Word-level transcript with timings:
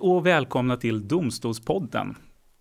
Hej 0.00 0.10
och 0.10 0.26
välkomna 0.26 0.76
till 0.76 1.08
Domstolspodden. 1.08 2.16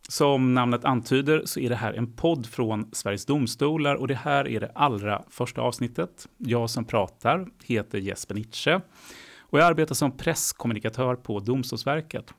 Som 0.10 0.54
namnet 0.54 0.86
antyder 0.86 1.42
så 1.46 1.60
är 1.60 1.70
det 1.70 1.76
här 1.76 1.94
en 1.94 2.14
podd 2.14 2.46
från 2.46 2.90
Sveriges 2.92 3.26
Domstolar 3.26 3.96
och 3.96 4.08
det 4.08 4.16
här 4.16 4.48
är 4.48 4.60
det 4.60 4.72
allra 4.76 5.24
första 5.30 5.62
avsnittet. 5.62 6.28
Jag 6.38 6.70
som 6.70 6.86
pratar 6.86 7.48
heter 7.64 7.98
Jesper 7.98 8.36
Nitsche 8.36 8.82
och 9.40 9.60
jag 9.60 9.68
arbetar 9.68 9.96
som 9.96 10.18
presskommunikatör 10.18 11.16
på 11.16 11.40
Domstolsverket. 11.40 12.34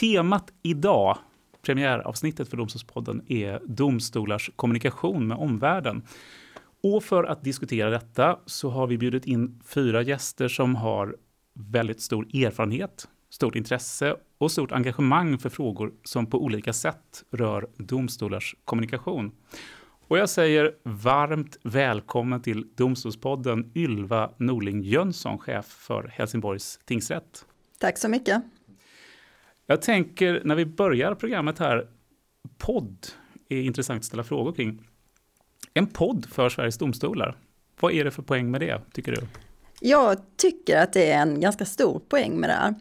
Temat 0.00 0.52
idag, 0.62 1.18
premiäravsnittet 1.62 2.48
för 2.48 2.56
Domstolspodden, 2.56 3.22
är 3.28 3.60
domstolars 3.66 4.50
kommunikation 4.56 5.26
med 5.26 5.36
omvärlden. 5.36 6.02
Och 6.82 7.04
för 7.04 7.24
att 7.24 7.44
diskutera 7.44 7.90
detta 7.90 8.38
så 8.46 8.70
har 8.70 8.86
vi 8.86 8.98
bjudit 8.98 9.26
in 9.26 9.60
fyra 9.66 10.02
gäster 10.02 10.48
som 10.48 10.76
har 10.76 11.16
väldigt 11.54 12.00
stor 12.00 12.24
erfarenhet 12.24 13.08
stort 13.34 13.56
intresse 13.56 14.16
och 14.38 14.52
stort 14.52 14.72
engagemang 14.72 15.38
för 15.38 15.50
frågor 15.50 15.92
som 16.04 16.26
på 16.26 16.44
olika 16.44 16.72
sätt 16.72 17.24
rör 17.30 17.66
domstolars 17.76 18.56
kommunikation. 18.64 19.32
Och 20.08 20.18
jag 20.18 20.28
säger 20.28 20.74
varmt 20.82 21.58
välkommen 21.62 22.42
till 22.42 22.66
Domstolspodden 22.74 23.72
Ylva 23.74 24.30
Norling 24.36 24.82
Jönsson, 24.82 25.38
chef 25.38 25.66
för 25.66 26.10
Helsingborgs 26.14 26.78
tingsrätt. 26.84 27.46
Tack 27.78 27.98
så 27.98 28.08
mycket. 28.08 28.42
Jag 29.66 29.82
tänker 29.82 30.42
när 30.44 30.54
vi 30.54 30.66
börjar 30.66 31.14
programmet 31.14 31.58
här, 31.58 31.88
podd 32.58 33.06
är 33.48 33.60
intressant 33.60 33.98
att 33.98 34.04
ställa 34.04 34.24
frågor 34.24 34.52
kring. 34.52 34.88
En 35.74 35.86
podd 35.86 36.26
för 36.30 36.48
Sveriges 36.48 36.78
domstolar, 36.78 37.36
vad 37.80 37.92
är 37.92 38.04
det 38.04 38.10
för 38.10 38.22
poäng 38.22 38.50
med 38.50 38.60
det, 38.60 38.80
tycker 38.92 39.12
du? 39.12 39.26
Jag 39.80 40.16
tycker 40.36 40.82
att 40.82 40.92
det 40.92 41.10
är 41.10 41.22
en 41.22 41.40
ganska 41.40 41.64
stor 41.64 41.98
poäng 41.98 42.40
med 42.40 42.50
det 42.50 42.54
här. 42.54 42.74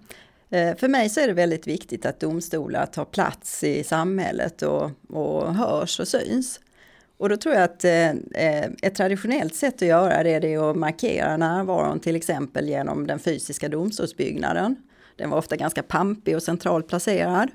Eh, 0.53 0.75
för 0.75 0.87
mig 0.87 1.09
så 1.09 1.19
är 1.19 1.27
det 1.27 1.33
väldigt 1.33 1.67
viktigt 1.67 2.05
att 2.05 2.19
domstolar 2.19 2.85
tar 2.85 3.05
plats 3.05 3.63
i 3.63 3.83
samhället 3.83 4.61
och, 4.61 4.91
och 5.09 5.55
hörs 5.55 5.99
och 5.99 6.07
syns. 6.07 6.59
Och 7.17 7.29
då 7.29 7.37
tror 7.37 7.55
jag 7.55 7.63
att 7.63 7.85
eh, 7.85 8.09
eh 8.09 8.69
ett 8.81 8.95
traditionellt 8.95 9.55
sätt 9.55 9.75
att 9.75 9.87
göra 9.87 10.23
det, 10.23 10.39
det 10.39 10.53
är 10.53 10.71
att 10.71 10.77
markera 10.77 11.37
närvaron 11.37 11.99
till 11.99 12.15
exempel 12.15 12.69
genom 12.69 13.07
den 13.07 13.19
fysiska 13.19 13.69
domstolsbyggnaden. 13.69 14.75
Den 15.15 15.29
var 15.29 15.37
ofta 15.37 15.55
ganska 15.55 15.83
pampig 15.83 16.35
och 16.35 16.43
centralt 16.43 16.87
placerad. 16.87 17.49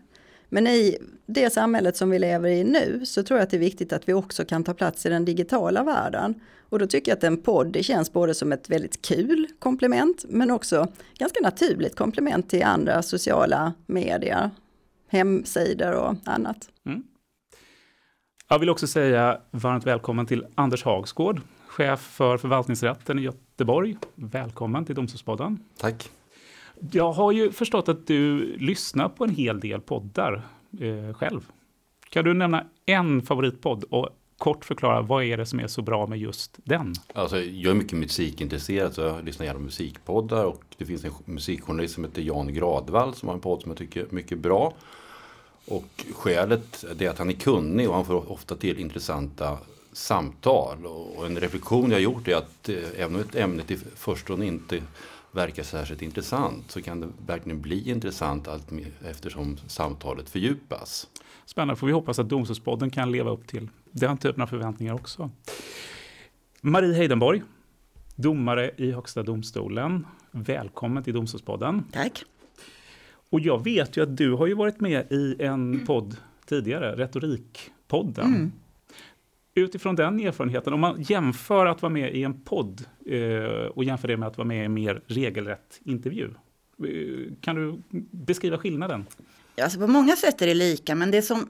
Men 0.49 0.67
i 0.67 0.99
det 1.27 1.51
samhället 1.53 1.97
som 1.97 2.11
vi 2.11 2.19
lever 2.19 2.49
i 2.49 2.65
nu 2.65 3.07
så 3.07 3.23
tror 3.23 3.39
jag 3.39 3.45
att 3.45 3.51
det 3.51 3.57
är 3.57 3.61
viktigt 3.61 3.93
att 3.93 4.09
vi 4.09 4.13
också 4.13 4.45
kan 4.45 4.65
ta 4.65 4.75
plats 4.75 5.07
i 5.07 5.09
den 5.09 5.25
digitala 5.25 5.85
världen. 5.85 6.41
Och 6.61 6.79
då 6.79 6.87
tycker 6.87 7.11
jag 7.11 7.17
att 7.17 7.25
en 7.25 7.43
podd 7.43 7.73
det 7.73 7.83
känns 7.83 8.13
både 8.13 8.35
som 8.35 8.53
ett 8.53 8.71
väldigt 8.71 9.03
kul 9.03 9.47
komplement 9.59 10.25
men 10.29 10.51
också 10.51 10.89
ganska 11.19 11.41
naturligt 11.41 11.97
komplement 11.97 12.51
till 12.51 12.63
andra 12.63 13.03
sociala 13.03 13.73
medier, 13.87 14.51
hemsidor 15.09 15.93
och 15.93 16.15
annat. 16.25 16.69
Mm. 16.87 17.03
Jag 18.49 18.59
vill 18.59 18.71
också 18.71 18.87
säga 18.87 19.41
varmt 19.51 19.87
välkommen 19.87 20.27
till 20.27 20.47
Anders 20.55 20.85
Hagsgård, 20.85 21.41
chef 21.67 22.01
för 22.01 22.37
förvaltningsrätten 22.37 23.19
i 23.19 23.23
Göteborg. 23.23 23.97
Välkommen 24.15 24.85
till 24.85 24.95
Domstolspodden. 24.95 25.59
Tack. 25.77 26.11
Jag 26.91 27.13
har 27.13 27.33
ju 27.33 27.53
förstått 27.53 27.89
att 27.89 28.07
du 28.07 28.57
lyssnar 28.57 29.09
på 29.09 29.25
en 29.25 29.35
hel 29.35 29.61
del 29.61 29.81
poddar 29.81 30.43
eh, 30.81 31.15
själv. 31.15 31.41
Kan 32.11 32.25
du 32.25 32.35
nämna 32.35 32.65
en 32.87 33.23
favoritpodd 33.23 33.85
och 33.85 34.09
kort 34.39 34.65
förklara 34.65 35.03
vad 35.03 35.25
är 35.25 35.37
det 35.37 35.47
som 35.47 35.61
är 35.61 35.67
så 35.67 35.83
bra 35.83 36.07
med 36.07 36.19
just 36.19 36.59
den? 36.65 36.95
Alltså, 37.13 37.41
jag 37.41 37.71
är 37.71 37.75
mycket 37.75 37.99
musikintresserad 37.99 38.95
så 38.95 39.01
jag 39.01 39.25
lyssnar 39.25 39.47
gärna 39.47 39.59
på 39.59 39.65
musikpoddar 39.65 40.45
och 40.45 40.65
det 40.77 40.85
finns 40.85 41.05
en 41.05 41.13
musikjournalist 41.25 41.95
som 41.95 42.05
heter 42.05 42.23
Jan 42.23 42.55
Gradvall 42.55 43.15
som 43.15 43.29
har 43.29 43.35
en 43.35 43.41
podd 43.41 43.63
som 43.63 43.71
jag 43.71 43.79
tycker 43.79 44.01
är 44.01 44.07
mycket 44.11 44.39
bra. 44.39 44.75
Och 45.67 46.07
skälet 46.15 46.85
är 46.99 47.11
att 47.11 47.19
han 47.19 47.29
är 47.29 47.35
kunnig 47.35 47.89
och 47.89 47.95
han 47.95 48.05
får 48.05 48.33
ofta 48.33 48.57
till 48.57 48.79
intressanta 48.79 49.59
samtal. 49.93 50.87
Och 50.87 51.27
en 51.27 51.41
reflektion 51.41 51.91
jag 51.91 52.01
gjort 52.01 52.29
är 52.29 52.37
att 52.37 52.69
eh, 52.69 52.77
även 52.97 53.15
om 53.15 53.21
ett 53.21 53.37
ämne 53.37 53.63
till 53.63 53.79
förstone 53.79 54.47
inte 54.47 54.83
verkar 55.33 55.63
särskilt 55.63 56.03
intressant 56.03 56.71
så 56.71 56.83
kan 56.83 57.01
det 57.01 57.09
verkligen 57.27 57.61
bli 57.61 57.91
intressant 57.91 58.49
allt 58.49 58.73
eftersom 59.05 59.57
samtalet 59.67 60.31
fördjupas. 60.31 61.09
Spännande, 61.45 61.77
får 61.77 61.87
vi 61.87 61.93
hoppas 61.93 62.19
att 62.19 62.29
Domstolspodden 62.29 62.91
kan 62.91 63.13
leva 63.13 63.31
upp 63.31 63.47
till 63.47 63.69
den 63.91 64.19
typen 64.19 64.43
av 64.43 64.47
förväntningar 64.47 64.95
också. 64.95 65.31
Marie 66.61 66.95
Heidenborg, 66.95 67.43
domare 68.15 68.71
i 68.77 68.93
Högsta 68.93 69.23
domstolen. 69.23 70.07
Välkommen 70.31 71.03
till 71.03 71.15
Domstolspodden. 71.15 71.85
Tack. 71.93 72.25
Och 73.31 73.41
jag 73.41 73.65
vet 73.65 73.97
ju 73.97 74.03
att 74.03 74.17
du 74.17 74.33
har 74.33 74.47
ju 74.47 74.55
varit 74.55 74.81
med 74.81 75.13
i 75.13 75.43
en 75.43 75.87
podd 75.87 76.17
tidigare, 76.47 76.97
Retorikpodden. 76.97 78.27
Mm 78.27 78.53
utifrån 79.61 79.97
den 79.97 80.21
erfarenheten, 80.21 80.73
om 80.73 80.81
man 80.81 81.03
jämför 81.03 81.67
att 81.67 81.83
vara 81.83 81.93
med 81.93 82.15
i 82.15 82.23
en 82.25 82.41
podd 82.41 82.85
eh, 83.07 83.67
och 83.75 83.85
jämför 83.85 84.09
det 84.09 84.17
med 84.17 84.29
att 84.29 84.39
vara 84.39 84.49
med 84.49 84.63
i 84.63 84.65
en 84.65 84.75
mer 84.75 85.03
regelrätt 85.07 85.81
intervju. 85.85 86.25
Eh, 86.25 87.35
kan 87.41 87.57
du 87.57 87.83
beskriva 88.11 88.59
skillnaden? 88.59 89.07
Alltså 89.63 89.79
på 89.79 89.87
många 89.87 90.17
sätt 90.17 90.43
är 90.43 90.47
det 90.47 90.55
lika, 90.55 90.95
men 90.95 91.11
det 91.11 91.23
som 91.23 91.49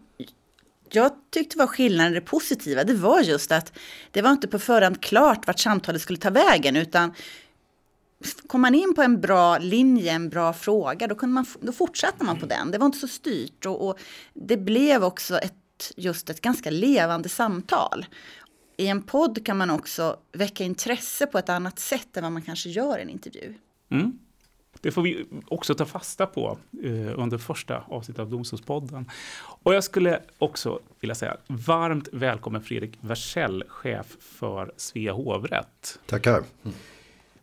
jag 0.90 1.10
tyckte 1.30 1.58
var 1.58 1.66
skillnaden, 1.66 2.12
det 2.12 2.20
positiva, 2.20 2.84
det 2.84 2.94
var 2.94 3.20
just 3.20 3.52
att 3.52 3.72
det 4.10 4.22
var 4.22 4.30
inte 4.30 4.48
på 4.48 4.58
förhand 4.58 5.02
klart 5.02 5.46
vart 5.46 5.58
samtalet 5.58 6.02
skulle 6.02 6.18
ta 6.18 6.30
vägen, 6.30 6.76
utan 6.76 7.14
kom 8.46 8.60
man 8.60 8.74
in 8.74 8.94
på 8.94 9.02
en 9.02 9.20
bra 9.20 9.58
linje, 9.58 10.12
en 10.12 10.28
bra 10.28 10.52
fråga, 10.52 11.06
då, 11.06 11.14
kunde 11.14 11.34
man, 11.34 11.46
då 11.60 11.72
fortsatte 11.72 12.24
man 12.24 12.40
på 12.40 12.46
den. 12.46 12.70
Det 12.70 12.78
var 12.78 12.86
inte 12.86 12.98
så 12.98 13.08
styrt 13.08 13.66
och, 13.66 13.88
och 13.88 13.98
det 14.34 14.56
blev 14.56 15.04
också 15.04 15.38
ett 15.38 15.54
just 15.96 16.30
ett 16.30 16.40
ganska 16.40 16.70
levande 16.70 17.28
samtal. 17.28 18.06
I 18.76 18.86
en 18.86 19.02
podd 19.02 19.46
kan 19.46 19.56
man 19.56 19.70
också 19.70 20.16
väcka 20.32 20.64
intresse 20.64 21.26
på 21.26 21.38
ett 21.38 21.48
annat 21.48 21.78
sätt 21.78 22.16
än 22.16 22.22
vad 22.22 22.32
man 22.32 22.42
kanske 22.42 22.68
gör 22.68 22.98
i 22.98 23.02
en 23.02 23.10
intervju. 23.10 23.54
Mm. 23.88 24.18
Det 24.80 24.90
får 24.90 25.02
vi 25.02 25.24
också 25.46 25.74
ta 25.74 25.84
fasta 25.84 26.26
på 26.26 26.58
eh, 26.82 27.18
under 27.18 27.38
första 27.38 27.84
avsnittet 27.88 28.20
av 28.20 28.30
Domstolspodden. 28.30 29.10
Och 29.40 29.74
jag 29.74 29.84
skulle 29.84 30.22
också 30.38 30.80
vilja 31.00 31.14
säga 31.14 31.36
varmt 31.46 32.08
välkommen 32.12 32.62
Fredrik 32.62 32.98
Versell, 33.00 33.64
chef 33.68 34.16
för 34.20 34.72
Svea 34.76 35.12
hovrätt. 35.12 35.98
Tackar. 36.06 36.42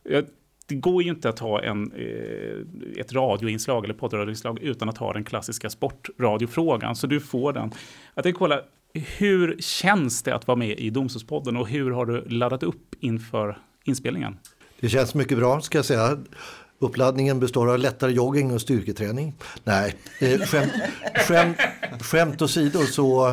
Jag 0.03 0.25
det 0.65 0.75
går 0.75 1.03
ju 1.03 1.09
inte 1.09 1.29
att 1.29 1.39
ha 1.39 1.61
en, 1.61 1.91
eh, 1.91 3.01
ett 3.01 3.13
radioinslag 3.13 3.83
eller 3.83 3.93
poddradioinslag 3.93 4.59
utan 4.59 4.89
att 4.89 4.97
ha 4.97 5.13
den 5.13 5.23
klassiska 5.23 5.69
sportradiofrågan. 5.69 6.95
Så 6.95 7.07
du 7.07 7.19
får 7.19 7.53
den. 7.53 7.71
Jag 8.13 8.23
tänkte 8.23 8.39
kolla, 8.39 8.61
hur 8.93 9.55
känns 9.59 10.23
det 10.23 10.35
att 10.35 10.47
vara 10.47 10.57
med 10.57 10.79
i 10.79 10.89
Domstolspodden 10.89 11.57
och 11.57 11.69
hur 11.69 11.91
har 11.91 12.05
du 12.05 12.25
laddat 12.25 12.63
upp 12.63 12.95
inför 12.99 13.57
inspelningen? 13.83 14.37
Det 14.79 14.89
känns 14.89 15.15
mycket 15.15 15.37
bra 15.37 15.61
ska 15.61 15.77
jag 15.77 15.85
säga. 15.85 16.17
Uppladdningen 16.79 17.39
består 17.39 17.71
av 17.71 17.79
lättare 17.79 18.11
jogging 18.11 18.53
och 18.53 18.61
styrketräning. 18.61 19.33
Nej, 19.63 19.95
eh, 20.21 20.39
skämt, 20.39 20.71
skämt, 21.15 21.57
skämt 22.01 22.41
åsido 22.41 22.79
så 22.79 23.29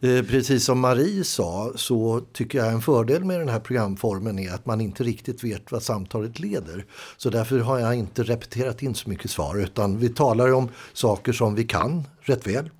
eh, 0.00 0.22
precis 0.28 0.64
som 0.64 0.80
Marie 0.80 1.24
sa 1.24 1.72
så 1.76 2.20
tycker 2.32 2.58
jag 2.58 2.72
en 2.72 2.80
fördel 2.80 3.24
med 3.24 3.40
den 3.40 3.48
här 3.48 3.60
programformen 3.60 4.38
är 4.38 4.54
att 4.54 4.66
man 4.66 4.80
inte 4.80 5.04
riktigt 5.04 5.44
vet 5.44 5.72
vad 5.72 5.82
samtalet 5.82 6.40
leder. 6.40 6.84
Så 7.16 7.30
därför 7.30 7.58
har 7.58 7.78
jag 7.78 7.94
inte 7.94 8.22
repeterat 8.22 8.82
in 8.82 8.94
så 8.94 9.08
mycket 9.08 9.30
svar 9.30 9.56
utan 9.56 9.98
vi 9.98 10.08
talar 10.08 10.52
om 10.52 10.68
saker 10.92 11.32
som 11.32 11.54
vi 11.54 11.64
kan 11.64 12.04
rätt 12.20 12.46
väl 12.46 12.70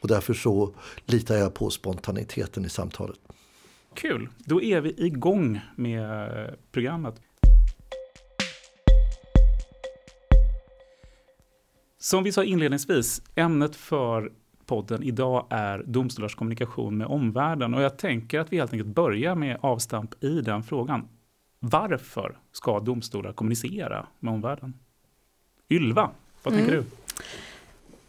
och 0.00 0.08
därför 0.08 0.34
så 0.34 0.74
litar 1.06 1.34
jag 1.34 1.54
på 1.54 1.70
spontaniteten 1.70 2.64
i 2.64 2.68
samtalet. 2.68 3.18
Kul, 3.94 4.28
då 4.38 4.62
är 4.62 4.80
vi 4.80 5.06
igång 5.06 5.60
med 5.76 6.44
eh, 6.46 6.54
programmet. 6.72 7.14
Som 12.04 12.24
vi 12.24 12.32
sa 12.32 12.44
inledningsvis, 12.44 13.22
ämnet 13.34 13.76
för 13.76 14.32
podden 14.66 15.02
idag 15.02 15.46
är 15.50 15.82
domstolars 15.86 16.34
kommunikation 16.34 16.96
med 16.96 17.06
omvärlden 17.06 17.74
och 17.74 17.82
jag 17.82 17.98
tänker 17.98 18.40
att 18.40 18.52
vi 18.52 18.56
helt 18.56 18.72
enkelt 18.72 18.94
börjar 18.94 19.34
med 19.34 19.58
avstamp 19.60 20.24
i 20.24 20.40
den 20.40 20.62
frågan. 20.62 21.08
Varför 21.58 22.38
ska 22.52 22.80
domstolar 22.80 23.32
kommunicera 23.32 24.06
med 24.20 24.34
omvärlden? 24.34 24.74
Ylva, 25.70 26.10
vad 26.42 26.54
tänker 26.54 26.72
mm. 26.72 26.84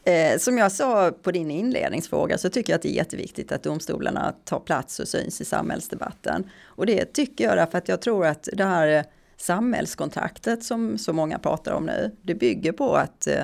du? 0.04 0.12
Eh, 0.12 0.38
som 0.38 0.58
jag 0.58 0.72
sa 0.72 1.12
på 1.22 1.32
din 1.32 1.52
inledningsfråga 1.52 2.38
så 2.38 2.50
tycker 2.50 2.74
jag 2.74 2.78
att 2.78 2.82
det 2.82 2.92
är 2.92 2.96
jätteviktigt 2.96 3.52
att 3.52 3.64
domstolarna 3.64 4.34
tar 4.44 4.60
plats 4.60 5.00
och 5.00 5.08
syns 5.08 5.42
i 5.42 5.46
samhällsdebatten. 5.46 6.50
Och 6.64 6.86
det 6.86 7.14
tycker 7.14 7.44
jag 7.44 7.58
därför 7.58 7.78
att 7.78 7.88
jag 7.88 8.02
tror 8.02 8.26
att 8.26 8.50
det 8.54 8.66
här 8.66 9.06
samhällskontraktet 9.38 10.64
som 10.64 10.98
så 10.98 11.14
många 11.14 11.40
pratar 11.40 11.72
om 11.72 11.86
nu, 11.86 12.12
det 12.22 12.36
bygger 12.36 12.72
på 12.72 12.96
att 12.96 13.28
eh, 13.28 13.44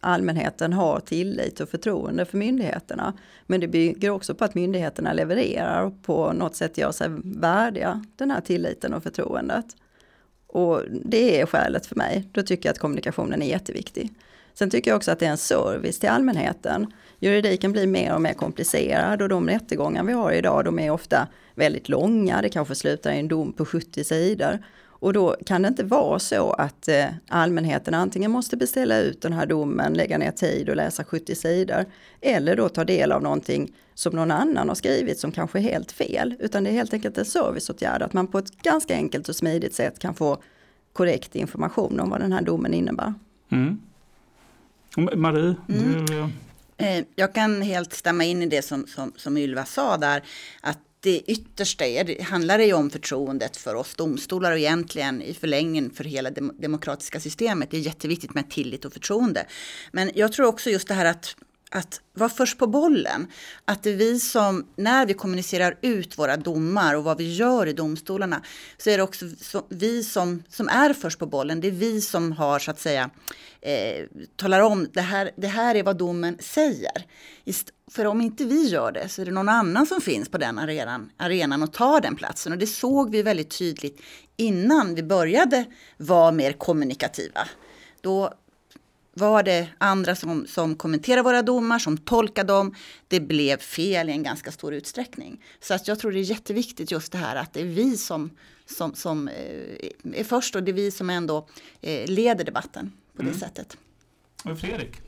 allmänheten 0.00 0.72
har 0.72 1.00
tillit 1.00 1.60
och 1.60 1.68
förtroende 1.68 2.24
för 2.24 2.38
myndigheterna. 2.38 3.14
Men 3.46 3.60
det 3.60 3.68
bygger 3.68 4.10
också 4.10 4.34
på 4.34 4.44
att 4.44 4.54
myndigheterna 4.54 5.12
levererar 5.12 5.82
och 5.84 6.02
på 6.02 6.32
något 6.32 6.56
sätt 6.56 6.78
gör 6.78 6.92
sig 6.92 7.08
värdiga 7.24 8.04
den 8.16 8.30
här 8.30 8.40
tilliten 8.40 8.94
och 8.94 9.02
förtroendet. 9.02 9.66
Och 10.46 10.82
det 11.04 11.40
är 11.40 11.46
skälet 11.46 11.86
för 11.86 11.96
mig. 11.96 12.28
Då 12.32 12.42
tycker 12.42 12.68
jag 12.68 12.72
att 12.72 12.78
kommunikationen 12.78 13.42
är 13.42 13.46
jätteviktig. 13.46 14.12
Sen 14.54 14.70
tycker 14.70 14.90
jag 14.90 14.96
också 14.96 15.10
att 15.10 15.18
det 15.18 15.26
är 15.26 15.30
en 15.30 15.38
service 15.38 15.98
till 15.98 16.08
allmänheten. 16.08 16.86
Juridiken 17.18 17.72
blir 17.72 17.86
mer 17.86 18.14
och 18.14 18.20
mer 18.20 18.32
komplicerad 18.32 19.22
och 19.22 19.28
de 19.28 19.48
rättegångar 19.48 20.04
vi 20.04 20.12
har 20.12 20.32
idag 20.32 20.64
de 20.64 20.78
är 20.78 20.90
ofta 20.90 21.28
väldigt 21.54 21.88
långa, 21.88 22.42
det 22.42 22.48
kanske 22.48 22.74
slutar 22.74 23.12
i 23.12 23.18
en 23.18 23.28
dom 23.28 23.52
på 23.52 23.64
70 23.64 24.04
sidor. 24.04 24.58
Och 25.00 25.12
då 25.12 25.36
kan 25.46 25.62
det 25.62 25.68
inte 25.68 25.84
vara 25.84 26.18
så 26.18 26.52
att 26.52 26.88
eh, 26.88 27.06
allmänheten 27.28 27.94
antingen 27.94 28.30
måste 28.30 28.56
beställa 28.56 28.98
ut 28.98 29.22
den 29.22 29.32
här 29.32 29.46
domen, 29.46 29.94
lägga 29.94 30.18
ner 30.18 30.30
tid 30.30 30.68
och 30.68 30.76
läsa 30.76 31.04
70 31.04 31.34
sidor, 31.34 31.84
eller 32.20 32.56
då 32.56 32.68
ta 32.68 32.84
del 32.84 33.12
av 33.12 33.22
någonting 33.22 33.72
som 33.94 34.16
någon 34.16 34.30
annan 34.30 34.68
har 34.68 34.74
skrivit 34.74 35.18
som 35.18 35.32
kanske 35.32 35.58
är 35.58 35.62
helt 35.62 35.92
fel, 35.92 36.34
utan 36.38 36.64
det 36.64 36.70
är 36.70 36.74
helt 36.74 36.94
enkelt 36.94 37.18
en 37.18 37.24
serviceåtgärd, 37.24 38.02
att 38.02 38.12
man 38.12 38.26
på 38.26 38.38
ett 38.38 38.62
ganska 38.62 38.94
enkelt 38.94 39.28
och 39.28 39.36
smidigt 39.36 39.74
sätt 39.74 39.98
kan 39.98 40.14
få 40.14 40.42
korrekt 40.92 41.36
information 41.36 42.00
om 42.00 42.10
vad 42.10 42.20
den 42.20 42.32
här 42.32 42.42
domen 42.42 42.74
innebär. 42.74 43.14
Mm. 43.50 43.80
Marie? 44.96 45.54
Mm. 45.68 46.06
Du... 46.06 46.28
Eh, 46.76 47.04
jag 47.14 47.34
kan 47.34 47.62
helt 47.62 47.92
stämma 47.92 48.24
in 48.24 48.42
i 48.42 48.46
det 48.46 48.62
som, 48.62 48.86
som, 48.86 49.12
som 49.16 49.36
Ylva 49.36 49.64
sa 49.64 49.96
där, 49.96 50.22
att 50.60 50.78
det 51.00 51.22
yttersta 51.26 51.86
är, 51.86 52.04
det 52.04 52.22
handlar 52.22 52.58
det 52.58 52.64
ju 52.64 52.72
om 52.72 52.90
förtroendet 52.90 53.56
för 53.56 53.74
oss 53.74 53.94
domstolar 53.96 54.52
och 54.52 54.58
egentligen 54.58 55.22
i 55.22 55.34
förlängningen 55.34 55.90
för 55.90 56.04
hela 56.04 56.30
det 56.30 56.50
demokratiska 56.58 57.20
systemet. 57.20 57.70
Det 57.70 57.76
är 57.76 57.80
jätteviktigt 57.80 58.34
med 58.34 58.50
tillit 58.50 58.84
och 58.84 58.92
förtroende. 58.92 59.46
Men 59.92 60.10
jag 60.14 60.32
tror 60.32 60.46
också 60.46 60.70
just 60.70 60.88
det 60.88 60.94
här 60.94 61.04
att 61.04 61.36
att 61.70 62.00
vara 62.12 62.28
först 62.28 62.58
på 62.58 62.66
bollen. 62.66 63.26
Att 63.64 63.82
det 63.82 63.90
är 63.90 63.96
vi 63.96 64.20
som, 64.20 64.66
när 64.76 65.06
vi 65.06 65.14
kommunicerar 65.14 65.78
ut 65.82 66.18
våra 66.18 66.36
domar 66.36 66.94
och 66.94 67.04
vad 67.04 67.18
vi 67.18 67.34
gör 67.34 67.66
i 67.66 67.72
domstolarna, 67.72 68.42
så 68.78 68.90
är 68.90 68.96
det 68.96 69.02
också 69.02 69.26
vi 69.68 70.04
som, 70.04 70.42
som 70.48 70.68
är 70.68 70.92
först 70.92 71.18
på 71.18 71.26
bollen. 71.26 71.60
Det 71.60 71.68
är 71.68 71.72
vi 71.72 72.00
som 72.00 72.32
har 72.32 72.58
så 72.58 72.70
att 72.70 72.80
säga, 72.80 73.10
eh, 73.60 74.06
talar 74.36 74.60
om 74.60 74.88
det 74.92 75.00
här, 75.00 75.30
det 75.36 75.46
här 75.46 75.74
är 75.74 75.82
vad 75.82 75.96
domen 75.98 76.38
säger. 76.40 77.06
För 77.90 78.04
om 78.04 78.20
inte 78.20 78.44
vi 78.44 78.68
gör 78.68 78.92
det 78.92 79.08
så 79.08 79.22
är 79.22 79.26
det 79.26 79.32
någon 79.32 79.48
annan 79.48 79.86
som 79.86 80.00
finns 80.00 80.28
på 80.28 80.38
den 80.38 80.58
arenan, 80.58 81.10
arenan 81.16 81.62
och 81.62 81.72
tar 81.72 82.00
den 82.00 82.16
platsen. 82.16 82.52
Och 82.52 82.58
det 82.58 82.66
såg 82.66 83.10
vi 83.10 83.22
väldigt 83.22 83.58
tydligt 83.58 84.00
innan 84.36 84.94
vi 84.94 85.02
började 85.02 85.64
vara 85.96 86.32
mer 86.32 86.52
kommunikativa. 86.52 87.48
Då 88.00 88.34
var 89.14 89.42
det 89.42 89.68
andra 89.78 90.14
som, 90.14 90.46
som 90.46 90.74
kommenterade 90.74 91.22
våra 91.22 91.42
domar, 91.42 91.78
som 91.78 91.98
tolkade 91.98 92.52
dem. 92.52 92.74
Det 93.08 93.20
blev 93.20 93.58
fel 93.58 94.08
i 94.08 94.12
en 94.12 94.22
ganska 94.22 94.52
stor 94.52 94.74
utsträckning. 94.74 95.44
Så 95.60 95.74
att 95.74 95.88
jag 95.88 95.98
tror 95.98 96.12
det 96.12 96.18
är 96.18 96.22
jätteviktigt 96.22 96.90
just 96.90 97.12
det 97.12 97.18
här 97.18 97.36
att 97.36 97.52
det 97.52 97.60
är 97.60 97.64
vi 97.64 97.96
som, 97.96 98.30
som, 98.66 98.94
som 98.94 99.28
eh, 99.28 100.14
är 100.20 100.24
först 100.24 100.56
och 100.56 100.62
det 100.62 100.70
är 100.70 100.72
vi 100.74 100.90
som 100.90 101.10
ändå 101.10 101.48
eh, 101.80 102.10
leder 102.10 102.44
debatten 102.44 102.92
på 103.16 103.22
mm. 103.22 103.34
det 103.34 103.38
sättet. 103.38 103.76
Och 104.44 104.58
Fredrik? 104.58 105.00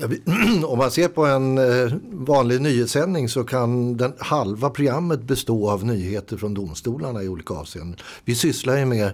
Om 0.64 0.78
man 0.78 0.90
ser 0.90 1.08
på 1.08 1.26
en 1.26 1.58
eh, 1.58 1.92
vanlig 2.10 2.60
nyhetssändning 2.60 3.28
så 3.28 3.44
kan 3.44 3.96
den 3.96 4.12
halva 4.18 4.70
programmet 4.70 5.22
bestå 5.22 5.70
av 5.70 5.84
nyheter 5.84 6.36
från 6.36 6.54
domstolarna 6.54 7.22
i 7.22 7.28
olika 7.28 7.54
avseenden. 7.54 7.98
Vi 8.24 8.34
sysslar 8.34 8.78
ju 8.78 8.84
med 8.84 9.12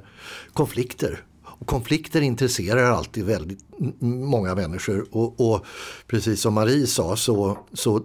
konflikter 0.53 1.25
och 1.59 1.67
konflikter 1.67 2.21
intresserar 2.21 2.91
alltid 2.91 3.25
väldigt 3.25 3.65
många 4.01 4.55
människor. 4.55 5.07
Och, 5.11 5.53
och 5.53 5.67
precis 6.07 6.41
som 6.41 6.55
Marie 6.55 6.87
sa 6.87 7.17
så, 7.17 7.59
så 7.73 8.03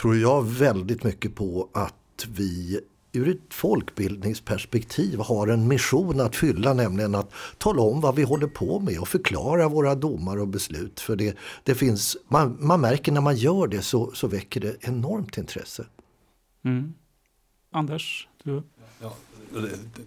tror 0.00 0.16
jag 0.16 0.42
väldigt 0.42 1.04
mycket 1.04 1.34
på 1.34 1.68
att 1.72 2.26
vi 2.28 2.80
ur 3.12 3.28
ett 3.28 3.54
folkbildningsperspektiv 3.54 5.18
har 5.18 5.48
en 5.48 5.68
mission 5.68 6.20
att 6.20 6.36
fylla, 6.36 6.74
nämligen 6.74 7.14
att 7.14 7.32
tala 7.58 7.82
om 7.82 8.00
vad 8.00 8.16
vi 8.16 8.22
håller 8.22 8.46
på 8.46 8.80
med 8.80 8.98
och 8.98 9.08
förklara 9.08 9.68
våra 9.68 9.94
domar 9.94 10.36
och 10.36 10.48
beslut. 10.48 11.00
För 11.00 11.16
det, 11.16 11.36
det 11.64 11.74
finns, 11.74 12.16
man, 12.28 12.56
man 12.60 12.80
märker 12.80 13.12
när 13.12 13.20
man 13.20 13.36
gör 13.36 13.66
det 13.66 13.82
så, 13.82 14.10
så 14.14 14.26
väcker 14.26 14.60
det 14.60 14.76
enormt 14.80 15.38
intresse. 15.38 15.86
Mm. 16.64 16.94
Anders, 17.72 18.28
du? 18.44 18.62
Ja, 19.02 19.12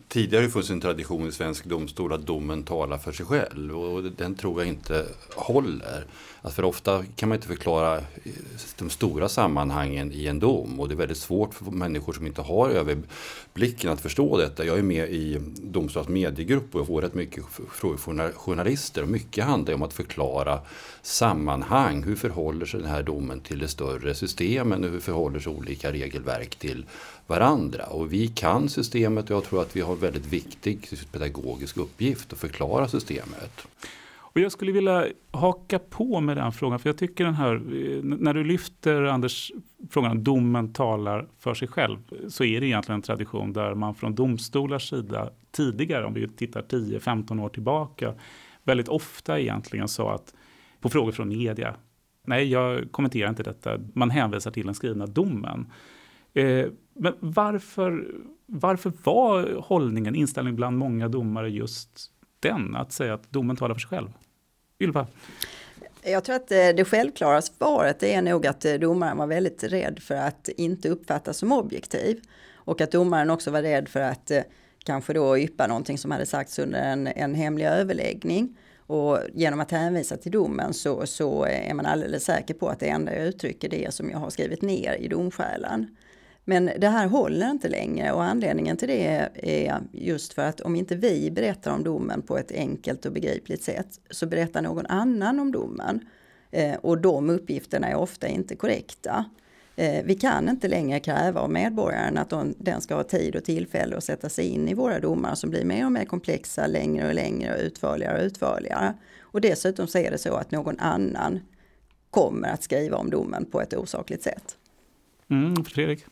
Tidigare 0.07 0.41
har 0.41 0.47
det 0.47 0.51
funnits 0.51 0.69
en 0.69 0.81
tradition 0.81 1.27
i 1.27 1.31
svensk 1.31 1.65
domstol 1.65 2.13
att 2.13 2.25
domen 2.25 2.63
talar 2.63 2.97
för 2.97 3.11
sig 3.11 3.25
själv 3.25 3.77
och 3.77 4.03
den 4.03 4.35
tror 4.35 4.61
jag 4.61 4.67
inte 4.67 5.05
håller. 5.35 6.05
För 6.51 6.63
ofta 6.63 7.03
kan 7.15 7.29
man 7.29 7.35
inte 7.35 7.47
förklara 7.47 7.97
eh, 7.97 8.03
de 8.77 8.89
stora 8.89 9.29
sammanhangen 9.29 10.11
i 10.11 10.27
en 10.27 10.39
dom 10.39 10.79
och 10.79 10.87
det 10.87 10.93
är 10.93 10.97
väldigt 10.97 11.17
svårt 11.17 11.53
för 11.53 11.65
människor 11.65 12.13
som 12.13 12.27
inte 12.27 12.41
har 12.41 12.69
överblicken 12.69 13.91
att 13.91 14.01
förstå 14.01 14.37
detta. 14.37 14.65
Jag 14.65 14.77
är 14.77 14.83
med 14.83 15.09
i 15.09 15.39
domstolens 15.61 16.09
mediegrupp 16.09 16.75
och 16.75 16.79
jag 16.79 16.87
får 16.87 17.01
rätt 17.01 17.13
mycket 17.13 17.43
frågor 17.71 17.97
från 17.97 18.31
journalister 18.33 19.01
och 19.01 19.09
mycket 19.09 19.45
handlar 19.45 19.73
om 19.73 19.83
att 19.83 19.93
förklara 19.93 20.59
sammanhang. 21.03 22.03
Hur 22.03 22.15
förhåller 22.15 22.65
sig 22.65 22.79
den 22.79 22.89
här 22.89 23.03
domen 23.03 23.39
till 23.39 23.59
det 23.59 23.67
större 23.67 24.13
systemen 24.13 24.83
och 24.83 24.89
hur 24.89 24.99
förhåller 24.99 25.39
sig 25.39 25.51
olika 25.53 25.91
regelverk 25.91 26.55
till 26.55 26.85
varandra. 27.27 27.85
Och 27.85 28.13
vi 28.13 28.27
kan 28.27 28.69
systemet 28.69 29.29
och 29.29 29.35
jag 29.35 29.43
tror 29.43 29.61
att 29.61 29.75
vi 29.75 29.81
har 29.81 29.93
en 29.93 29.99
väldigt 29.99 30.25
viktig 30.25 30.89
pedagogisk 31.11 31.77
uppgift 31.77 32.33
att 32.33 32.39
förklara 32.39 32.87
systemet. 32.87 33.67
Och 34.33 34.39
jag 34.39 34.51
skulle 34.51 34.71
vilja 34.71 35.07
haka 35.31 35.79
på 35.79 36.21
med 36.21 36.37
den 36.37 36.51
frågan, 36.51 36.79
för 36.79 36.89
jag 36.89 36.97
tycker 36.97 37.25
den 37.25 37.33
här, 37.33 37.55
eh, 37.55 38.03
när 38.03 38.33
du 38.33 38.43
lyfter 38.43 39.03
Anders, 39.03 39.51
frågan 39.89 40.11
om 40.11 40.23
domen 40.23 40.73
talar 40.73 41.27
för 41.39 41.53
sig 41.53 41.67
själv, 41.67 41.97
så 42.27 42.43
är 42.43 42.61
det 42.61 42.67
egentligen 42.67 42.97
en 42.97 43.01
tradition 43.01 43.53
där 43.53 43.75
man 43.75 43.95
från 43.95 44.15
domstolars 44.15 44.89
sida 44.89 45.29
tidigare, 45.51 46.05
om 46.05 46.13
vi 46.13 46.27
tittar 46.27 46.61
10-15 46.61 47.39
år 47.39 47.49
tillbaka, 47.49 48.13
väldigt 48.63 48.87
ofta 48.87 49.39
egentligen 49.39 49.87
sa 49.87 50.13
att 50.13 50.33
på 50.83 50.89
frågor 50.89 51.11
från 51.11 51.29
media, 51.29 51.75
nej 52.27 52.51
jag 52.51 52.91
kommenterar 52.91 53.29
inte 53.29 53.43
detta, 53.43 53.79
man 53.93 54.09
hänvisar 54.09 54.51
till 54.51 54.65
den 54.65 54.75
skrivna 54.75 55.05
domen. 55.05 55.71
Eh, 56.33 56.65
men 56.93 57.13
varför, 57.19 58.07
varför 58.45 58.91
var 59.03 59.61
hållningen, 59.61 60.15
inställningen 60.15 60.55
bland 60.55 60.77
många 60.77 61.07
domare 61.07 61.49
just 61.49 62.11
den, 62.39 62.75
att 62.75 62.91
säga 62.91 63.13
att 63.13 63.31
domen 63.31 63.55
talar 63.55 63.75
för 63.75 63.79
sig 63.79 63.89
själv? 63.89 64.09
Ylva? 64.79 65.07
Jag 66.03 66.23
tror 66.23 66.35
att 66.35 66.51
eh, 66.51 66.57
det 66.57 66.85
självklara 66.85 67.41
svaret 67.41 68.03
är 68.03 68.21
nog 68.21 68.47
att 68.47 68.65
eh, 68.65 68.73
domaren 68.73 69.17
var 69.17 69.27
väldigt 69.27 69.63
rädd 69.63 69.99
för 69.99 70.15
att 70.15 70.49
inte 70.57 70.89
uppfattas 70.89 71.37
som 71.37 71.51
objektiv. 71.51 72.21
Och 72.53 72.81
att 72.81 72.91
domaren 72.91 73.29
också 73.29 73.51
var 73.51 73.61
rädd 73.61 73.89
för 73.89 74.01
att 74.01 74.31
eh, 74.31 74.41
kanske 74.85 75.13
då 75.13 75.37
yppa 75.37 75.67
någonting 75.67 75.97
som 75.97 76.11
hade 76.11 76.25
sagts 76.25 76.59
under 76.59 76.79
en, 76.79 77.07
en 77.07 77.35
hemlig 77.35 77.65
överläggning. 77.65 78.57
Och 78.87 79.19
genom 79.33 79.59
att 79.59 79.71
hänvisa 79.71 80.17
till 80.17 80.31
domen 80.31 80.73
så, 80.73 81.05
så 81.05 81.45
är 81.45 81.73
man 81.73 81.85
alldeles 81.85 82.23
säker 82.23 82.53
på 82.53 82.67
att 82.69 82.79
det 82.79 82.87
enda 82.87 83.15
jag 83.15 83.27
uttrycker 83.27 83.69
det 83.69 83.85
är 83.85 83.91
som 83.91 84.09
jag 84.09 84.17
har 84.17 84.29
skrivit 84.29 84.61
ner 84.61 84.93
i 84.93 85.07
domskälen. 85.07 85.95
Men 86.45 86.71
det 86.77 86.87
här 86.87 87.07
håller 87.07 87.49
inte 87.49 87.69
längre 87.69 88.11
och 88.11 88.23
anledningen 88.23 88.77
till 88.77 88.87
det 88.87 89.29
är 89.41 89.81
just 89.91 90.33
för 90.33 90.41
att 90.41 90.61
om 90.61 90.75
inte 90.75 90.95
vi 90.95 91.31
berättar 91.31 91.71
om 91.71 91.83
domen 91.83 92.21
på 92.21 92.37
ett 92.37 92.51
enkelt 92.51 93.05
och 93.05 93.11
begripligt 93.11 93.63
sätt 93.63 93.99
så 94.09 94.25
berättar 94.25 94.61
någon 94.61 94.85
annan 94.85 95.39
om 95.39 95.51
domen. 95.51 95.99
Eh, 96.51 96.75
och 96.75 96.97
de 96.97 97.29
uppgifterna 97.29 97.87
är 97.87 97.95
ofta 97.95 98.27
inte 98.27 98.55
korrekta. 98.55 99.25
Eh, 99.75 100.03
vi 100.05 100.15
kan 100.15 100.49
inte 100.49 100.67
längre 100.67 100.99
kräva 100.99 101.41
av 101.41 101.51
medborgaren 101.51 102.17
att 102.17 102.33
den 102.57 102.81
ska 102.81 102.95
ha 102.95 103.03
tid 103.03 103.35
och 103.35 103.43
tillfälle 103.43 103.97
att 103.97 104.03
sätta 104.03 104.29
sig 104.29 104.47
in 104.47 104.67
i 104.67 104.73
våra 104.73 104.99
domar 104.99 105.35
som 105.35 105.49
blir 105.49 105.65
mer 105.65 105.85
och 105.85 105.91
mer 105.91 106.05
komplexa, 106.05 106.67
längre 106.67 107.07
och 107.07 107.13
längre 107.13 107.53
och 107.53 107.61
utförligare 107.61 108.19
och 108.19 108.25
utförligare. 108.25 108.93
Och 109.21 109.41
dessutom 109.41 109.87
så 109.87 109.97
är 109.97 110.11
det 110.11 110.17
så 110.17 110.35
att 110.35 110.51
någon 110.51 110.79
annan 110.79 111.39
kommer 112.09 112.47
att 112.49 112.63
skriva 112.63 112.97
om 112.97 113.09
domen 113.09 113.45
på 113.45 113.61
ett 113.61 113.73
osakligt 113.73 114.23
sätt. 114.23 114.57
Mm, 115.29 115.65
Fredrik? 115.65 116.05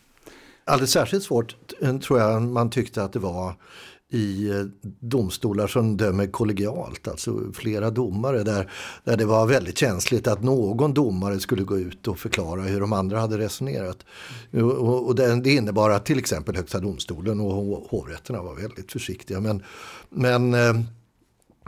Alldeles 0.64 0.92
särskilt 0.92 1.24
svårt 1.24 1.56
eh, 1.82 1.98
tror 1.98 2.20
jag 2.20 2.42
man 2.42 2.70
tyckte 2.70 3.04
att 3.04 3.14
det 3.14 3.20
var 3.20 3.56
i 4.12 4.50
eh, 4.50 4.66
domstolar 5.00 5.68
som 5.68 5.98
dömer 5.98 6.28
kollegialt, 6.28 7.08
alltså 7.08 7.52
flera 7.54 7.90
domare 7.90 8.44
där, 8.44 8.72
där 9.04 9.18
det 9.18 9.26
var 9.26 9.48
väldigt 9.48 9.78
känsligt 9.78 10.28
att 10.28 10.44
någon 10.44 10.94
domare 10.94 11.40
skulle 11.40 11.64
gå 11.64 11.80
ut 11.80 12.08
och 12.08 12.20
förklara 12.20 12.62
hur 12.62 12.82
de 12.82 12.94
andra 12.94 13.20
hade 13.20 13.38
resonerat. 13.38 14.06
Och, 14.54 15.08
och 15.08 15.16
det, 15.16 15.42
det 15.42 15.54
innebar 15.54 15.90
att 15.90 16.06
till 16.06 16.20
exempel 16.20 16.56
Högsta 16.56 16.80
domstolen 16.80 17.40
och 17.40 17.54
hovrätterna 17.90 18.42
var 18.42 18.56
väldigt 18.56 18.92
försiktiga. 18.92 19.40
Men, 19.40 19.64
men 20.10 20.54
eh, 20.54 20.74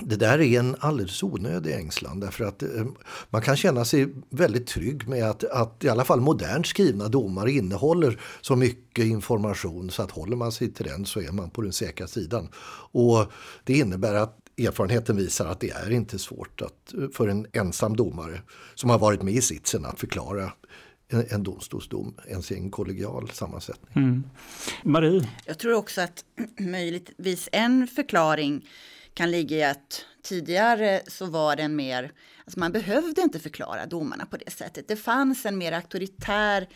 det 0.02 0.16
där 0.16 0.42
är 0.42 0.60
en 0.60 0.76
alldeles 0.80 1.24
onödig 1.24 1.74
ängslan 1.74 2.20
därför 2.20 2.44
att 2.44 2.64
eh, 2.64 2.70
man 3.30 3.42
kan 3.42 3.56
känna 3.56 3.86
sig 3.86 4.08
väldigt 4.30 4.68
trygg 4.68 5.08
med 5.08 5.30
att, 5.30 5.44
att 5.44 5.84
i 5.84 5.90
alla 5.90 6.06
fall 6.06 6.22
modernt 6.22 6.68
skrivna 6.68 7.08
domar 7.08 7.48
innehåller 7.48 8.20
så 8.42 8.56
mycket 8.56 9.06
information 9.06 9.90
så 9.90 10.04
att 10.04 10.12
håller 10.12 10.36
man 10.36 10.52
sig 10.52 10.72
till 10.72 10.86
den 10.86 11.06
så 11.06 11.22
är 11.22 11.32
man 11.32 11.50
på 11.50 11.62
den 11.62 11.74
säkra 11.74 12.08
sidan. 12.08 12.50
Och 12.92 13.32
det 13.64 13.78
innebär 13.78 14.14
att 14.14 14.38
erfarenheten 14.58 15.16
visar 15.16 15.46
att 15.46 15.60
det 15.60 15.70
är 15.70 15.92
inte 15.92 16.20
svårt 16.20 16.62
att, 16.62 16.94
för 17.14 17.28
en 17.28 17.48
ensam 17.54 17.96
domare 17.96 18.42
som 18.76 18.90
har 18.90 19.00
varit 19.00 19.22
med 19.22 19.34
i 19.34 19.42
sitsen 19.42 19.86
att 19.86 20.00
förklara 20.00 20.52
en, 21.08 21.26
en 21.30 21.44
domstolsdom, 21.44 22.16
ens 22.28 22.52
i 22.52 22.56
en 22.56 22.72
kollegial 22.72 23.30
sammansättning. 23.30 24.04
Mm. 24.04 24.24
Marie? 24.84 25.30
Jag 25.46 25.60
tror 25.60 25.74
också 25.74 26.02
att 26.02 26.26
möjligtvis 26.60 27.50
en 27.52 27.88
förklaring 27.88 28.66
kan 29.14 29.32
ligga 29.32 29.58
i 29.58 29.64
att 29.64 30.06
tidigare 30.22 31.02
så 31.08 31.26
var 31.26 31.56
den 31.56 31.76
mer, 31.76 32.12
alltså 32.46 32.60
man 32.60 32.72
behövde 32.72 33.22
inte 33.22 33.40
förklara 33.40 33.86
domarna 33.86 34.26
på 34.26 34.38
det 34.38 34.52
sättet. 34.52 34.88
Det 34.88 34.96
fanns 34.96 35.46
en 35.46 35.58
mer 35.58 35.72
auktoritär 35.72 36.68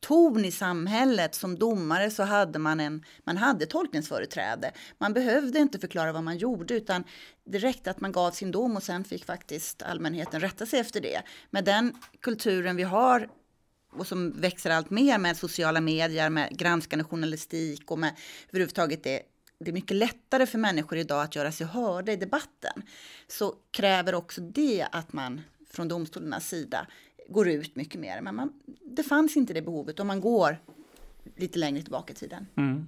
ton 0.00 0.44
i 0.44 0.52
samhället. 0.52 1.34
Som 1.34 1.58
domare 1.58 2.10
så 2.10 2.22
hade 2.22 2.58
man, 2.58 2.80
en, 2.80 3.04
man 3.24 3.36
hade 3.36 3.66
tolkningsföreträde. 3.66 4.72
Man 4.98 5.12
behövde 5.12 5.58
inte 5.58 5.78
förklara 5.78 6.12
vad 6.12 6.24
man 6.24 6.38
gjorde 6.38 6.74
utan 6.74 7.04
det 7.44 7.58
räckte 7.58 7.90
att 7.90 8.00
man 8.00 8.12
gav 8.12 8.30
sin 8.30 8.50
dom 8.50 8.76
och 8.76 8.82
sen 8.82 9.04
fick 9.04 9.24
faktiskt 9.24 9.82
allmänheten 9.82 10.40
rätta 10.40 10.66
sig 10.66 10.80
efter 10.80 11.00
det. 11.00 11.22
Med 11.50 11.64
den 11.64 11.94
kulturen 12.20 12.76
vi 12.76 12.82
har 12.82 13.28
och 13.92 14.06
som 14.06 14.40
växer 14.40 14.70
allt 14.70 14.90
mer 14.90 15.18
med 15.18 15.36
sociala 15.36 15.80
medier, 15.80 16.30
med 16.30 16.58
granskande 16.58 17.04
journalistik 17.04 17.90
och 17.90 17.98
med 17.98 18.16
överhuvudtaget 18.48 19.04
det 19.04 19.22
det 19.60 19.70
är 19.70 19.72
mycket 19.72 19.96
lättare 19.96 20.46
för 20.46 20.58
människor 20.58 20.98
idag 20.98 21.22
att 21.22 21.36
göra 21.36 21.52
sig 21.52 21.66
hörda 21.66 22.12
i 22.12 22.16
debatten. 22.16 22.82
Så 23.28 23.54
kräver 23.70 24.14
också 24.14 24.40
det 24.40 24.86
att 24.92 25.12
man 25.12 25.40
från 25.70 25.88
domstolarnas 25.88 26.48
sida 26.48 26.86
går 27.28 27.48
ut 27.48 27.76
mycket 27.76 28.00
mer. 28.00 28.20
Men 28.20 28.34
man, 28.34 28.52
det 28.84 29.02
fanns 29.02 29.36
inte 29.36 29.54
det 29.54 29.62
behovet 29.62 30.00
om 30.00 30.06
man 30.06 30.20
går 30.20 30.58
lite 31.36 31.58
längre 31.58 31.82
tillbaka 31.82 32.12
i 32.12 32.16
tiden. 32.16 32.46
Mm. 32.56 32.86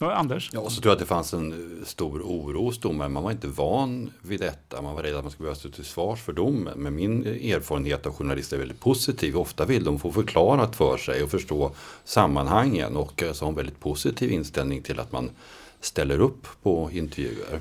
Ja, 0.00 0.14
Anders? 0.14 0.50
Ja, 0.52 0.60
och 0.60 0.72
så 0.72 0.80
tror 0.80 0.90
jag 0.90 0.94
att 0.94 1.00
det 1.00 1.06
fanns 1.06 1.34
en 1.34 1.52
eh, 1.52 1.84
stor 1.84 2.22
oro 2.22 2.64
hos 2.64 2.80
domaren. 2.80 3.12
Man 3.12 3.22
var 3.22 3.30
inte 3.30 3.48
van 3.48 4.10
vid 4.22 4.40
detta. 4.40 4.82
Man 4.82 4.94
var 4.94 5.02
rädd 5.02 5.14
att 5.14 5.24
man 5.24 5.30
skulle 5.30 5.44
behöva 5.44 5.58
stå 5.58 5.68
till 5.68 5.84
svars 5.84 6.22
för 6.22 6.32
domen. 6.32 6.78
Men 6.78 6.94
min 6.94 7.26
erfarenhet 7.26 8.06
av 8.06 8.12
journalister 8.12 8.56
är 8.56 8.60
väldigt 8.60 8.80
positiv. 8.80 9.36
Ofta 9.36 9.64
vill 9.64 9.84
de 9.84 9.98
få 9.98 10.12
förklarat 10.12 10.76
för 10.76 10.96
sig 10.96 11.22
och 11.22 11.30
förstå 11.30 11.74
sammanhangen. 12.04 12.96
Och 12.96 13.22
så 13.32 13.44
har 13.44 13.48
en 13.50 13.56
väldigt 13.56 13.80
positiv 13.80 14.32
inställning 14.32 14.82
till 14.82 15.00
att 15.00 15.12
man 15.12 15.30
ställer 15.80 16.20
upp 16.20 16.46
på 16.62 16.90
intervjuer. 16.92 17.60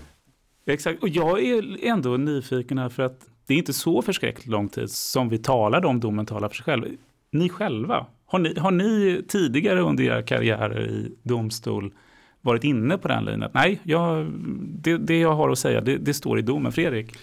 Exakt, 0.65 1.03
och 1.03 1.09
jag 1.09 1.43
är 1.43 1.85
ändå 1.85 2.17
nyfiken 2.17 2.77
här 2.77 2.89
för 2.89 3.03
att 3.03 3.19
det 3.47 3.53
är 3.53 3.57
inte 3.57 3.73
så 3.73 4.01
förskräckligt 4.01 4.47
lång 4.47 4.69
tid 4.69 4.91
som 4.91 5.29
vi 5.29 5.37
talade 5.37 5.87
om 5.87 5.99
domen 5.99 6.25
talar 6.25 6.49
för 6.49 6.55
sig 6.55 6.63
själv. 6.63 6.85
Ni 7.31 7.49
själva, 7.49 8.05
har 8.25 8.39
ni, 8.39 8.59
har 8.59 8.71
ni 8.71 9.23
tidigare 9.27 9.81
under 9.81 10.03
era 10.03 10.23
karriärer 10.23 10.89
i 10.89 11.11
domstol 11.23 11.93
varit 12.41 12.63
inne 12.63 12.97
på 12.97 13.07
den 13.07 13.25
linjen? 13.25 13.51
Nej, 13.53 13.79
jag, 13.83 14.27
det, 14.59 14.97
det 14.97 15.19
jag 15.19 15.33
har 15.33 15.49
att 15.49 15.59
säga, 15.59 15.81
det, 15.81 15.97
det 15.97 16.13
står 16.13 16.39
i 16.39 16.41
domen. 16.41 16.71
Fredrik? 16.71 17.15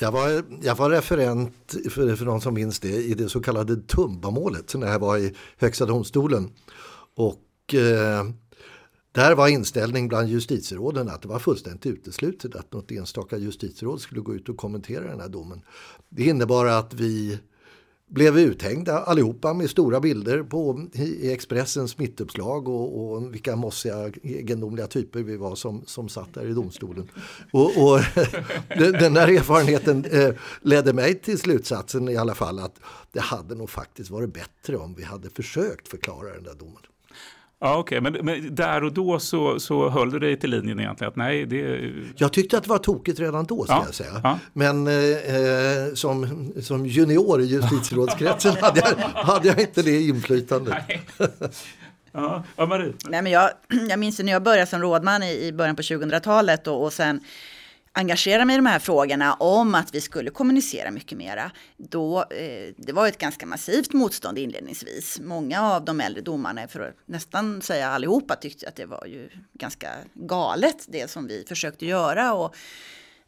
Jag 0.00 0.12
var, 0.12 0.42
jag 0.62 0.74
var 0.74 0.90
referent, 0.90 1.74
för, 1.90 2.16
för 2.16 2.24
de 2.24 2.40
som 2.40 2.54
minns 2.54 2.80
det, 2.80 2.88
i 2.88 3.14
det 3.14 3.28
så 3.28 3.40
kallade 3.40 3.76
Tumbamålet 3.76 4.74
när 4.74 4.86
jag 4.86 4.98
var 4.98 5.18
i 5.18 5.34
Högsta 5.58 5.86
domstolen. 5.86 6.50
Och 7.16 7.74
eh, 7.74 8.24
där 9.12 9.34
var 9.34 9.48
inställningen 9.48 10.08
bland 10.08 10.28
justitieråden 10.28 11.08
att 11.08 11.22
det 11.22 11.28
var 11.28 11.38
fullständigt 11.38 11.86
uteslutet 11.86 12.54
att 12.54 12.72
något 12.72 12.90
enstaka 12.90 13.36
justitieråd 13.36 14.00
skulle 14.00 14.20
gå 14.20 14.34
ut 14.34 14.48
och 14.48 14.56
kommentera 14.56 15.10
den 15.10 15.20
här 15.20 15.28
domen. 15.28 15.62
Det 16.08 16.24
innebar 16.24 16.66
att 16.66 16.94
vi 16.94 17.38
blev 18.12 18.38
uthängda 18.38 18.98
allihopa 18.98 19.54
med 19.54 19.70
stora 19.70 20.00
bilder 20.00 20.42
på, 20.42 20.86
i 20.92 21.32
Expressens 21.32 21.98
mittuppslag 21.98 22.68
och, 22.68 23.12
och 23.12 23.34
vilka 23.34 23.56
mossiga 23.56 24.12
egendomliga 24.22 24.86
typer 24.86 25.22
vi 25.22 25.36
var 25.36 25.54
som, 25.54 25.82
som 25.86 26.08
satt 26.08 26.34
där 26.34 26.46
i 26.46 26.52
domstolen. 26.52 27.08
Och, 27.52 27.82
och 27.82 28.00
den 28.78 29.14
där 29.14 29.28
erfarenheten 29.28 30.04
eh, 30.04 30.34
ledde 30.60 30.92
mig 30.92 31.14
till 31.14 31.38
slutsatsen 31.38 32.08
i 32.08 32.16
alla 32.16 32.34
fall 32.34 32.58
att 32.58 32.80
det 33.12 33.20
hade 33.20 33.54
nog 33.54 33.70
faktiskt 33.70 34.10
varit 34.10 34.34
bättre 34.34 34.76
om 34.76 34.94
vi 34.94 35.04
hade 35.04 35.30
försökt 35.30 35.88
förklara 35.88 36.34
den 36.34 36.42
där 36.42 36.54
domen. 36.54 36.82
Ja, 37.64 37.76
okej, 37.78 37.98
okay. 37.98 38.10
men, 38.10 38.26
men, 38.26 38.54
där 38.54 38.84
och 38.84 38.92
då 38.92 39.18
så, 39.18 39.60
så 39.60 39.88
höll 39.88 40.10
du 40.10 40.18
dig 40.18 40.36
till 40.36 40.50
linjen 40.50 40.80
egentligen? 40.80 41.08
Att 41.08 41.16
nej, 41.16 41.46
det... 41.46 41.90
Jag 42.16 42.32
tyckte 42.32 42.56
att 42.56 42.64
det 42.64 42.70
var 42.70 42.78
tokigt 42.78 43.20
redan 43.20 43.44
då, 43.44 43.64
ska 43.64 43.72
ja, 43.72 43.82
jag 43.86 43.94
säga. 43.94 44.20
Ja. 44.22 44.38
Men 44.52 44.86
eh, 44.86 45.94
som, 45.94 46.48
som 46.62 46.86
junior 46.86 47.40
i 47.40 47.44
justitierådskretsen 47.44 48.56
hade, 48.60 48.80
jag, 48.80 49.08
hade 49.08 49.48
jag 49.48 49.60
inte 49.60 49.82
det 49.82 50.02
inflytandet. 50.02 50.74
Ja, 52.12 52.42
ja, 52.56 52.66
Marie. 52.66 52.92
Nej, 53.08 53.22
men 53.22 53.32
jag, 53.32 53.50
jag 53.88 53.98
minns 53.98 54.18
när 54.18 54.32
jag 54.32 54.42
började 54.42 54.66
som 54.66 54.80
rådman 54.80 55.22
i, 55.22 55.46
i 55.46 55.52
början 55.52 55.76
på 55.76 55.82
2000-talet 55.82 56.66
och, 56.66 56.84
och 56.84 56.92
sen 56.92 57.20
engagera 57.92 58.44
mig 58.44 58.54
i 58.54 58.58
de 58.58 58.66
här 58.66 58.78
frågorna 58.78 59.34
om 59.34 59.74
att 59.74 59.94
vi 59.94 60.00
skulle 60.00 60.30
kommunicera 60.30 60.90
mycket 60.90 61.18
mera. 61.18 61.50
Då, 61.76 62.20
eh, 62.20 62.74
det 62.76 62.92
var 62.92 63.08
ett 63.08 63.18
ganska 63.18 63.46
massivt 63.46 63.92
motstånd 63.92 64.38
inledningsvis. 64.38 65.20
Många 65.20 65.62
av 65.62 65.84
de 65.84 66.00
äldre 66.00 66.22
domarna, 66.22 66.68
för 66.68 66.80
att 66.80 66.94
nästan 67.06 67.62
säga 67.62 67.88
allihopa, 67.88 68.36
tyckte 68.36 68.68
att 68.68 68.76
det 68.76 68.86
var 68.86 69.06
ju 69.06 69.28
ganska 69.52 69.90
galet 70.14 70.86
det 70.88 71.10
som 71.10 71.26
vi 71.26 71.44
försökte 71.48 71.86
göra. 71.86 72.34
Och, 72.34 72.56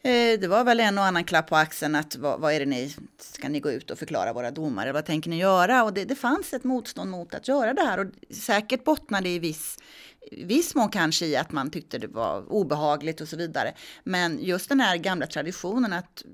Eh, 0.05 0.41
det 0.41 0.49
var 0.49 0.65
väl 0.65 0.81
en 0.81 0.99
och 0.99 1.05
annan 1.05 1.25
klapp 1.25 1.47
på 1.47 1.57
axeln 1.57 1.95
att 1.95 2.17
vad, 2.17 2.41
vad, 2.41 2.53
är 2.53 2.61
det 2.61 2.67
ni, 2.67 2.95
ska 3.19 3.49
ni 3.49 3.61
gå 3.61 3.71
ut 3.71 3.91
och 3.91 3.99
förklara 3.99 4.33
våra 4.33 4.51
domare, 4.51 4.93
vad 4.93 5.05
tänker 5.05 5.31
ni 5.31 5.39
göra? 5.39 5.85
Och 5.85 5.93
det, 5.93 6.05
det 6.05 6.15
fanns 6.15 6.53
ett 6.53 6.65
motstånd 6.65 7.11
mot 7.11 7.35
att 7.35 7.49
göra 7.49 7.75
det 7.75 7.83
här 7.83 7.99
och 7.99 8.35
säkert 8.35 8.85
bottnade 8.85 9.29
i 9.29 9.39
viss 9.39 9.79
viss 10.31 10.75
mån 10.75 10.89
kanske 10.89 11.27
i 11.27 11.37
att 11.37 11.53
man 11.53 11.71
tyckte 11.71 11.99
det 11.99 12.07
var 12.07 12.53
obehagligt 12.53 13.21
och 13.21 13.29
så 13.29 13.37
vidare. 13.37 13.75
Men 14.05 14.39
just 14.45 14.69
den 14.69 14.81
här 14.81 14.97
gamla 14.97 15.27
traditionen 15.27 15.93
att 15.93 16.25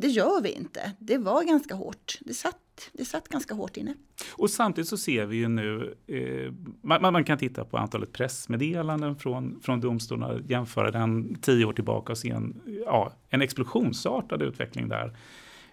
det 0.00 0.06
gör 0.06 0.42
vi 0.42 0.52
inte. 0.52 0.92
Det 0.98 1.18
var 1.18 1.44
ganska 1.44 1.74
hårt. 1.74 2.18
Det 2.20 2.34
satt, 2.34 2.90
det 2.92 3.04
satt 3.04 3.28
ganska 3.28 3.54
hårt 3.54 3.76
inne. 3.76 3.94
Och 4.32 4.50
samtidigt 4.50 4.88
så 4.88 4.96
ser 4.96 5.26
vi 5.26 5.36
ju 5.36 5.48
nu, 5.48 5.94
eh, 6.06 6.52
man, 6.82 7.12
man, 7.12 7.24
kan 7.24 7.38
titta 7.38 7.64
på 7.64 7.78
antalet 7.78 8.12
pressmeddelanden 8.12 9.16
från, 9.16 9.60
från 9.62 9.80
domstolarna, 9.80 10.40
jämföra 10.48 10.90
den 10.90 11.34
tio 11.34 11.64
år 11.64 11.72
tillbaka 11.72 12.12
och 12.12 12.18
se 12.18 12.30
en, 12.30 12.60
ja, 12.86 13.12
en 13.28 13.42
explosionsartad 13.42 14.42
utveckling 14.42 14.88
där. 14.88 15.16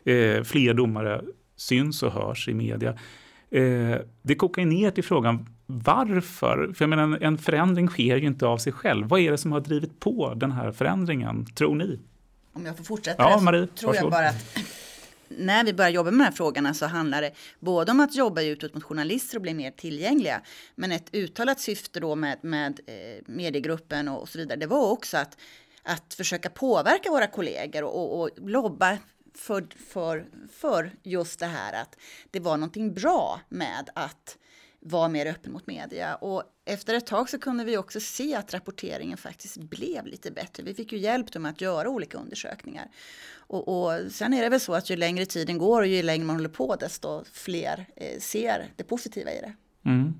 Eh, 0.05 0.43
fler 0.43 0.73
domare 0.73 1.21
syns 1.55 2.03
och 2.03 2.11
hörs 2.11 2.47
i 2.47 2.53
media. 2.53 2.97
Eh, 3.49 3.97
det 4.21 4.35
kokar 4.35 4.65
ner 4.65 4.91
till 4.91 5.03
frågan 5.03 5.45
varför? 5.65 6.71
För 6.73 6.85
jag 6.85 6.89
menar, 6.89 7.17
en 7.21 7.37
förändring 7.37 7.87
sker 7.87 8.17
ju 8.17 8.27
inte 8.27 8.45
av 8.47 8.57
sig 8.57 8.73
själv. 8.73 9.07
Vad 9.07 9.19
är 9.19 9.31
det 9.31 9.37
som 9.37 9.51
har 9.51 9.59
drivit 9.59 9.99
på 9.99 10.33
den 10.33 10.51
här 10.51 10.71
förändringen, 10.71 11.45
tror 11.45 11.75
ni? 11.75 11.99
Om 12.53 12.65
jag 12.65 12.77
får 12.77 12.83
fortsätta 12.83 13.23
ja, 13.23 13.39
Marie, 13.41 13.67
tror 13.67 13.95
jag 13.95 14.11
bara 14.11 14.29
att 14.29 14.57
när 15.27 15.63
vi 15.63 15.73
börjar 15.73 15.91
jobba 15.91 16.11
med 16.11 16.19
de 16.19 16.23
här 16.23 16.31
frågorna 16.31 16.73
så 16.73 16.85
handlar 16.85 17.21
det 17.21 17.31
både 17.59 17.91
om 17.91 17.99
att 17.99 18.15
jobba 18.15 18.41
utåt 18.41 18.73
mot 18.73 18.83
journalister 18.83 19.37
och 19.37 19.41
bli 19.41 19.53
mer 19.53 19.71
tillgängliga. 19.71 20.41
Men 20.75 20.91
ett 20.91 21.09
uttalat 21.11 21.59
syfte 21.59 21.99
då 21.99 22.15
med, 22.15 22.37
med 22.41 22.79
eh, 22.87 23.23
mediegruppen 23.25 24.07
och, 24.07 24.21
och, 24.21 24.29
så 24.29 24.37
vidare, 24.37 24.59
det 24.59 24.67
var 24.67 24.91
också 24.91 25.17
att, 25.17 25.37
att 25.83 26.13
försöka 26.13 26.49
påverka 26.49 27.09
våra 27.09 27.27
kollegor 27.27 27.83
och, 27.83 28.13
och, 28.13 28.21
och 28.21 28.29
lobba 28.49 28.97
för, 29.35 29.67
för, 29.87 30.25
för 30.51 30.91
just 31.03 31.39
det 31.39 31.45
här 31.45 31.81
att 31.81 31.97
det 32.31 32.39
var 32.39 32.57
någonting 32.57 32.93
bra 32.93 33.41
med 33.49 33.89
att 33.95 34.37
var 34.85 35.09
mer 35.09 35.25
öppen 35.25 35.53
mot 35.53 35.67
media. 35.67 36.15
Och 36.15 36.43
efter 36.65 36.93
ett 36.93 37.05
tag 37.05 37.29
så 37.29 37.39
kunde 37.39 37.63
vi 37.63 37.77
också 37.77 37.99
se 37.99 38.35
att 38.35 38.53
rapporteringen 38.53 39.17
faktiskt 39.17 39.57
blev 39.57 40.05
lite 40.05 40.31
bättre. 40.31 40.63
Vi 40.63 40.73
fick 40.73 40.91
ju 40.91 40.97
hjälp 40.97 41.35
med 41.35 41.51
att 41.51 41.61
göra 41.61 41.89
olika 41.89 42.17
undersökningar. 42.17 42.87
Och, 43.35 43.67
och 43.67 44.11
sen 44.11 44.33
är 44.33 44.43
det 44.43 44.49
väl 44.49 44.59
så 44.59 44.73
att 44.73 44.89
ju 44.89 44.95
längre 44.95 45.25
tiden 45.25 45.57
går 45.57 45.81
och 45.81 45.87
ju 45.87 46.03
längre 46.03 46.25
man 46.25 46.35
håller 46.35 46.49
på 46.49 46.75
desto 46.75 47.23
fler 47.33 47.85
eh, 47.95 48.19
ser 48.19 48.67
det 48.75 48.83
positiva 48.83 49.31
i 49.31 49.39
det. 49.41 49.53
Mm. 49.89 50.13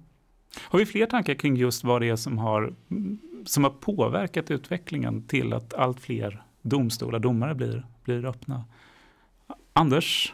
Har 0.62 0.80
vi 0.80 0.86
fler 0.86 1.06
tankar 1.06 1.34
kring 1.34 1.56
just 1.56 1.84
vad 1.84 2.02
det 2.02 2.10
är 2.10 2.16
som 2.16 2.38
har, 2.38 2.76
som 3.46 3.64
har 3.64 3.72
påverkat 3.72 4.52
utvecklingen 4.52 5.28
till 5.28 5.54
att 5.54 5.74
allt 5.74 6.00
fler 6.00 6.44
domstolar, 6.62 7.20
domare 7.20 7.56
blir, 7.56 7.86
blir 8.04 8.26
öppna? 8.26 8.66
Anders? 9.74 10.34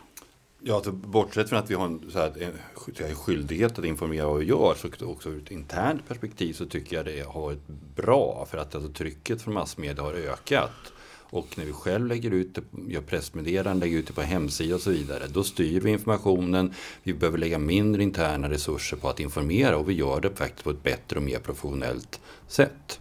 Ja, 0.61 0.75
alltså, 0.75 0.91
bortsett 0.91 1.49
från 1.49 1.59
att 1.59 1.71
vi 1.71 1.75
har 1.75 1.85
en, 1.85 2.11
så 2.11 2.19
här, 2.19 2.51
en 2.97 3.15
skyldighet 3.15 3.79
att 3.79 3.85
informera 3.85 4.27
vad 4.27 4.39
vi 4.39 4.45
gör 4.45 4.75
så 4.75 5.05
också 5.05 5.29
ur 5.29 5.43
ett 5.43 5.51
internt 5.51 6.07
perspektiv 6.07 6.53
så 6.53 6.65
tycker 6.65 6.95
jag 6.95 7.05
det 7.05 7.27
har 7.27 7.41
varit 7.41 7.67
bra 7.95 8.47
för 8.51 8.57
att 8.57 8.75
alltså, 8.75 8.91
trycket 8.91 9.41
från 9.41 9.53
massmedia 9.53 10.03
har 10.03 10.13
ökat. 10.13 10.93
Och 11.31 11.57
när 11.57 11.65
vi 11.65 11.73
själv 11.73 12.07
lägger 12.07 12.31
ut 12.31 12.55
det, 12.55 12.61
gör 12.87 13.01
pressmeddelanden, 13.01 13.79
lägger 13.79 13.97
ut 13.97 14.07
det 14.07 14.13
på 14.13 14.21
hemsida 14.21 14.75
och 14.75 14.81
så 14.81 14.89
vidare, 14.89 15.27
då 15.27 15.43
styr 15.43 15.81
vi 15.81 15.91
informationen. 15.91 16.73
Vi 17.03 17.13
behöver 17.13 17.37
lägga 17.37 17.59
mindre 17.59 18.03
interna 18.03 18.49
resurser 18.49 18.97
på 18.97 19.09
att 19.09 19.19
informera 19.19 19.77
och 19.77 19.89
vi 19.89 19.93
gör 19.93 20.21
det 20.21 20.35
faktiskt 20.35 20.63
på 20.63 20.69
ett 20.69 20.83
bättre 20.83 21.17
och 21.17 21.23
mer 21.23 21.39
professionellt 21.39 22.19
sätt. 22.47 22.99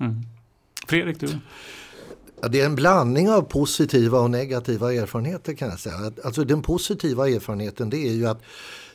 Mm. 0.00 0.22
Fredrik, 0.86 1.20
du? 1.20 1.28
Ja, 2.40 2.48
det 2.48 2.60
är 2.60 2.66
en 2.66 2.74
blandning 2.74 3.30
av 3.30 3.42
positiva 3.42 4.20
och 4.20 4.30
negativa 4.30 4.94
erfarenheter 4.94 5.54
kan 5.54 5.68
jag 5.68 5.78
säga. 5.78 6.12
Alltså 6.24 6.44
den 6.44 6.62
positiva 6.62 7.28
erfarenheten 7.28 7.90
det 7.90 8.08
är 8.08 8.12
ju 8.12 8.26
att 8.26 8.42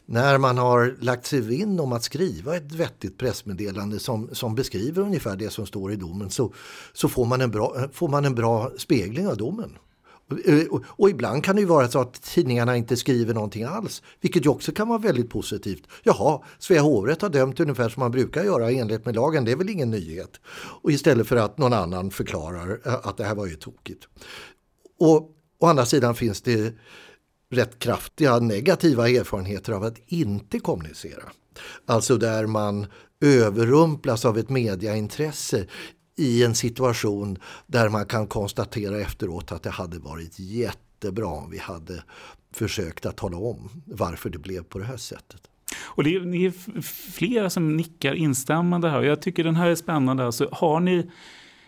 när 0.06 0.38
man 0.38 0.58
har 0.58 0.96
lagt 1.00 1.26
sig 1.26 1.42
vinn 1.42 1.80
om 1.80 1.94
att 1.94 2.04
skriva 2.04 2.56
ett 2.56 2.72
vettigt 2.72 3.18
pressmeddelande 3.18 4.00
som, 4.00 4.30
som 4.32 4.56
beskriver 4.56 5.02
ungefär 5.02 5.36
det 5.36 5.50
som 5.50 5.66
står 5.66 5.92
i 5.92 5.96
domen 5.96 6.30
så, 6.30 6.54
så 6.94 7.10
får, 7.10 7.26
man 7.26 7.42
en 7.42 7.52
bra, 7.52 7.76
får 7.94 8.08
man 8.08 8.26
en 8.26 8.36
bra 8.36 8.72
spegling 8.78 9.28
av 9.28 9.38
domen. 9.38 9.78
Och, 10.70 10.84
och, 10.86 11.10
ibland 11.10 11.44
kan 11.44 11.56
det 11.56 11.62
ju 11.62 11.68
vara 11.68 11.88
så 11.88 12.00
att 12.00 12.22
tidningarna 12.22 12.78
inte 12.78 12.98
skriver 12.98 13.34
någonting 13.34 13.64
alls, 13.64 14.04
vilket 14.22 14.46
ju 14.46 14.50
också 14.50 14.72
kan 14.72 14.88
vara 14.88 15.00
väldigt 15.00 15.30
positivt. 15.30 15.84
Jaha, 16.04 16.42
Svea 16.60 16.82
hovrätt 16.82 17.22
har 17.22 17.30
dömt 17.30 17.60
ungefär 17.60 17.90
som 17.90 18.00
man 18.00 18.12
brukar 18.12 18.44
göra 18.44 18.72
i 18.72 18.80
enlighet 18.80 19.06
med 19.06 19.16
lagen, 19.16 19.46
det 19.46 19.52
är 19.52 19.56
väl 19.56 19.70
ingen 19.70 19.92
nyhet. 19.92 20.40
Och 20.82 20.92
istället 20.92 21.28
för 21.28 21.36
att 21.36 21.58
någon 21.58 21.74
annan 21.74 22.12
förklarar 22.12 22.80
eh, 22.86 22.94
att 22.94 23.18
det 23.18 23.24
här 23.24 23.36
var 23.36 23.46
ju 23.46 23.56
tokigt. 23.56 24.08
Och 25.00 25.32
å 25.60 25.66
andra 25.66 25.86
sidan 25.86 26.16
finns 26.16 26.42
det 26.42 26.74
rätt 27.52 27.80
kraftiga 27.80 28.40
negativa 28.40 29.10
erfarenheter 29.10 29.74
av 29.74 29.84
att 29.84 29.98
inte 30.08 30.60
kommunicera. 30.60 31.24
Alltså 31.86 32.18
där 32.18 32.46
man 32.46 32.88
överrumplas 33.22 34.26
av 34.26 34.38
ett 34.38 34.50
mediaintresse 34.50 35.66
i 36.22 36.44
en 36.44 36.56
situation 36.56 37.38
där 37.68 37.90
man 37.90 38.06
kan 38.06 38.28
konstatera 38.28 39.00
efteråt 39.02 39.52
att 39.52 39.64
det 39.64 39.70
hade 39.70 40.00
varit 40.00 40.40
jättebra 40.40 41.28
om 41.28 41.50
vi 41.52 41.58
hade 41.58 42.04
försökt 42.54 43.06
att 43.06 43.18
tala 43.18 43.38
om 43.38 43.70
varför 43.86 44.30
det 44.30 44.38
blev 44.38 44.64
på 44.64 44.80
det 44.80 44.86
här 44.86 44.98
sättet. 44.98 45.42
Och 45.80 46.04
det 46.04 46.16
är, 46.16 46.20
det 46.20 46.46
är 46.46 46.82
flera 47.12 47.50
som 47.50 47.78
nickar 47.78 48.14
instämmande 48.14 48.90
här. 48.90 49.02
Jag 49.02 49.22
tycker 49.22 49.44
den 49.44 49.56
här 49.56 49.70
är 49.70 49.76
spännande. 49.76 50.26
Alltså, 50.26 50.50
har 50.52 50.80
ni 50.80 51.12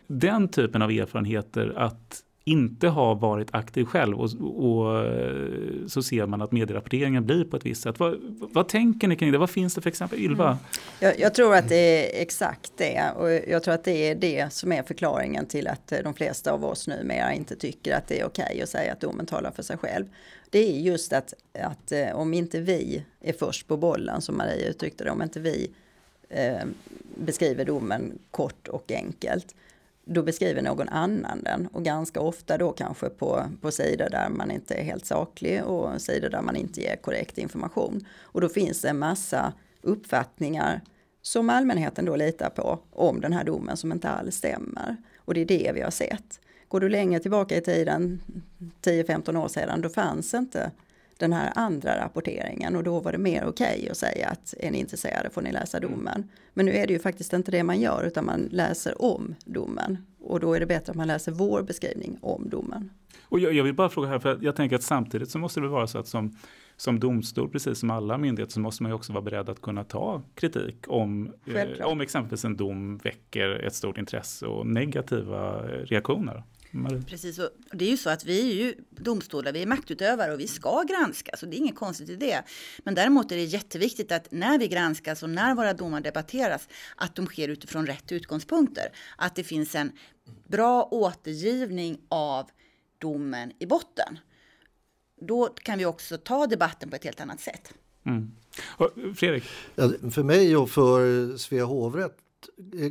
den 0.07 0.47
typen 0.47 0.81
av 0.81 0.91
erfarenheter 0.91 1.73
att 1.77 2.23
inte 2.45 2.87
har 2.87 3.15
varit 3.15 3.47
aktiv 3.51 3.85
själv 3.85 4.21
och, 4.21 4.29
och, 4.41 5.05
eh, 5.05 5.87
så 5.87 6.03
ser 6.03 6.25
man 6.25 6.41
att 6.41 6.51
medierapporteringen 6.51 7.25
blir 7.25 7.45
på 7.45 7.57
ett 7.57 7.65
visst 7.65 7.81
sätt. 7.81 7.99
Vad, 7.99 8.17
vad 8.39 8.67
tänker 8.67 9.07
ni 9.07 9.15
kring 9.15 9.31
det? 9.31 9.37
Vad 9.37 9.49
finns 9.49 9.75
det 9.75 9.81
för 9.81 9.89
exempel? 9.89 10.19
Ylva? 10.19 10.45
Mm. 10.45 10.57
Jag, 10.99 11.19
jag, 11.19 11.33
tror 11.33 11.55
att 11.55 11.69
det 11.69 11.75
är 12.15 12.21
exakt 12.21 12.71
det 12.77 13.11
och 13.17 13.31
jag 13.31 13.63
tror 13.63 13.73
att 13.73 13.83
det 13.83 14.09
är 14.09 14.15
det 14.15 14.53
som 14.53 14.71
är 14.71 14.83
förklaringen 14.83 15.45
till 15.45 15.67
att 15.67 15.91
eh, 15.91 15.99
de 16.03 16.13
flesta 16.13 16.51
av 16.51 16.65
oss 16.65 16.87
numera 16.87 17.33
inte 17.33 17.55
tycker 17.55 17.95
att 17.95 18.07
det 18.07 18.19
är 18.19 18.25
okej 18.25 18.45
okay 18.49 18.61
att 18.61 18.69
säga 18.69 18.93
att 18.93 18.99
domen 18.99 19.25
talar 19.25 19.51
för 19.51 19.63
sig 19.63 19.77
själv. 19.77 20.05
Det 20.49 20.59
är 20.59 20.79
just 20.79 21.13
att, 21.13 21.33
att 21.53 21.91
eh, 21.91 22.15
om 22.15 22.33
inte 22.33 22.59
vi 22.59 23.03
är 23.21 23.33
först 23.33 23.67
på 23.67 23.77
bollen 23.77 24.21
som 24.21 24.37
Maria 24.37 24.67
uttryckte 24.67 25.03
det, 25.03 25.11
om 25.11 25.21
inte 25.21 25.39
vi 25.39 25.71
eh, 26.29 26.65
beskriver 27.15 27.65
domen 27.65 28.19
kort 28.31 28.67
och 28.67 28.91
enkelt 28.91 29.55
då 30.05 30.23
beskriver 30.23 30.61
någon 30.61 30.89
annan 30.89 31.43
den 31.43 31.67
och 31.67 31.83
ganska 31.83 32.21
ofta 32.21 32.57
då 32.57 32.71
kanske 32.71 33.09
på, 33.09 33.43
på 33.61 33.71
sidor 33.71 34.09
där 34.09 34.29
man 34.29 34.51
inte 34.51 34.73
är 34.73 34.83
helt 34.83 35.05
saklig 35.05 35.63
och 35.63 36.01
sidor 36.01 36.29
där 36.29 36.41
man 36.41 36.55
inte 36.55 36.81
ger 36.81 36.95
korrekt 36.95 37.37
information. 37.37 38.05
Och 38.21 38.41
då 38.41 38.49
finns 38.49 38.81
det 38.81 38.89
en 38.89 38.99
massa 38.99 39.53
uppfattningar 39.81 40.81
som 41.21 41.49
allmänheten 41.49 42.05
då 42.05 42.15
litar 42.15 42.49
på 42.49 42.79
om 42.91 43.21
den 43.21 43.33
här 43.33 43.43
domen 43.43 43.77
som 43.77 43.91
inte 43.91 44.09
alls 44.09 44.35
stämmer. 44.35 44.97
Och 45.17 45.33
det 45.33 45.41
är 45.41 45.45
det 45.45 45.71
vi 45.75 45.81
har 45.81 45.91
sett. 45.91 46.39
Går 46.67 46.79
du 46.79 46.89
längre 46.89 47.19
tillbaka 47.19 47.57
i 47.57 47.61
tiden, 47.61 48.21
10-15 48.81 49.43
år 49.43 49.47
sedan, 49.47 49.81
då 49.81 49.89
fanns 49.89 50.33
inte 50.33 50.71
den 51.23 51.33
här 51.33 51.51
andra 51.55 52.05
rapporteringen 52.05 52.75
och 52.75 52.83
då 52.83 52.99
var 52.99 53.11
det 53.11 53.17
mer 53.17 53.45
okej 53.45 53.77
okay 53.77 53.89
att 53.89 53.97
säga 53.97 54.27
att 54.27 54.53
är 54.59 54.71
ni 54.71 54.79
intresserade 54.79 55.29
får 55.29 55.41
ni 55.41 55.51
läsa 55.51 55.77
mm. 55.77 55.91
domen. 55.91 56.29
Men 56.53 56.65
nu 56.65 56.71
är 56.71 56.87
det 56.87 56.93
ju 56.93 56.99
faktiskt 56.99 57.33
inte 57.33 57.51
det 57.51 57.63
man 57.63 57.79
gör 57.79 58.03
utan 58.03 58.25
man 58.25 58.49
läser 58.51 59.01
om 59.01 59.35
domen 59.45 59.97
och 60.21 60.39
då 60.39 60.53
är 60.53 60.59
det 60.59 60.65
bättre 60.65 60.91
att 60.91 60.97
man 60.97 61.07
läser 61.07 61.31
vår 61.31 61.61
beskrivning 61.61 62.17
om 62.21 62.49
domen. 62.49 62.89
Och 63.21 63.39
jag, 63.39 63.53
jag 63.53 63.63
vill 63.63 63.73
bara 63.73 63.89
fråga 63.89 64.07
här, 64.07 64.19
för 64.19 64.39
jag 64.41 64.55
tänker 64.55 64.75
att 64.75 64.83
samtidigt 64.83 65.29
så 65.29 65.39
måste 65.39 65.59
det 65.59 65.67
vara 65.67 65.87
så 65.87 65.97
att 65.97 66.07
som, 66.07 66.37
som 66.77 66.99
domstol, 66.99 67.49
precis 67.49 67.79
som 67.79 67.89
alla 67.89 68.17
myndigheter, 68.17 68.53
så 68.53 68.59
måste 68.59 68.83
man 68.83 68.89
ju 68.89 68.95
också 68.95 69.13
vara 69.13 69.23
beredd 69.23 69.49
att 69.49 69.61
kunna 69.61 69.83
ta 69.83 70.21
kritik 70.35 70.75
om, 70.87 71.33
eh, 71.55 71.85
om 71.85 72.01
exempelvis 72.01 72.45
en 72.45 72.57
dom 72.57 72.97
väcker 72.97 73.49
ett 73.49 73.75
stort 73.75 73.97
intresse 73.97 74.45
och 74.45 74.67
negativa 74.67 75.61
reaktioner. 75.67 76.43
Marie. 76.73 77.01
Precis, 77.01 77.39
och 77.39 77.49
det 77.71 77.85
är 77.85 77.89
ju 77.89 77.97
så 77.97 78.09
att 78.09 78.25
vi 78.25 78.51
är 78.51 78.55
ju 78.65 78.75
domstolar, 78.89 79.51
vi 79.51 79.61
är 79.61 79.67
maktutövare 79.67 80.33
och 80.33 80.39
vi 80.39 80.47
ska 80.47 80.83
granskas 80.83 81.43
och 81.43 81.49
det 81.49 81.55
är 81.55 81.57
inget 81.57 81.75
konstigt 81.75 82.09
i 82.09 82.15
det. 82.15 82.43
Men 82.83 82.95
däremot 82.95 83.31
är 83.31 83.35
det 83.35 83.43
jätteviktigt 83.43 84.11
att 84.11 84.31
när 84.31 84.59
vi 84.59 84.67
granskas 84.67 85.23
och 85.23 85.29
när 85.29 85.55
våra 85.55 85.73
domar 85.73 86.01
debatteras, 86.01 86.67
att 86.95 87.15
de 87.15 87.25
sker 87.25 87.47
utifrån 87.47 87.87
rätt 87.87 88.11
utgångspunkter. 88.11 88.87
Att 89.17 89.35
det 89.35 89.43
finns 89.43 89.75
en 89.75 89.91
bra 90.47 90.87
återgivning 90.91 91.97
av 92.09 92.49
domen 92.97 93.51
i 93.59 93.65
botten. 93.65 94.19
Då 95.21 95.47
kan 95.47 95.77
vi 95.77 95.85
också 95.85 96.17
ta 96.17 96.47
debatten 96.47 96.89
på 96.89 96.95
ett 96.95 97.03
helt 97.03 97.21
annat 97.21 97.39
sätt. 97.39 97.73
Mm. 98.05 98.31
Fredrik? 99.15 99.43
Ja, 99.75 99.91
för 100.11 100.23
mig 100.23 100.57
och 100.57 100.69
för 100.69 101.37
Svea 101.37 101.65
hovrätt 101.65 102.17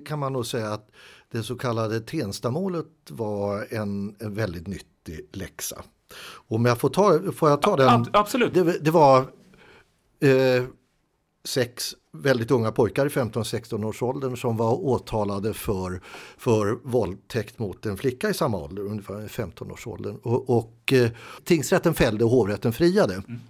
kan 0.07 0.19
man 0.19 0.33
nog 0.33 0.47
säga 0.47 0.73
att 0.73 0.91
det 1.33 1.43
så 1.43 1.57
kallade 1.57 2.01
Tenstamålet 2.01 2.87
var 3.11 3.67
en, 3.71 4.17
en 4.19 4.35
väldigt 4.35 4.67
nyttig 4.67 5.29
läxa. 5.33 5.83
Om 6.49 6.65
jag 6.65 6.79
får 6.81 6.89
ta, 6.89 7.33
får 7.33 7.51
jag 7.51 7.63
ta 7.63 7.77
den? 7.77 8.07
Absolut. 8.13 8.55
Det, 8.55 8.79
det 8.79 8.91
var 8.91 9.19
eh, 10.21 10.65
sex 11.45 11.95
väldigt 12.13 12.51
unga 12.51 12.73
pojkar 12.73 13.07
i 13.07 13.09
15-16 13.09 13.85
års 13.85 14.03
åldern 14.03 14.37
som 14.37 14.57
var 14.57 14.85
åtalade 14.85 15.55
för, 15.55 16.01
för 16.39 16.79
våldtäkt 16.83 17.59
mot 17.59 17.87
en 17.87 17.97
flicka 17.97 18.31
i 18.31 18.35
samma 18.35 18.59
ålder, 18.59 18.83
ungefär 18.83 19.29
15 19.29 19.71
års 19.71 19.87
åldern. 19.87 20.17
Och, 20.23 20.51
och 20.51 20.93
eh, 20.93 21.11
tingsrätten 21.45 21.95
fällde 21.95 22.25
och 22.25 22.31
hovrätten 22.31 22.73
friade. 22.73 23.15
Mm. 23.15 23.41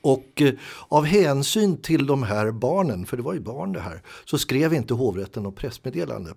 Och 0.00 0.42
eh, 0.42 0.54
av 0.88 1.04
hänsyn 1.04 1.76
till 1.76 2.06
de 2.06 2.22
här 2.22 2.50
barnen, 2.50 3.06
för 3.06 3.16
det 3.16 3.22
var 3.22 3.34
ju 3.34 3.40
barn 3.40 3.72
det 3.72 3.80
här, 3.80 4.02
så 4.24 4.38
skrev 4.38 4.74
inte 4.74 4.94
hovrätten 4.94 5.42
något 5.42 5.56
pressmeddelande. 5.56 6.34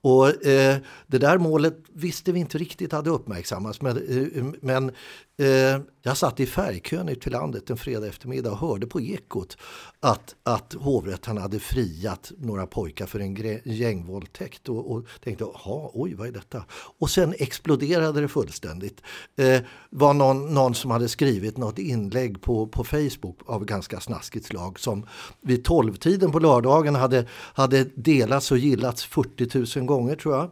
Och 0.00 0.46
eh, 0.46 0.76
det 1.06 1.18
där 1.18 1.38
målet 1.38 1.78
visste 1.92 2.32
vi 2.32 2.40
inte 2.40 2.58
riktigt 2.58 2.92
hade 2.92 3.10
uppmärksammats. 3.10 3.82
Men, 3.82 3.96
eh, 3.96 4.44
men 4.60 4.92
Eh, 5.38 5.80
jag 6.02 6.16
satt 6.16 6.40
i 6.40 6.46
färgkön 6.46 7.08
ut 7.08 7.20
till 7.20 7.32
landet 7.32 7.70
en 7.70 7.76
fredag 7.76 8.06
eftermiddag 8.06 8.50
och 8.50 8.58
hörde 8.58 8.86
på 8.86 9.00
Ekot 9.00 9.56
att, 10.00 10.34
att 10.42 10.74
hovrätten 10.74 11.38
hade 11.38 11.58
friat 11.58 12.32
några 12.38 12.66
pojkar 12.66 13.06
för 13.06 13.20
en 13.20 13.60
gängvåldtäkt 13.64 14.68
och, 14.68 14.92
och 14.92 15.06
tänkte, 15.24 15.44
oj 15.92 16.14
vad 16.14 16.28
är 16.28 16.32
detta? 16.32 16.64
Och 16.98 17.10
sen 17.10 17.34
exploderade 17.38 18.20
det 18.20 18.28
fullständigt. 18.28 19.02
Eh, 19.36 19.60
var 19.90 20.14
någon, 20.14 20.54
någon 20.54 20.74
som 20.74 20.90
hade 20.90 21.08
skrivit 21.08 21.56
något 21.56 21.78
inlägg 21.78 22.42
på, 22.42 22.66
på 22.66 22.84
Facebook 22.84 23.38
av 23.46 23.64
ganska 23.64 24.00
snaskigt 24.00 24.46
slag 24.46 24.80
som 24.80 25.06
vid 25.40 25.64
tolvtiden 25.64 26.32
på 26.32 26.38
lördagen 26.38 26.94
hade, 26.94 27.26
hade 27.32 27.84
delats 27.94 28.50
och 28.50 28.58
gillats 28.58 29.04
40 29.04 29.78
000 29.78 29.86
gånger 29.86 30.16
tror 30.16 30.34
jag. 30.34 30.50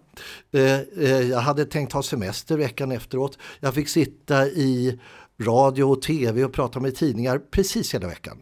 Eh, 0.52 0.80
eh, 0.80 1.20
jag 1.20 1.40
hade 1.40 1.64
tänkt 1.64 1.92
ha 1.92 2.02
semester 2.02 2.56
veckan 2.56 2.92
efteråt. 2.92 3.38
Jag 3.60 3.74
fick 3.74 3.88
sitta 3.88 4.46
i 4.46 4.75
radio 5.40 5.84
och 5.84 6.02
tv 6.02 6.44
och 6.44 6.52
prata 6.52 6.80
med 6.80 6.94
tidningar 6.94 7.38
precis 7.38 7.94
hela 7.94 8.08
veckan. 8.08 8.38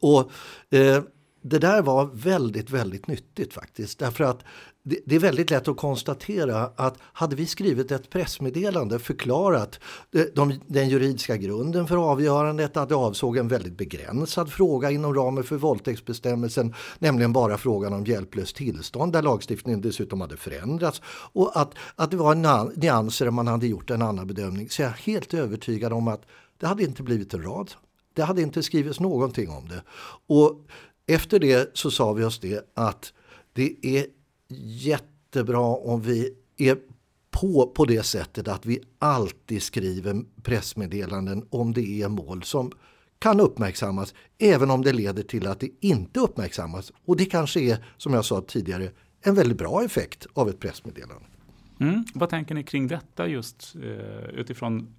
Och 0.00 0.30
eh, 0.70 1.02
det 1.48 1.58
där 1.58 1.82
var 1.82 2.10
väldigt, 2.12 2.70
väldigt 2.70 3.06
nyttigt 3.06 3.54
faktiskt. 3.54 3.98
Därför 3.98 4.24
att 4.24 4.44
det, 4.82 4.98
det, 5.06 5.14
är 5.14 5.20
väldigt 5.20 5.50
lätt 5.50 5.68
att 5.68 5.76
konstatera 5.76 6.70
att 6.76 6.98
hade 7.00 7.36
vi 7.36 7.46
skrivit 7.46 7.92
ett 7.92 8.10
pressmeddelande 8.10 8.98
förklarat 8.98 9.80
eh, 10.14 10.22
de, 10.34 10.60
den 10.66 10.88
juridiska 10.88 11.36
grunden 11.36 11.86
för 11.86 11.96
avgörandet 11.96 12.76
att 12.76 12.88
det 12.88 12.94
avsåg 12.94 13.36
en 13.36 13.48
väldigt 13.48 13.76
begränsad 13.76 14.52
fråga 14.52 14.90
inom 14.90 15.14
ramen 15.14 15.44
för 15.44 15.56
våldtäktsbestämmelsen, 15.56 16.74
nämligen 16.98 17.32
bara 17.32 17.58
frågan 17.58 17.92
om 17.92 18.04
hjälplöst 18.04 18.56
tillstånd 18.56 19.12
där 19.12 19.22
lagstiftningen 19.22 19.80
dessutom 19.80 20.20
hade 20.20 20.36
förändrats 20.36 21.02
och 21.32 21.60
att, 21.60 21.74
att 21.96 22.10
det 22.10 22.16
var 22.16 22.34
nyanser 22.76 23.24
där 23.24 23.32
man 23.32 23.46
hade 23.46 23.66
gjort 23.66 23.90
en 23.90 24.02
annan 24.02 24.26
bedömning 24.26 24.70
så 24.70 24.82
jag 24.82 24.90
är 24.90 24.94
helt 24.94 25.34
övertygad 25.34 25.92
om 25.92 26.08
att 26.08 26.22
det 26.58 26.66
hade 26.66 26.82
inte 26.82 27.02
blivit 27.02 27.34
en 27.34 27.42
rad. 27.42 27.70
Det 28.14 28.22
hade 28.22 28.42
inte 28.42 28.62
skrivits 28.62 29.00
någonting 29.00 29.50
om 29.50 29.68
det. 29.68 29.82
Och 30.26 30.66
efter 31.06 31.38
det 31.38 31.70
så 31.76 31.90
sa 31.90 32.12
vi 32.12 32.24
oss 32.24 32.38
det 32.38 32.70
att 32.74 33.12
det 33.52 33.76
är 33.82 34.06
jättebra 34.48 35.66
om 35.66 36.00
vi 36.00 36.34
är 36.56 36.78
på, 37.30 37.72
på 37.74 37.84
det 37.84 38.02
sättet 38.02 38.48
att 38.48 38.66
vi 38.66 38.80
alltid 38.98 39.62
skriver 39.62 40.24
pressmeddelanden 40.42 41.46
om 41.50 41.72
det 41.72 42.02
är 42.02 42.08
mål 42.08 42.42
som 42.42 42.72
kan 43.18 43.40
uppmärksammas 43.40 44.14
även 44.38 44.70
om 44.70 44.82
det 44.82 44.92
leder 44.92 45.22
till 45.22 45.46
att 45.46 45.60
det 45.60 45.70
inte 45.80 46.20
uppmärksammas. 46.20 46.92
Och 47.04 47.16
det 47.16 47.24
kanske 47.24 47.60
är, 47.60 47.84
som 47.96 48.14
jag 48.14 48.24
sa 48.24 48.40
tidigare, 48.40 48.90
en 49.22 49.34
väldigt 49.34 49.58
bra 49.58 49.84
effekt 49.84 50.26
av 50.34 50.48
ett 50.48 50.60
pressmeddelande. 50.60 51.26
Mm. 51.80 52.04
Vad 52.14 52.28
tänker 52.28 52.54
ni 52.54 52.62
kring 52.62 52.88
detta 52.88 53.28
just 53.28 53.76
eh, 53.76 54.28
utifrån 54.28 54.94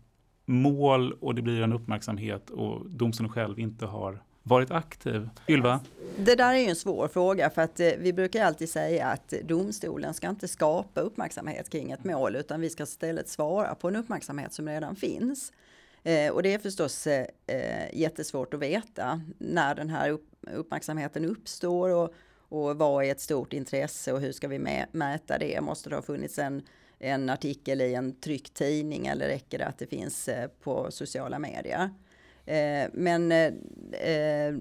mål 0.46 1.13
och 1.13 1.36
det 1.36 1.41
blir 1.41 1.62
en 1.62 1.74
uppmärksamhet 1.74 2.50
och 2.50 2.89
domstolen 2.89 3.32
själv 3.32 3.60
inte 3.60 3.86
har 3.86 4.24
varit 4.48 4.72
aktiv? 4.72 5.30
Ylva? 5.48 5.80
Det 6.18 6.36
där 6.36 6.54
är 6.54 6.58
ju 6.58 6.66
en 6.66 6.76
svår 6.76 7.08
fråga 7.08 7.50
för 7.50 7.62
att 7.62 7.80
eh, 7.80 7.92
vi 7.98 8.14
brukar 8.14 8.46
alltid 8.46 8.70
säga 8.70 9.08
att 9.08 9.34
domstolen 9.44 10.14
ska 10.14 10.30
inte 10.30 10.48
skapa 10.48 11.02
uppmärksamhet 11.02 11.70
kring 11.70 11.92
ett 11.92 12.04
mål 12.04 12.36
utan 12.36 12.62
vi 12.62 12.70
ska 12.70 12.84
istället 12.84 13.30
svara 13.30 13.76
på 13.76 13.88
en 13.88 13.96
uppmärksamhet 13.96 14.54
som 14.54 14.70
redan 14.70 14.96
finns. 14.96 15.54
Eh, 16.04 16.32
och 16.32 16.44
det 16.44 16.54
är 16.54 16.60
förstås 16.60 17.08
eh, 17.08 17.28
jättesvårt 17.94 18.54
att 18.54 18.60
veta 18.60 19.22
när 19.38 19.76
den 19.76 19.90
här 19.90 20.18
uppmärksamheten 20.54 21.26
uppstår 21.26 21.90
och, 21.90 22.14
och 22.50 22.78
vad 22.78 23.06
är 23.06 23.12
ett 23.12 23.22
stort 23.22 23.54
intresse 23.54 24.14
och 24.14 24.22
hur 24.22 24.32
ska 24.32 24.48
vi 24.48 24.60
mäta 24.92 25.38
det? 25.38 25.62
Måste 25.62 25.90
det 25.90 25.96
ha 25.96 26.04
funnits 26.04 26.40
en 26.40 26.62
en 27.00 27.30
artikel 27.30 27.82
i 27.82 27.94
en 27.94 28.20
tryckt 28.20 28.54
tidning 28.54 29.08
eller 29.08 29.28
räcker 29.28 29.58
det 29.58 29.66
att 29.66 29.78
det 29.78 29.88
finns 29.88 30.30
på 30.62 30.92
sociala 30.92 31.40
medier? 31.40 31.90
Eh, 32.48 32.90
men 32.94 33.32
eh, 33.32 34.54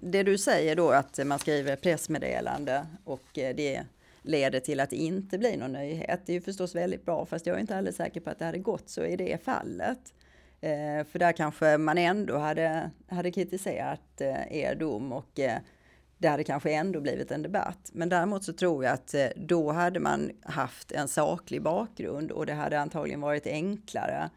det 0.00 0.22
du 0.22 0.38
säger 0.38 0.76
då 0.76 0.90
att 0.90 1.20
man 1.26 1.38
skriver 1.38 1.76
pressmeddelande 1.76 2.86
och 3.04 3.38
eh, 3.38 3.54
det 3.56 3.82
leder 4.22 4.60
till 4.60 4.80
att 4.80 4.90
det 4.90 4.96
inte 4.96 5.38
blir 5.38 5.56
någon 5.56 5.72
nyhet. 5.72 6.20
Det 6.26 6.32
är 6.32 6.34
ju 6.34 6.40
förstås 6.40 6.74
väldigt 6.74 7.04
bra, 7.04 7.26
fast 7.26 7.46
jag 7.46 7.56
är 7.56 7.60
inte 7.60 7.76
alldeles 7.76 7.96
säker 7.96 8.20
på 8.20 8.30
att 8.30 8.38
det 8.38 8.44
hade 8.44 8.58
gått 8.58 8.88
så 8.88 9.04
i 9.04 9.16
det 9.16 9.44
fallet. 9.44 10.14
Eh, 10.60 11.06
för 11.10 11.18
där 11.18 11.32
kanske 11.32 11.78
man 11.78 11.98
ändå 11.98 12.38
hade, 12.38 12.90
hade 13.08 13.30
kritiserat 13.30 14.20
er 14.50 14.74
dom 14.74 15.12
och 15.12 15.40
det 16.18 16.28
hade 16.28 16.44
kanske 16.44 16.72
ändå 16.72 17.00
blivit 17.00 17.30
en 17.30 17.42
debatt. 17.42 17.90
Men 17.92 18.08
däremot 18.08 18.44
så 18.44 18.52
tror 18.52 18.84
jag 18.84 18.92
att 18.92 19.14
då 19.36 19.72
hade 19.72 20.00
man 20.00 20.30
haft 20.42 20.92
en 20.92 21.08
saklig 21.08 21.62
bakgrund 21.62 22.30
och 22.30 22.46
det 22.46 22.52
hade 22.52 22.80
antagligen 22.80 23.20
varit 23.20 23.46
enklare 23.46 24.16
Eh, 24.16 24.30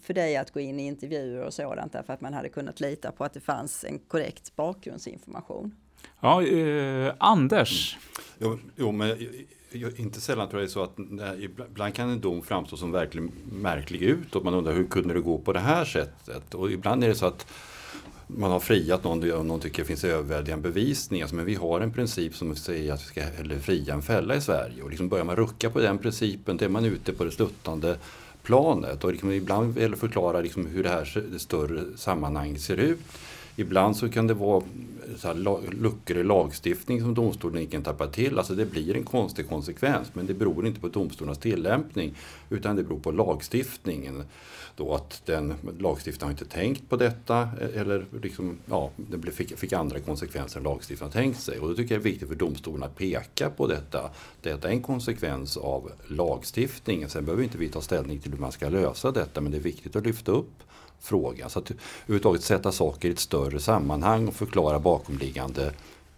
för 0.00 0.14
dig 0.14 0.36
att 0.36 0.50
gå 0.50 0.60
in 0.60 0.80
i 0.80 0.86
intervjuer 0.86 1.44
och 1.44 1.54
sådant 1.54 1.92
därför 1.92 2.12
att 2.12 2.20
man 2.20 2.34
hade 2.34 2.48
kunnat 2.48 2.80
lita 2.80 3.12
på 3.12 3.24
att 3.24 3.32
det 3.32 3.40
fanns 3.40 3.84
en 3.84 3.98
korrekt 3.98 4.56
bakgrundsinformation. 4.56 5.74
Ja, 6.20 6.42
eh, 6.42 7.14
Anders. 7.18 7.98
Jo, 8.38 8.58
jo, 8.76 8.92
men 8.92 9.16
inte 9.96 10.20
sällan 10.20 10.48
tror 10.48 10.60
jag 10.60 10.68
det 10.68 10.70
är 10.70 10.72
så 10.72 10.82
att 10.82 10.94
nej, 10.96 11.44
ibland 11.44 11.94
kan 11.94 12.10
en 12.10 12.20
dom 12.20 12.42
framstå 12.42 12.76
som 12.76 12.92
verkligen 12.92 13.32
märklig 13.52 14.02
ut 14.02 14.36
och 14.36 14.44
man 14.44 14.54
undrar 14.54 14.72
hur 14.72 14.86
kunde 14.86 15.14
det 15.14 15.20
gå 15.20 15.38
på 15.38 15.52
det 15.52 15.60
här 15.60 15.84
sättet? 15.84 16.54
Och 16.54 16.70
ibland 16.70 17.04
är 17.04 17.08
det 17.08 17.14
så 17.14 17.26
att 17.26 17.46
man 18.26 18.50
har 18.50 18.60
friat 18.60 19.04
någon 19.04 19.32
och 19.32 19.46
någon 19.46 19.60
tycker 19.60 19.82
det 19.82 19.86
finns 19.86 20.04
överväldigande 20.04 20.68
bevisning. 20.68 21.22
Alltså, 21.22 21.36
men 21.36 21.44
vi 21.44 21.54
har 21.54 21.80
en 21.80 21.92
princip 21.92 22.34
som 22.34 22.56
säger 22.56 22.92
att 22.92 23.00
vi 23.00 23.04
ska 23.04 23.22
fria 23.60 23.94
en 23.94 24.02
fälla 24.02 24.34
i 24.34 24.40
Sverige. 24.40 24.82
Och 24.82 24.90
liksom 24.90 25.08
börjar 25.08 25.24
man 25.24 25.36
rucka 25.36 25.70
på 25.70 25.80
den 25.80 25.98
principen 25.98 26.56
då 26.56 26.64
är 26.64 26.68
man 26.68 26.84
ute 26.84 27.12
på 27.12 27.24
det 27.24 27.30
sluttande 27.30 27.96
planet. 28.42 29.04
Och 29.04 29.12
liksom 29.12 29.32
ibland 29.32 29.74
vill 29.74 29.96
förklara 29.96 30.40
liksom 30.40 30.66
hur 30.66 30.82
det 30.82 30.88
här 30.88 31.24
det 31.32 31.38
större 31.38 31.84
sammanhanget 31.96 32.60
ser 32.60 32.76
ut. 32.76 33.00
Ibland 33.56 33.96
så 33.96 34.08
kan 34.08 34.26
det 34.26 34.34
vara 34.34 34.62
så 35.16 35.28
här, 35.28 35.34
luckor 35.82 36.16
i 36.16 36.24
lagstiftning 36.24 37.00
som 37.00 37.14
domstolen 37.14 37.60
inte 37.60 37.72
kan 37.72 37.82
tappa 37.82 38.06
till. 38.06 38.38
Alltså 38.38 38.54
det 38.54 38.66
blir 38.66 38.96
en 38.96 39.04
konstig 39.04 39.48
konsekvens 39.48 40.10
men 40.12 40.26
det 40.26 40.34
beror 40.34 40.66
inte 40.66 40.80
på 40.80 40.88
domstolarnas 40.88 41.38
tillämpning 41.38 42.14
utan 42.50 42.76
det 42.76 42.82
beror 42.82 43.00
på 43.00 43.10
lagstiftningen 43.10 44.24
då 44.76 44.94
att 44.94 45.22
den 45.24 45.54
lagstiftaren 45.78 46.26
har 46.26 46.30
inte 46.30 46.54
tänkt 46.54 46.88
på 46.88 46.96
detta 46.96 47.40
eh, 47.42 47.80
eller 47.80 48.06
liksom, 48.22 48.58
ja, 48.66 48.90
det 48.96 49.30
fick, 49.30 49.58
fick 49.58 49.72
andra 49.72 50.00
konsekvenser 50.00 50.58
än 50.58 50.64
lagstiftaren 50.64 51.12
tänkt 51.12 51.40
sig. 51.40 51.58
Och 51.58 51.68
då 51.68 51.74
tycker 51.74 51.94
jag 51.94 52.02
det 52.02 52.08
är 52.08 52.12
viktigt 52.12 52.28
för 52.28 52.34
domstolen 52.34 52.82
att 52.82 52.96
peka 52.96 53.50
på 53.50 53.66
detta. 53.66 54.10
Detta 54.40 54.68
är 54.68 54.72
en 54.72 54.82
konsekvens 54.82 55.56
av 55.56 55.92
lagstiftningen. 56.06 57.08
Sen 57.08 57.24
behöver 57.24 57.42
inte 57.42 57.58
vi 57.58 57.68
ta 57.68 57.80
ställning 57.80 58.18
till 58.18 58.32
hur 58.32 58.38
man 58.38 58.52
ska 58.52 58.68
lösa 58.68 59.10
detta 59.10 59.40
men 59.40 59.52
det 59.52 59.58
är 59.58 59.62
viktigt 59.62 59.96
att 59.96 60.06
lyfta 60.06 60.32
upp 60.32 60.62
frågan. 61.00 61.50
Så 61.50 61.58
att 61.58 61.70
överhuvudtaget 61.70 62.42
sätta 62.42 62.72
saker 62.72 63.08
i 63.08 63.12
ett 63.12 63.18
större 63.18 63.60
sammanhang 63.60 64.28
och 64.28 64.34
förklara 64.34 64.78
bakomliggande 64.78 65.72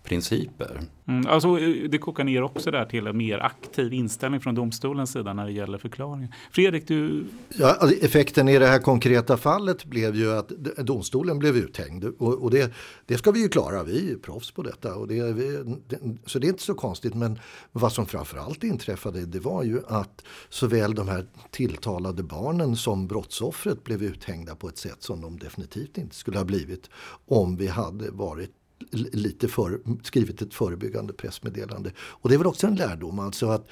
principer. 0.04 0.80
Mm, 1.08 1.26
alltså, 1.26 1.58
eh, 1.58 1.90
det 1.90 1.98
kokar 1.98 2.24
ner 2.24 2.42
också 2.42 2.70
där 2.70 2.84
till 2.84 3.06
en 3.06 3.16
mer 3.16 3.38
aktiv 3.38 3.92
inställning 3.92 4.40
från 4.40 4.54
domstolens 4.54 5.12
sida 5.12 5.32
när 5.32 5.46
det 5.46 5.52
gäller 5.52 5.78
förklaringen. 5.78 6.32
Fredrik, 6.52 6.88
du... 6.88 7.24
Ja, 7.48 7.76
alltså, 7.80 8.04
effekten 8.04 8.48
i 8.48 8.58
det 8.58 8.66
här 8.66 8.78
konkreta 8.78 9.36
fallet 9.36 9.84
blev 9.84 10.16
ju 10.16 10.32
att 10.32 10.48
domstolen 10.78 11.38
blev 11.38 11.56
uthängd 11.56 12.04
och, 12.04 12.42
och 12.42 12.50
det, 12.50 12.72
det, 13.06 13.18
ska 13.18 13.30
vi 13.30 13.42
ju 13.42 13.48
klara, 13.48 13.82
vi 13.82 14.12
är 14.12 14.16
proffs 14.16 14.50
på 14.50 14.62
detta. 14.62 14.94
Och 14.94 15.08
det, 15.08 15.32
vi, 15.32 15.76
det, 15.88 15.98
så 16.26 16.38
det 16.38 16.46
är 16.46 16.48
inte 16.48 16.62
så 16.62 16.74
konstigt 16.74 17.14
men 17.14 17.38
vad 17.72 17.92
som 17.92 18.06
framförallt 18.06 18.64
inträffade 18.64 19.26
det 19.26 19.40
var 19.40 19.62
ju 19.62 19.80
att 19.88 20.24
såväl 20.48 20.94
de 20.94 21.08
här 21.08 21.26
tilltalade 21.50 22.22
barnen 22.22 22.76
som 22.76 23.06
brottsoffret 23.06 23.84
blev 23.84 24.02
uthängda 24.02 24.54
på 24.54 24.68
ett 24.68 24.78
sätt 24.78 25.02
som 25.02 25.20
de 25.20 25.38
definitivt 25.38 25.98
inte 25.98 26.16
skulle 26.16 26.38
ha 26.38 26.44
blivit 26.44 26.90
om 27.26 27.56
vi 27.56 27.66
hade 27.66 28.10
varit 28.10 28.50
lite 28.92 29.48
för, 29.48 29.80
skrivit 30.02 30.42
ett 30.42 30.54
förebyggande 30.54 31.12
pressmeddelande. 31.12 31.92
Och 31.98 32.28
det 32.28 32.34
är 32.34 32.38
väl 32.38 32.46
också 32.46 32.66
en 32.66 32.76
lärdom 32.76 33.18
alltså 33.18 33.48
att, 33.48 33.68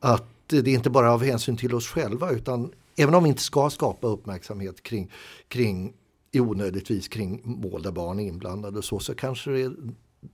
att 0.00 0.28
det 0.46 0.58
är 0.58 0.68
inte 0.68 0.90
bara 0.90 1.12
av 1.12 1.22
hänsyn 1.22 1.56
till 1.56 1.74
oss 1.74 1.86
själva 1.86 2.30
utan 2.30 2.72
även 2.96 3.14
om 3.14 3.22
vi 3.22 3.28
inte 3.28 3.42
ska 3.42 3.70
skapa 3.70 4.06
uppmärksamhet 4.06 4.82
kring, 4.82 5.12
kring 5.48 5.92
onödigtvis 6.34 7.08
kring 7.08 7.40
mål 7.44 7.82
där 7.82 7.92
barn 7.92 8.20
är 8.20 8.24
inblandade 8.24 8.82
så, 8.82 8.98
så 8.98 9.14
kanske 9.14 9.50
det 9.50 9.60
är, 9.60 9.72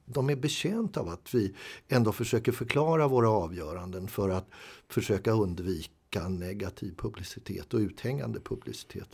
de 0.05 0.31
är 0.31 0.37
betjänta 0.37 1.01
av 1.01 1.09
att 1.09 1.35
vi 1.35 1.55
ändå 1.89 2.13
försöker 2.13 2.53
förklara 2.53 3.09
våra 3.09 3.31
avgöranden 3.31 4.09
för 4.09 4.29
att 4.29 4.49
försöka 4.89 5.33
undvika 5.33 6.29
negativ 6.29 6.95
publicitet 6.97 7.75
och 7.75 7.81
uthängande 7.81 8.41
publicitet. 8.41 9.09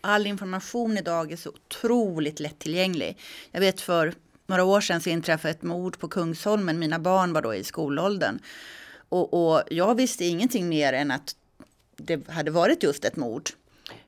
All 0.00 0.26
information 0.26 0.98
idag 0.98 1.32
är 1.32 1.36
så 1.36 1.50
otroligt 1.50 2.40
lättillgänglig. 2.40 3.18
Jag 3.50 3.60
vet 3.60 3.80
för 3.80 4.14
några 4.48 4.64
år 4.64 4.80
sedan 4.80 5.00
så 5.00 5.10
inträffade 5.10 5.50
ett 5.50 5.62
mord 5.62 5.98
på 5.98 6.08
Kungsholmen. 6.08 6.78
Mina 6.78 6.98
barn 6.98 7.32
var 7.32 7.42
då 7.42 7.54
i 7.54 7.64
skolåldern. 7.64 8.38
Och, 9.08 9.52
och 9.52 9.62
jag 9.70 9.94
visste 9.94 10.24
ingenting 10.24 10.68
mer 10.68 10.92
än 10.92 11.10
att 11.10 11.36
det 11.96 12.28
hade 12.28 12.50
varit 12.50 12.82
just 12.82 13.04
ett 13.04 13.16
mord. 13.16 13.50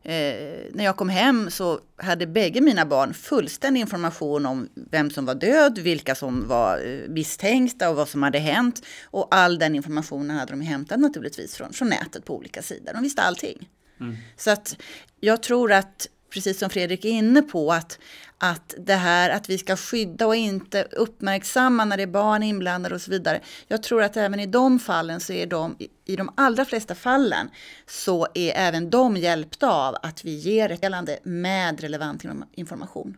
Eh, 0.02 0.60
när 0.72 0.84
jag 0.84 0.96
kom 0.96 1.08
hem 1.08 1.50
så 1.50 1.80
hade 1.96 2.26
bägge 2.26 2.60
mina 2.60 2.86
barn 2.86 3.14
fullständig 3.14 3.80
information 3.80 4.46
om 4.46 4.68
vem 4.74 5.10
som 5.10 5.26
var 5.26 5.34
död, 5.34 5.78
vilka 5.78 6.14
som 6.14 6.48
var 6.48 6.78
eh, 6.86 7.08
misstänkta 7.08 7.90
och 7.90 7.96
vad 7.96 8.08
som 8.08 8.22
hade 8.22 8.38
hänt. 8.38 8.86
Och 9.04 9.28
all 9.30 9.58
den 9.58 9.74
informationen 9.74 10.36
hade 10.36 10.52
de 10.52 10.60
hämtat 10.60 11.00
naturligtvis 11.00 11.56
från, 11.56 11.72
från 11.72 11.88
nätet 11.88 12.24
på 12.24 12.36
olika 12.36 12.62
sidor. 12.62 12.92
De 12.92 13.02
visste 13.02 13.22
allting. 13.22 13.68
Mm. 14.00 14.16
Så 14.36 14.50
att 14.50 14.76
jag 15.20 15.42
tror 15.42 15.72
att 15.72 16.08
precis 16.30 16.58
som 16.58 16.70
Fredrik 16.70 17.04
är 17.04 17.08
inne 17.08 17.42
på, 17.42 17.72
att, 17.72 17.98
att 18.38 18.74
det 18.78 18.94
här 18.94 19.30
att 19.30 19.50
vi 19.50 19.58
ska 19.58 19.76
skydda 19.76 20.26
och 20.26 20.36
inte 20.36 20.82
uppmärksamma 20.82 21.84
när 21.84 21.96
det 21.96 22.02
är 22.02 22.06
barn 22.06 22.42
inblandade 22.42 22.94
och 22.94 23.00
så 23.00 23.10
vidare. 23.10 23.40
Jag 23.68 23.82
tror 23.82 24.02
att 24.02 24.16
även 24.16 24.40
i 24.40 24.46
de 24.46 24.78
fallen 24.78 25.20
så 25.20 25.32
är 25.32 25.46
de, 25.46 25.76
i 26.04 26.16
de 26.16 26.30
allra 26.34 26.64
flesta 26.64 26.94
fallen, 26.94 27.50
så 27.86 28.26
är 28.34 28.52
även 28.56 28.90
de 28.90 29.16
hjälpta 29.16 29.70
av 29.70 29.94
att 30.02 30.24
vi 30.24 30.34
ger 30.34 30.70
ett 30.70 30.82
gällande 30.82 31.18
med 31.22 31.80
relevant 31.80 32.24
information. 32.52 33.16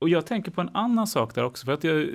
Och 0.00 0.08
jag 0.08 0.26
tänker 0.26 0.50
på 0.50 0.60
en 0.60 0.70
annan 0.74 1.06
sak 1.06 1.34
där 1.34 1.44
också, 1.44 1.66
för 1.66 1.72
att 1.72 1.84
jag, 1.84 2.08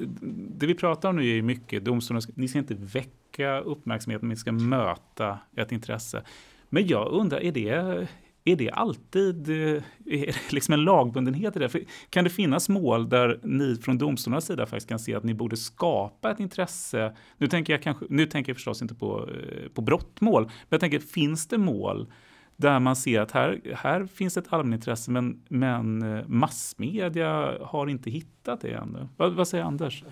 det 0.57 0.65
vi 0.65 0.75
pratar 0.75 1.09
om 1.09 1.15
nu 1.15 1.21
är 1.21 1.36
ju 1.36 1.41
mycket 1.41 1.86
domstolen, 1.86 2.21
ni 2.36 2.47
ska 2.47 2.59
inte 2.59 2.73
väcka 2.73 3.59
uppmärksamhet, 3.59 4.21
men 4.21 4.29
ni 4.29 4.36
ska 4.36 4.51
möta 4.51 5.39
ett 5.57 5.71
intresse. 5.71 6.23
Men 6.69 6.88
jag 6.88 7.12
undrar, 7.12 7.39
är 7.39 7.51
det, 7.51 8.07
är 8.45 8.56
det 8.56 8.69
alltid 8.69 9.49
eh, 9.49 9.84
är 10.06 10.25
det 10.25 10.51
liksom 10.51 10.73
en 10.73 10.84
lagbundenhet 10.84 11.56
i 11.56 11.60
det? 11.60 11.69
För 11.69 11.84
kan 12.10 12.23
det 12.23 12.29
finnas 12.29 12.69
mål 12.69 13.10
där 13.10 13.39
ni 13.43 13.75
från 13.75 13.97
domstolarnas 13.97 14.45
sida 14.45 14.65
faktiskt 14.65 14.89
kan 14.89 14.99
se 14.99 15.15
att 15.15 15.23
ni 15.23 15.34
borde 15.34 15.58
skapa 15.58 16.32
ett 16.32 16.39
intresse? 16.39 17.15
Nu 17.38 17.47
tänker 17.47 17.73
jag, 17.73 17.82
kanske, 17.82 18.06
nu 18.10 18.25
tänker 18.25 18.49
jag 18.49 18.58
förstås 18.58 18.82
inte 18.82 18.95
på, 18.95 19.29
eh, 19.29 19.69
på 19.69 19.82
brottmål, 19.82 20.43
men 20.43 20.51
jag 20.69 20.79
tänker, 20.79 20.99
finns 20.99 21.47
det 21.47 21.58
mål 21.58 22.08
där 22.56 22.79
man 22.79 22.95
ser 22.95 23.21
att 23.21 23.32
här, 23.32 23.62
här 23.75 24.06
finns 24.06 24.38
ett 24.38 24.53
allmänintresse 24.53 25.12
men, 25.12 25.43
men 25.49 26.17
eh, 26.17 26.27
massmedia 26.27 27.58
har 27.62 27.88
inte 27.88 28.10
hittat 28.10 28.62
det 28.62 28.71
ännu. 28.71 29.08
Vad, 29.17 29.34
vad 29.34 29.47
säger 29.47 29.63
Anders? 29.63 30.03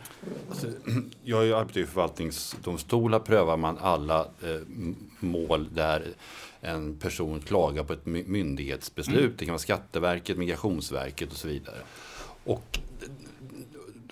Alltså, 0.49 0.67
jag 1.23 1.51
arbetar 1.51 1.81
i 1.81 1.85
förvaltningsdomstolar 1.85 3.19
prövar 3.19 3.57
man 3.57 3.77
alla 3.81 4.19
eh, 4.19 4.61
mål 5.19 5.67
där 5.73 6.03
en 6.61 6.95
person 6.95 7.39
klagar 7.39 7.83
på 7.83 7.93
ett 7.93 8.05
myndighetsbeslut. 8.05 9.19
Mm. 9.19 9.33
Det 9.37 9.45
kan 9.45 9.51
vara 9.51 9.59
Skatteverket, 9.59 10.37
Migrationsverket 10.37 11.31
och 11.31 11.37
så 11.37 11.47
vidare. 11.47 11.77
Och 12.43 12.79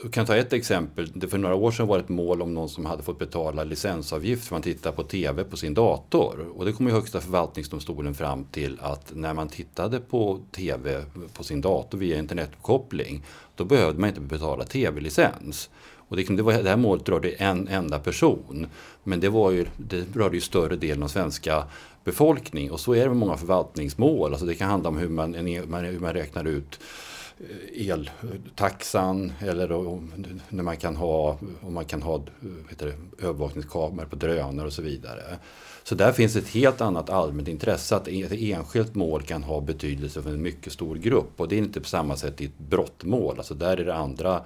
jag 0.03 0.13
kan 0.13 0.25
ta 0.25 0.35
ett 0.35 0.53
exempel. 0.53 1.11
Det 1.13 1.27
för 1.27 1.37
några 1.37 1.55
år 1.55 1.71
sedan 1.71 1.87
var 1.87 1.99
ett 1.99 2.09
mål 2.09 2.41
om 2.41 2.53
någon 2.53 2.69
som 2.69 2.85
hade 2.85 3.03
fått 3.03 3.19
betala 3.19 3.63
licensavgift 3.63 4.47
för 4.47 4.55
att 4.55 4.65
man 4.65 4.73
tittar 4.73 4.91
på 4.91 5.03
tv 5.03 5.43
på 5.43 5.57
sin 5.57 5.73
dator. 5.73 6.47
Och 6.55 6.65
det 6.65 6.71
kom 6.71 6.87
ju 6.87 6.93
Högsta 6.93 7.21
förvaltningsdomstolen 7.21 8.13
fram 8.13 8.43
till 8.43 8.77
att 8.81 9.11
när 9.15 9.33
man 9.33 9.49
tittade 9.49 9.99
på 9.99 10.39
tv 10.51 11.03
på 11.33 11.43
sin 11.43 11.61
dator 11.61 11.97
via 11.97 12.19
internetuppkoppling 12.19 13.23
då 13.55 13.65
behövde 13.65 13.99
man 13.99 14.09
inte 14.09 14.21
betala 14.21 14.65
tv-licens. 14.65 15.69
Och 16.09 16.15
det, 16.17 16.23
det, 16.23 16.43
var, 16.43 16.53
det 16.53 16.69
här 16.69 16.77
målet 16.77 17.09
rörde 17.09 17.29
en 17.29 17.67
enda 17.67 17.99
person. 17.99 18.67
Men 19.03 19.19
det, 19.19 19.29
var 19.29 19.51
ju, 19.51 19.65
det 19.77 20.05
rörde 20.15 20.35
ju 20.35 20.41
större 20.41 20.75
delen 20.75 21.03
av 21.03 21.07
svenska 21.07 21.63
befolkning. 22.03 22.71
Och 22.71 22.79
så 22.79 22.93
är 22.93 23.03
det 23.03 23.07
med 23.07 23.17
många 23.17 23.37
förvaltningsmål. 23.37 24.31
Alltså 24.31 24.45
det 24.45 24.55
kan 24.55 24.69
handla 24.69 24.89
om 24.89 24.97
hur 24.97 25.09
man, 25.09 25.33
hur 25.33 25.99
man 25.99 26.13
räknar 26.13 26.47
ut 26.47 26.79
eh, 27.39 27.89
eltaxan 27.89 29.33
eller 29.39 29.67
när 30.49 30.63
man 30.63 30.77
kan 30.77 30.95
ha, 30.95 31.37
om 31.61 31.73
man 31.73 31.85
kan 31.85 32.01
ha 32.01 32.15
eh, 32.15 32.77
det, 32.77 32.93
övervakningskameror 33.25 34.07
på 34.07 34.15
drönare 34.15 34.67
och 34.67 34.73
så 34.73 34.81
vidare. 34.81 35.21
Så 35.83 35.95
där 35.95 36.11
finns 36.11 36.35
ett 36.35 36.47
helt 36.47 36.81
annat 36.81 37.09
allmänt 37.09 37.47
intresse 37.47 37.95
att 37.95 38.07
ett 38.07 38.31
enskilt 38.31 38.95
mål 38.95 39.21
kan 39.21 39.43
ha 39.43 39.61
betydelse 39.61 40.21
för 40.21 40.29
en 40.29 40.41
mycket 40.41 40.73
stor 40.73 40.95
grupp 40.95 41.31
och 41.35 41.47
det 41.47 41.55
är 41.55 41.57
inte 41.57 41.81
på 41.81 41.87
samma 41.87 42.15
sätt 42.15 42.41
i 42.41 42.45
ett 42.45 42.57
brottmål. 42.57 43.37
Alltså 43.37 43.53
där 43.53 43.77
är 43.77 43.85
det 43.85 43.95
andra 43.95 44.43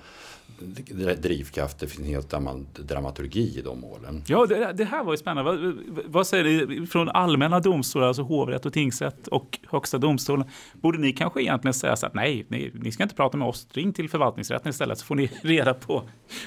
drivkraft, 1.18 1.80
det 1.80 1.88
finns 1.88 2.00
en 2.00 2.14
helt 2.14 2.34
annan 2.34 2.68
dramaturgi 2.80 3.60
i 3.60 3.62
de 3.62 3.80
målen. 3.80 4.24
Ja, 4.28 4.46
det, 4.46 4.74
det 4.74 4.84
här 4.84 5.04
var 5.04 5.14
ju 5.14 5.18
spännande. 5.18 5.52
Vad, 5.52 5.78
vad, 6.06 6.28
säger 6.28 6.68
ni 6.68 6.88
från 6.88 7.10
allmänna 7.10 7.60
domstolar, 7.60 8.08
alltså 8.08 8.22
hovrätt 8.22 8.66
och 8.66 8.74
tingsrätt 8.74 9.28
och 9.28 9.60
högsta 9.68 9.98
domstolen? 9.98 10.48
Borde 10.74 10.98
ni 10.98 11.14
kanske 11.14 11.42
egentligen 11.42 11.74
säga 11.74 11.96
så 11.96 12.06
att 12.06 12.14
nej, 12.14 12.46
ni, 12.50 12.72
ni 12.74 12.92
ska 12.92 13.04
inte 13.04 13.16
prata 13.16 13.38
med 13.38 13.48
oss, 13.48 13.68
ring 13.72 13.94
till 13.94 14.10
förvaltningsrätten 14.10 14.70
istället 14.70 14.98
så 14.98 15.06
får 15.06 15.16
ni 15.16 15.32
reda 15.42 15.74
på, 15.74 16.04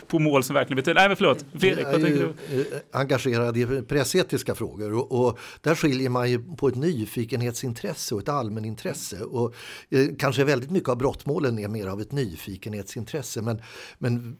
på 0.07 0.19
mål 0.19 0.43
som 0.43 0.55
verkligen 0.55 0.77
betyder... 0.77 1.01
Nej, 1.01 1.09
men 1.09 1.17
förlåt, 1.17 1.45
Fredrik, 1.59 1.87
vad 1.87 1.95
tänker 1.95 2.35
du? 2.51 2.61
Eh, 2.61 2.67
engagerad 2.93 3.57
i 3.57 3.83
pressetiska 3.83 4.55
frågor 4.55 4.95
och, 4.95 5.27
och, 5.27 5.39
där 5.61 5.75
skiljer 5.75 6.11
man 6.11 6.31
ju 6.31 6.57
på 6.57 6.69
ett 6.69 6.77
nyfikenhetsintresse 6.77 8.15
och 8.15 8.21
ett 8.21 8.29
allmänintresse. 8.29 9.25
Och 9.25 9.55
eh, 9.91 10.07
kanske 10.19 10.45
väldigt 10.45 10.71
mycket 10.71 10.89
av 10.89 10.99
brottmålen 10.99 11.59
är 11.59 11.69
mer 11.69 11.87
av 11.87 12.01
ett 12.01 12.13
nyfikenhetsintresse 12.13 13.43
men 13.43 13.63
men 13.99 14.06
men 14.07 14.37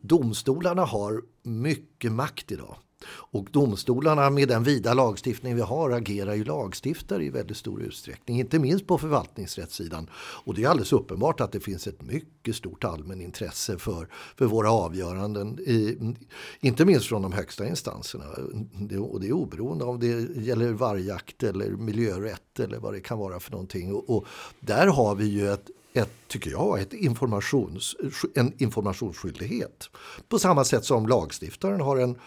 domstolarna 0.00 0.84
har 0.84 1.22
mycket 1.42 2.12
makt 2.12 2.52
idag. 2.52 2.76
Och 3.08 3.48
domstolarna 3.50 4.30
med 4.30 4.48
den 4.48 4.64
vida 4.64 4.94
lagstiftning 4.94 5.54
vi 5.54 5.60
har 5.60 5.90
agerar 5.90 6.34
ju 6.34 6.44
lagstiftare 6.44 7.24
i 7.24 7.30
väldigt 7.30 7.56
stor 7.56 7.82
utsträckning. 7.82 8.40
Inte 8.40 8.58
minst 8.58 8.86
på 8.86 8.98
förvaltningsrättssidan. 8.98 10.10
Och 10.14 10.54
det 10.54 10.64
är 10.64 10.68
alldeles 10.68 10.92
uppenbart 10.92 11.40
att 11.40 11.52
det 11.52 11.60
finns 11.60 11.86
ett 11.86 12.02
mycket 12.02 12.56
stort 12.56 12.84
allmänintresse 12.84 13.78
för, 13.78 14.08
för 14.36 14.46
våra 14.46 14.70
avgöranden. 14.70 15.58
I, 15.58 15.98
inte 16.60 16.84
minst 16.84 17.06
från 17.06 17.22
de 17.22 17.32
högsta 17.32 17.66
instanserna. 17.66 18.24
Det, 18.72 18.98
och 18.98 19.20
det 19.20 19.28
är 19.28 19.32
oberoende 19.32 19.84
om 19.84 20.00
det 20.00 20.40
gäller 20.42 20.72
vargjakt 20.72 21.42
eller 21.42 21.70
miljörätt 21.70 22.60
eller 22.60 22.78
vad 22.78 22.92
det 22.92 23.00
kan 23.00 23.18
vara 23.18 23.40
för 23.40 23.50
någonting. 23.50 23.94
Och, 23.94 24.16
och 24.16 24.26
där 24.60 24.86
har 24.86 25.14
vi 25.14 25.26
ju 25.26 25.52
ett 25.52 25.70
ett, 25.96 26.28
tycker 26.28 26.50
jag, 26.50 26.80
ett 26.80 26.92
informations, 26.92 27.96
en 28.34 28.62
informationsskyldighet. 28.62 29.90
På 30.28 30.38
samma 30.38 30.64
sätt 30.64 30.84
som 30.84 31.06
lagstiftaren 31.06 31.80
har 31.80 31.96
en, 31.96 32.18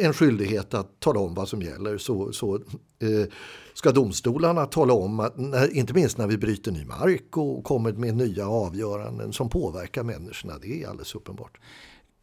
en 0.00 0.12
skyldighet 0.12 0.74
att 0.74 1.00
tala 1.00 1.20
om 1.20 1.34
vad 1.34 1.48
som 1.48 1.62
gäller 1.62 1.98
så, 1.98 2.32
så 2.32 2.54
eh, 2.54 3.28
ska 3.74 3.92
domstolarna 3.92 4.66
tala 4.66 4.92
om, 4.92 5.20
att, 5.20 5.38
när, 5.38 5.76
inte 5.76 5.94
minst 5.94 6.18
när 6.18 6.26
vi 6.26 6.38
bryter 6.38 6.72
ny 6.72 6.84
mark 6.84 7.36
och 7.36 7.64
kommer 7.64 7.92
med 7.92 8.16
nya 8.16 8.48
avgöranden 8.48 9.32
som 9.32 9.48
påverkar 9.48 10.02
människorna. 10.02 10.54
Det 10.62 10.82
är 10.82 10.88
alldeles 10.88 11.14
uppenbart. 11.14 11.58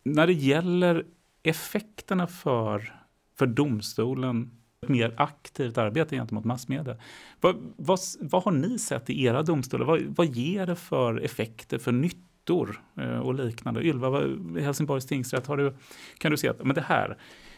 När 0.03 0.27
det 0.27 0.33
gäller 0.33 1.05
effekterna 1.43 2.27
för, 2.27 2.93
för 3.37 3.47
domstolen 3.47 4.51
ett 4.81 4.89
mer 4.89 5.13
aktivt 5.17 5.77
arbete 5.77 6.15
gentemot 6.15 6.45
massmedia. 6.45 6.97
Vad, 7.41 7.73
vad, 7.77 7.99
vad 8.19 8.43
har 8.43 8.51
ni 8.51 8.79
sett 8.79 9.09
i 9.09 9.25
era 9.25 9.43
domstolar? 9.43 9.85
Vad, 9.85 10.01
vad 10.01 10.27
ger 10.27 10.65
det 10.65 10.75
för 10.75 11.19
effekter, 11.19 11.77
för 11.77 11.91
nyttor 11.91 12.81
eh, 12.97 13.19
och 13.19 13.33
liknande? 13.33 13.81
Ylva, 13.81 14.09
vad, 14.09 14.57
Helsingborgs 14.57 15.05
tingsrätt, 15.05 15.47
har 15.47 15.57
du, 15.57 15.75
kan 16.17 16.31
du 16.31 16.37
se 16.37 16.49
att 16.49 16.65
men 16.65 16.75
det 16.75 16.81
här, 16.81 17.17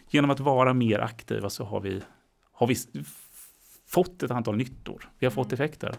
genom 0.10 0.29
att 0.29 0.39
vara 0.39 0.73
mer 0.73 0.99
aktiva 0.99 1.49
så 1.49 1.63
har 1.63 1.82
vi, 1.82 2.01
har 2.51 2.67
vi 2.67 2.75
fått 3.88 4.23
ett 4.23 4.32
antal 4.32 4.55
nyttor. 4.55 5.10
Vi 5.19 5.25
har 5.25 5.32
fått 5.32 5.53
effekter. 5.53 5.95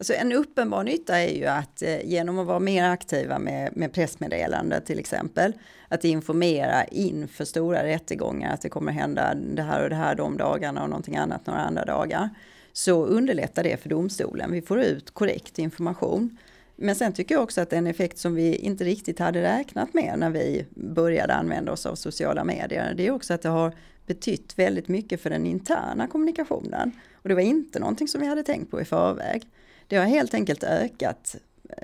Alltså 0.00 0.14
en 0.14 0.32
uppenbar 0.32 0.84
nytta 0.84 1.18
är 1.18 1.34
ju 1.34 1.46
att 1.46 1.82
eh, 1.82 2.06
genom 2.06 2.38
att 2.38 2.46
vara 2.46 2.58
mer 2.58 2.84
aktiva 2.84 3.38
med, 3.38 3.76
med 3.76 3.92
pressmeddelande 3.92 4.80
till 4.80 4.98
exempel, 4.98 5.52
att 5.88 6.04
informera 6.04 6.84
inför 6.84 7.44
stora 7.44 7.84
rättegångar 7.84 8.54
att 8.54 8.60
det 8.60 8.68
kommer 8.68 8.92
hända 8.92 9.34
det 9.34 9.62
här 9.62 9.82
och 9.82 9.90
det 9.90 9.96
här 9.96 10.14
de 10.14 10.36
dagarna 10.36 10.82
och 10.82 10.88
någonting 10.88 11.16
annat 11.16 11.46
några 11.46 11.60
andra 11.60 11.84
dagar, 11.84 12.30
så 12.72 13.06
underlättar 13.06 13.62
det 13.62 13.82
för 13.82 13.88
domstolen. 13.88 14.52
Vi 14.52 14.62
får 14.62 14.80
ut 14.80 15.10
korrekt 15.10 15.58
information. 15.58 16.36
Men 16.76 16.94
sen 16.94 17.12
tycker 17.12 17.34
jag 17.34 17.42
också 17.42 17.60
att 17.60 17.72
en 17.72 17.86
effekt 17.86 18.18
som 18.18 18.34
vi 18.34 18.56
inte 18.56 18.84
riktigt 18.84 19.18
hade 19.18 19.42
räknat 19.42 19.94
med 19.94 20.18
när 20.18 20.30
vi 20.30 20.66
började 20.70 21.34
använda 21.34 21.72
oss 21.72 21.86
av 21.86 21.94
sociala 21.94 22.44
medier, 22.44 22.94
det 22.94 23.06
är 23.06 23.10
också 23.10 23.34
att 23.34 23.42
det 23.42 23.48
har 23.48 23.72
betytt 24.06 24.58
väldigt 24.58 24.88
mycket 24.88 25.20
för 25.20 25.30
den 25.30 25.46
interna 25.46 26.06
kommunikationen. 26.06 26.92
Och 27.14 27.28
det 27.28 27.34
var 27.34 27.42
inte 27.42 27.78
någonting 27.78 28.08
som 28.08 28.20
vi 28.20 28.26
hade 28.26 28.42
tänkt 28.42 28.70
på 28.70 28.80
i 28.80 28.84
förväg. 28.84 29.48
Det 29.88 29.96
har 29.96 30.04
helt 30.04 30.34
enkelt 30.34 30.64
ökat 30.64 31.36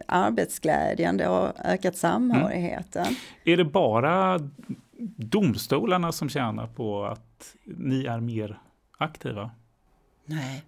arbetsglädjen, 0.07 1.17
det 1.17 1.25
har 1.25 1.53
ökat 1.65 1.97
samhörigheten. 1.97 3.03
Mm. 3.03 3.17
Är 3.45 3.57
det 3.57 3.65
bara 3.65 4.41
domstolarna 5.17 6.13
som 6.13 6.29
tjänar 6.29 6.67
på 6.67 7.05
att 7.05 7.55
ni 7.65 8.05
är 8.05 8.21
mer 8.21 8.59
aktiva? 8.99 9.51
Nej, 10.25 10.63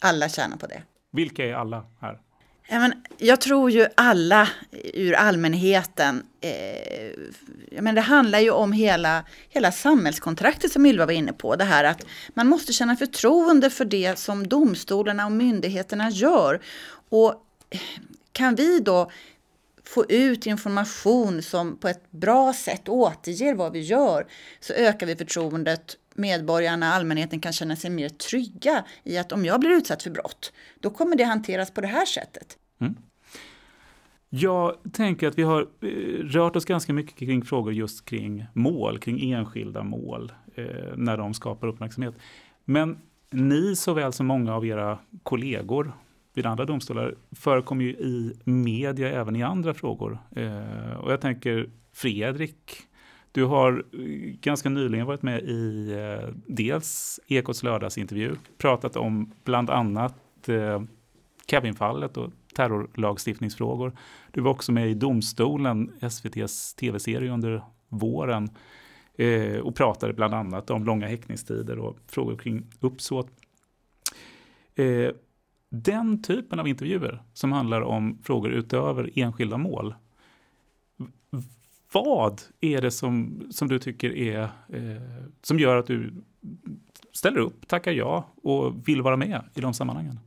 alla 0.00 0.28
tjänar 0.28 0.56
på 0.56 0.66
det. 0.66 0.82
Vilka 1.10 1.44
är 1.44 1.54
alla 1.54 1.86
här? 2.00 2.20
Ja, 2.68 2.78
men 2.78 2.92
jag 3.18 3.40
tror 3.40 3.70
ju 3.70 3.86
alla 3.94 4.48
ur 4.94 5.14
allmänheten, 5.14 6.22
eh, 6.40 7.10
ja, 7.70 7.82
men 7.82 7.94
det 7.94 8.00
handlar 8.00 8.38
ju 8.38 8.50
om 8.50 8.72
hela, 8.72 9.24
hela 9.48 9.72
samhällskontraktet 9.72 10.72
som 10.72 10.86
Ylva 10.86 11.06
var 11.06 11.12
inne 11.12 11.32
på. 11.32 11.56
Det 11.56 11.64
här 11.64 11.84
att 11.84 12.06
man 12.34 12.48
måste 12.48 12.72
känna 12.72 12.96
förtroende 12.96 13.70
för 13.70 13.84
det 13.84 14.18
som 14.18 14.48
domstolarna 14.48 15.26
och 15.26 15.32
myndigheterna 15.32 16.10
gör. 16.10 16.60
Och 17.08 17.34
kan 18.32 18.54
vi 18.54 18.80
då 18.80 19.10
få 19.84 20.04
ut 20.08 20.46
information 20.46 21.42
som 21.42 21.76
på 21.76 21.88
ett 21.88 22.10
bra 22.10 22.52
sätt 22.52 22.88
återger 22.88 23.54
vad 23.54 23.72
vi 23.72 23.80
gör 23.80 24.26
så 24.60 24.72
ökar 24.72 25.06
vi 25.06 25.16
förtroendet 25.16 25.96
medborgarna, 26.14 26.86
allmänheten 26.86 27.40
kan 27.40 27.52
känna 27.52 27.76
sig 27.76 27.90
mer 27.90 28.08
trygga 28.08 28.84
i 29.04 29.18
att 29.18 29.32
om 29.32 29.44
jag 29.44 29.60
blir 29.60 29.70
utsatt 29.70 30.02
för 30.02 30.10
brott, 30.10 30.52
då 30.80 30.90
kommer 30.90 31.16
det 31.16 31.24
hanteras 31.24 31.70
på 31.70 31.80
det 31.80 31.86
här 31.86 32.06
sättet. 32.06 32.58
Mm. 32.80 32.94
Jag 34.28 34.76
tänker 34.92 35.28
att 35.28 35.38
vi 35.38 35.42
har 35.42 35.68
eh, 35.80 35.88
rört 36.24 36.56
oss 36.56 36.64
ganska 36.64 36.92
mycket 36.92 37.18
kring 37.18 37.44
frågor 37.44 37.72
just 37.72 38.04
kring 38.04 38.46
mål, 38.52 38.98
kring 38.98 39.32
enskilda 39.32 39.82
mål, 39.82 40.32
eh, 40.54 40.64
när 40.96 41.16
de 41.16 41.34
skapar 41.34 41.66
uppmärksamhet. 41.66 42.14
Men 42.64 42.98
ni 43.30 43.76
såväl 43.76 44.12
som 44.12 44.26
många 44.26 44.54
av 44.54 44.66
era 44.66 44.98
kollegor 45.22 45.92
vid 46.34 46.46
andra 46.46 46.64
domstolar 46.64 47.14
förekommer 47.32 47.84
ju 47.84 47.90
i 47.90 48.32
media 48.44 49.12
även 49.12 49.36
i 49.36 49.42
andra 49.42 49.74
frågor. 49.74 50.18
Eh, 50.36 50.96
och 50.96 51.12
jag 51.12 51.20
tänker 51.20 51.70
Fredrik, 51.92 52.82
du 53.34 53.44
har 53.44 53.84
eh, 53.92 54.00
ganska 54.40 54.68
nyligen 54.68 55.06
varit 55.06 55.22
med 55.22 55.42
i 55.42 55.92
eh, 55.92 56.28
dels 56.46 57.20
Ekots 57.26 57.62
lördagsintervju, 57.62 58.36
pratat 58.58 58.96
om 58.96 59.32
bland 59.44 59.70
annat 59.70 60.48
eh, 60.48 60.82
Kevinfallet 61.46 62.16
och 62.16 62.30
terrorlagstiftningsfrågor. 62.54 63.92
Du 64.30 64.40
var 64.40 64.50
också 64.50 64.72
med 64.72 64.90
i 64.90 64.94
Domstolen, 64.94 65.92
SVTs 66.00 66.74
tv-serie 66.74 67.32
under 67.32 67.62
våren 67.88 68.48
eh, 69.16 69.58
och 69.58 69.76
pratade 69.76 70.12
bland 70.12 70.34
annat 70.34 70.70
om 70.70 70.84
långa 70.84 71.06
häktningstider 71.06 71.78
och 71.78 71.98
frågor 72.06 72.36
kring 72.36 72.66
uppsåt. 72.80 73.28
Eh, 74.74 75.10
den 75.70 76.22
typen 76.22 76.60
av 76.60 76.68
intervjuer 76.68 77.22
som 77.32 77.52
handlar 77.52 77.80
om 77.80 78.18
frågor 78.22 78.52
utöver 78.52 79.10
enskilda 79.14 79.56
mål. 79.58 79.94
Vad 81.94 82.40
är 82.60 82.80
det 82.80 82.90
som, 82.90 83.46
som 83.50 83.68
du 83.68 83.78
tycker 83.78 84.16
är 84.16 84.42
eh, 84.68 85.02
som 85.42 85.58
gör 85.58 85.76
att 85.76 85.86
du 85.86 86.14
ställer 87.12 87.38
upp, 87.38 87.68
tackar 87.68 87.92
ja 87.92 88.28
och 88.42 88.88
vill 88.88 89.02
vara 89.02 89.16
med 89.16 89.42
i 89.54 89.60
de 89.60 89.74
sammanhangen? 89.74 90.20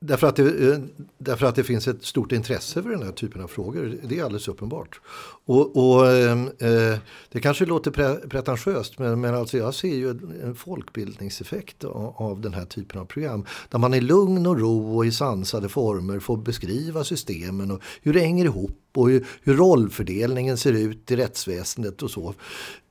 Därför 0.00 0.26
att, 0.26 0.36
det, 0.36 0.72
eh, 0.72 0.78
därför 1.18 1.46
att 1.46 1.54
det 1.54 1.64
finns 1.64 1.88
ett 1.88 2.04
stort 2.04 2.32
intresse 2.32 2.82
för 2.82 2.90
den 2.90 3.02
här 3.02 3.12
typen 3.12 3.42
av 3.42 3.48
frågor. 3.48 3.98
Det 4.02 4.18
är 4.18 4.24
alldeles 4.24 4.48
uppenbart. 4.48 5.00
Och, 5.44 5.76
och 5.76 6.12
ehm, 6.12 6.50
eh, 6.58 6.98
Det 7.28 7.40
kanske 7.40 7.66
låter 7.66 7.90
pre, 7.90 8.14
pretentiöst 8.14 8.98
men, 8.98 9.20
men 9.20 9.34
alltså 9.34 9.58
jag 9.58 9.74
ser 9.74 9.94
ju 9.94 10.10
en 10.42 10.54
folkbildningseffekt 10.54 11.84
av, 11.84 12.14
av, 12.16 12.40
den 12.40 12.54
här 12.54 12.64
typen 12.64 13.00
av 13.00 13.04
program. 13.04 13.46
Där 13.68 13.78
man 13.78 13.94
i 13.94 14.00
lugn 14.00 14.46
och 14.46 14.60
ro 14.60 14.96
och 14.96 15.06
i 15.06 15.12
sansade 15.12 15.68
former 15.68 16.18
får 16.18 16.36
beskriva 16.36 17.04
systemen 17.04 17.70
och 17.70 17.82
hur 18.02 18.12
det 18.12 18.20
hänger 18.20 18.44
ihop 18.44 18.80
och 18.94 19.10
hur, 19.10 19.26
hur 19.42 19.54
rollfördelningen 19.56 20.56
ser 20.56 20.72
ut 20.72 21.10
i 21.10 21.16
rättsväsendet 21.16 22.02
och 22.02 22.10
så. 22.10 22.34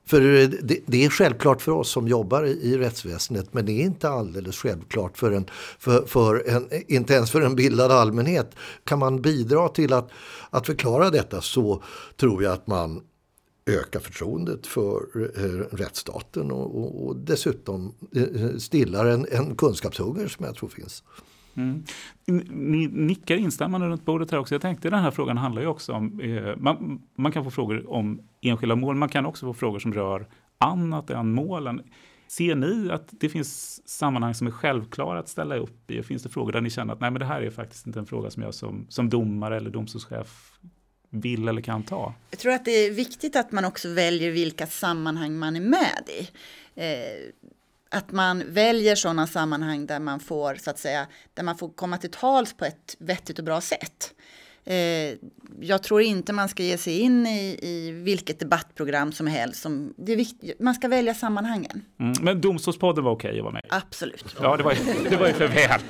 För 0.06 0.20
eh, 0.20 0.48
det, 0.48 0.80
det, 0.86 1.04
är 1.04 1.10
självklart 1.10 1.62
för 1.62 1.72
oss 1.72 1.90
som 1.90 2.08
jobbar 2.08 2.44
i, 2.44 2.50
i 2.50 2.78
rättsväsendet 2.78 3.54
men 3.54 3.66
det 3.66 3.72
är 3.72 3.84
inte 3.84 4.08
alldeles 4.08 4.56
självklart 4.56 5.18
för 5.18 5.32
en, 5.32 5.46
för, 5.78 6.06
för 6.06 6.48
en, 6.48 6.68
inte 6.88 7.14
ens 7.14 7.30
för 7.30 7.40
en 7.40 7.56
bildad 7.56 7.92
allmänhet. 7.92 8.54
Kan 8.84 8.98
man 8.98 9.22
bidra 9.22 9.68
till 9.68 9.92
att, 9.92 10.10
att 10.50 10.66
förklara 10.66 11.10
detta 11.10 11.40
så 11.40 11.82
tror 12.16 12.42
jag 12.42 12.52
att 12.52 12.66
man 12.66 13.00
ökar 13.66 14.00
förtroendet 14.00 14.66
för 14.66 15.02
eh, 15.36 15.76
rättsstaten 15.76 16.50
och, 16.50 16.78
och, 16.78 17.06
och 17.06 17.16
dessutom 17.16 17.94
eh, 18.16 18.22
eh 18.22 18.56
stillar 18.56 19.06
en, 19.06 19.26
en 19.30 19.56
kunskapshunger 19.56 20.28
som 20.28 20.44
jag 20.44 20.54
tror 20.54 20.68
finns. 20.68 21.02
Mm. 21.56 21.84
Ni 22.50 22.86
nickar 22.86 23.36
instämmande 23.36 23.86
runt 23.86 24.04
bordet 24.04 24.30
här 24.30 24.38
också. 24.38 24.54
Jag 24.54 24.62
tänkte 24.62 24.90
den 24.90 25.02
här 25.02 25.10
frågan 25.10 25.36
handlar 25.36 25.62
ju 25.62 25.68
också 25.68 25.92
om, 25.92 26.20
eh, 26.20 26.56
man, 26.56 27.02
man, 27.16 27.32
kan 27.32 27.44
få 27.44 27.50
frågor 27.50 27.90
om 27.90 28.20
enskilda 28.42 28.76
mål, 28.76 28.96
man 28.96 29.08
kan 29.08 29.26
också 29.26 29.46
få 29.46 29.54
frågor 29.54 29.78
som 29.78 29.94
rör 29.94 30.26
annat 30.58 31.10
än 31.10 31.32
målen. 31.32 31.82
Ser 32.28 32.54
ni 32.54 32.90
att 32.90 33.08
det 33.10 33.28
finns 33.28 33.82
sammanhang 33.88 34.34
som 34.34 34.46
är 34.46 34.50
självklara 34.50 35.18
att 35.18 35.28
ställa 35.28 35.56
upp 35.56 35.90
i? 35.90 36.02
Finns 36.02 36.22
det 36.22 36.28
frågor 36.28 36.52
där 36.52 36.60
ni 36.60 36.70
känner 36.70 36.94
att 36.94 37.00
nej, 37.00 37.10
men 37.10 37.20
det 37.20 37.26
här 37.26 37.42
är 37.42 37.50
faktiskt 37.50 37.86
inte 37.86 37.98
en 37.98 38.06
fråga 38.06 38.30
som 38.30 38.42
jag 38.42 38.54
som, 38.54 38.86
som 38.88 39.10
domare 39.10 39.56
eller 39.56 39.70
domstolschef 39.70 40.52
vill 41.10 41.48
eller 41.48 41.62
kan 41.62 41.82
ta? 41.82 42.14
Jag 42.30 42.38
tror 42.38 42.52
att 42.52 42.64
det 42.64 42.70
är 42.70 42.90
viktigt 42.90 43.36
att 43.36 43.52
man 43.52 43.64
också 43.64 43.88
väljer 43.88 44.30
vilka 44.30 44.66
sammanhang 44.66 45.38
man 45.38 45.56
är 45.56 45.60
med 45.60 46.08
i. 46.08 46.28
Eh, 46.74 47.32
att 47.96 48.12
man 48.12 48.42
väljer 48.46 48.94
sådana 48.94 49.26
sammanhang 49.26 49.86
där 49.86 50.00
man 50.00 50.20
får 50.20 50.54
så 50.54 50.70
att 50.70 50.78
säga, 50.78 51.06
där 51.34 51.42
man 51.42 51.58
får 51.58 51.68
komma 51.68 51.98
till 51.98 52.10
tals 52.10 52.56
på 52.56 52.64
ett 52.64 52.96
vettigt 52.98 53.38
och 53.38 53.44
bra 53.44 53.60
sätt. 53.60 54.12
Eh, 54.64 55.14
jag 55.60 55.82
tror 55.82 56.02
inte 56.02 56.32
man 56.32 56.48
ska 56.48 56.62
ge 56.62 56.78
sig 56.78 57.00
in 57.00 57.26
i, 57.26 57.58
i 57.62 57.90
vilket 57.90 58.38
debattprogram 58.38 59.12
som 59.12 59.26
helst. 59.26 59.62
Som, 59.62 59.94
det 59.96 60.12
är 60.12 60.16
viktigt, 60.16 60.60
man 60.60 60.74
ska 60.74 60.88
välja 60.88 61.14
sammanhangen. 61.14 61.84
Mm, 62.00 62.12
men 62.20 62.40
Domstolspodden 62.40 63.04
var 63.04 63.12
okej 63.12 63.38
att 63.38 63.44
vara 63.44 63.52
med? 63.52 63.66
Absolut. 63.68 64.36
Ja, 64.40 64.56
det 64.56 64.62
var, 64.62 64.74
det 65.10 65.16
var 65.16 65.26
ju 65.26 65.32
för 65.32 65.48
väl. 65.48 65.80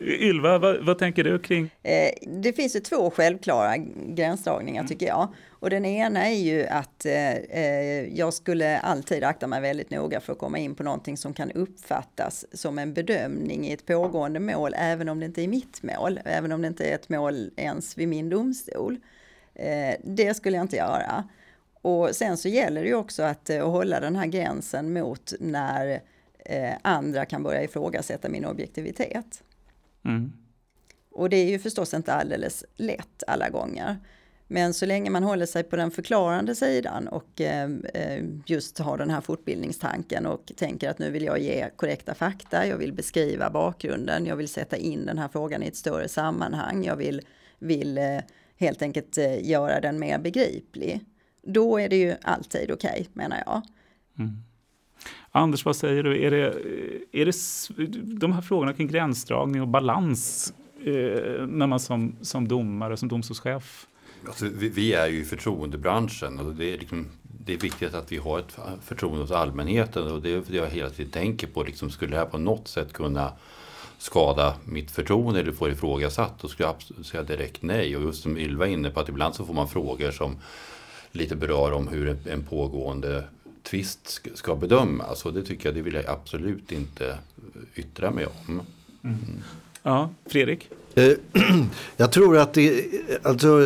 Ylva, 0.00 0.58
vad, 0.58 0.84
vad, 0.84 0.98
tänker 0.98 1.24
du 1.24 1.38
kring? 1.38 1.70
Eh, 1.82 2.40
det 2.42 2.52
finns 2.52 2.76
ju 2.76 2.80
två 2.80 3.10
självklara 3.10 3.76
gränsdragningar 4.06 4.84
tycker 4.84 5.06
jag. 5.06 5.28
Och 5.60 5.70
den 5.70 5.84
ena 5.84 6.26
är 6.26 6.34
ju 6.34 6.66
att 6.66 7.06
eh, 7.06 7.32
eh, 7.36 8.18
jag 8.18 8.34
skulle 8.34 8.78
alltid 8.78 9.24
akta 9.24 9.46
mig 9.46 9.60
väldigt 9.60 9.90
noga 9.90 10.20
för 10.20 10.32
att 10.32 10.38
komma 10.38 10.58
in 10.58 10.74
på 10.74 10.82
någonting 10.82 11.16
som 11.16 11.34
kan 11.34 11.50
uppfattas 11.50 12.44
som 12.52 12.78
en 12.78 12.94
bedömning 12.94 13.66
i 13.66 13.72
ett 13.72 13.86
pågående 13.86 14.40
mål, 14.40 14.74
även 14.76 15.08
om 15.08 15.20
det 15.20 15.26
inte 15.26 15.42
är 15.42 15.48
mitt 15.48 15.82
mål, 15.82 16.20
även 16.24 16.52
om 16.52 16.62
det 16.62 16.68
inte 16.68 16.84
är 16.84 16.94
ett 16.94 17.08
mål 17.08 17.50
ens 17.56 17.98
vid 17.98 18.08
min 18.08 18.28
domstol. 18.28 19.00
Eh, 19.54 19.94
det 20.04 20.34
skulle 20.34 20.56
jag 20.56 20.64
inte 20.64 20.76
göra. 20.76 21.28
Och 21.82 22.16
sen 22.16 22.36
så 22.36 22.48
gäller 22.48 22.82
det 22.82 22.88
ju 22.88 22.94
också 22.94 23.22
att, 23.22 23.50
eh, 23.50 23.64
att 23.64 23.70
hålla 23.70 24.00
den 24.00 24.16
här 24.16 24.26
gränsen 24.26 24.92
mot 24.92 25.32
när 25.40 26.00
eh, 26.44 26.74
andra 26.82 27.24
kan 27.24 27.42
börja 27.42 27.62
ifrågasätta 27.62 28.28
min 28.28 28.44
objektivitet. 28.44 29.42
Mm. 30.04 30.32
Och 31.10 31.30
det 31.30 31.36
är 31.36 31.50
ju 31.50 31.58
förstås 31.58 31.94
inte 31.94 32.12
alldeles 32.12 32.64
lätt 32.76 33.22
alla 33.26 33.48
gånger. 33.48 33.96
Men 34.50 34.74
så 34.74 34.86
länge 34.86 35.10
man 35.10 35.22
håller 35.22 35.46
sig 35.46 35.62
på 35.62 35.76
den 35.76 35.90
förklarande 35.90 36.54
sidan 36.54 37.08
och 37.08 37.40
eh, 37.40 37.70
eh, 37.94 38.24
just 38.46 38.78
har 38.78 38.98
den 38.98 39.10
här 39.10 39.20
fortbildningstanken 39.20 40.26
och 40.26 40.52
tänker 40.56 40.90
att 40.90 40.98
nu 40.98 41.10
vill 41.10 41.24
jag 41.24 41.38
ge 41.38 41.70
korrekta 41.76 42.14
fakta, 42.14 42.66
jag 42.66 42.76
vill 42.76 42.92
beskriva 42.92 43.50
bakgrunden, 43.50 44.26
jag 44.26 44.36
vill 44.36 44.48
sätta 44.48 44.76
in 44.76 45.06
den 45.06 45.18
här 45.18 45.28
frågan 45.28 45.62
i 45.62 45.66
ett 45.66 45.76
större 45.76 46.08
sammanhang, 46.08 46.84
jag 46.84 46.96
vill, 46.96 47.20
vill 47.58 47.98
eh, 47.98 48.18
helt 48.56 48.82
enkelt 48.82 49.18
göra 49.40 49.80
den 49.80 49.98
mer 49.98 50.18
begriplig. 50.18 51.00
Då 51.42 51.80
är 51.80 51.88
det 51.88 51.96
ju 51.96 52.14
alltid 52.22 52.70
okej, 52.70 52.90
okay, 52.90 53.06
menar 53.12 53.42
jag. 53.46 53.62
Mm. 54.18 54.36
Anders, 55.30 55.64
vad 55.64 55.76
säger 55.76 56.02
du? 56.02 56.24
Är 56.24 56.30
det, 56.30 56.54
är 57.12 57.24
det 57.24 57.34
de 58.18 58.32
här 58.32 58.42
frågorna 58.42 58.72
kring 58.72 58.88
gränsdragning 58.88 59.62
och 59.62 59.68
balans 59.68 60.52
eh, 60.80 61.46
när 61.46 61.66
man 61.66 61.80
som, 61.80 62.16
som 62.20 62.48
domare, 62.48 62.96
som 62.96 63.08
domstolschef 63.08 63.86
Alltså, 64.26 64.48
vi, 64.54 64.68
vi, 64.68 64.92
är 64.92 65.06
ju 65.06 65.20
i 65.20 65.24
förtroendebranschen 65.24 66.38
och 66.38 66.54
det 66.54 66.74
är, 66.74 66.78
liksom, 66.78 67.06
det 67.22 67.52
är 67.52 67.58
viktigt 67.58 67.94
att 67.94 68.12
vi 68.12 68.16
har 68.16 68.38
ett 68.38 68.58
förtroende 68.82 69.20
hos 69.20 69.30
allmänheten 69.30 70.12
och 70.12 70.22
det 70.22 70.30
är 70.30 70.42
det 70.48 70.56
jag 70.56 70.66
hela 70.66 70.90
tiden 70.90 71.12
tänker 71.12 71.46
på. 71.46 71.62
Liksom, 71.62 71.90
skulle 71.90 72.10
det 72.10 72.18
här 72.18 72.26
på 72.26 72.38
något 72.38 72.68
sätt 72.68 72.92
kunna 72.92 73.32
skada 73.98 74.54
mitt 74.64 74.90
förtroende 74.90 75.40
eller 75.40 75.52
få 75.52 75.68
ifrågasatt 75.68 76.38
då 76.40 76.48
skulle 76.48 76.68
jag 76.68 77.06
säga 77.06 77.22
direkt 77.22 77.62
nej. 77.62 77.96
Och 77.96 78.02
just 78.02 78.22
som 78.22 78.38
Ylva 78.38 78.66
är 78.66 78.70
inne 78.70 78.90
på 78.90 79.00
att 79.00 79.08
ibland 79.08 79.34
så 79.34 79.44
får 79.44 79.54
man 79.54 79.68
frågor 79.68 80.10
som 80.10 80.36
lite 81.12 81.36
berör 81.36 81.72
om 81.72 81.88
hur 81.88 82.16
en 82.28 82.44
pågående 82.44 83.24
tvist 83.62 84.20
ska 84.34 84.56
bedömas. 84.56 85.24
Och 85.24 85.34
det 85.34 85.42
tycker 85.42 85.68
jag, 85.68 85.76
det 85.76 85.82
vill 85.82 85.94
jag 85.94 86.06
absolut 86.06 86.72
inte 86.72 87.18
yttra 87.74 88.10
mig 88.10 88.26
om. 88.26 88.62
Mm. 89.04 89.42
Ja, 89.82 90.10
Fredrik? 90.26 90.70
Eh, 90.94 91.12
jag 91.96 92.12
tror 92.12 92.38
att 92.38 92.54
det, 92.54 92.84
alltså, 93.22 93.60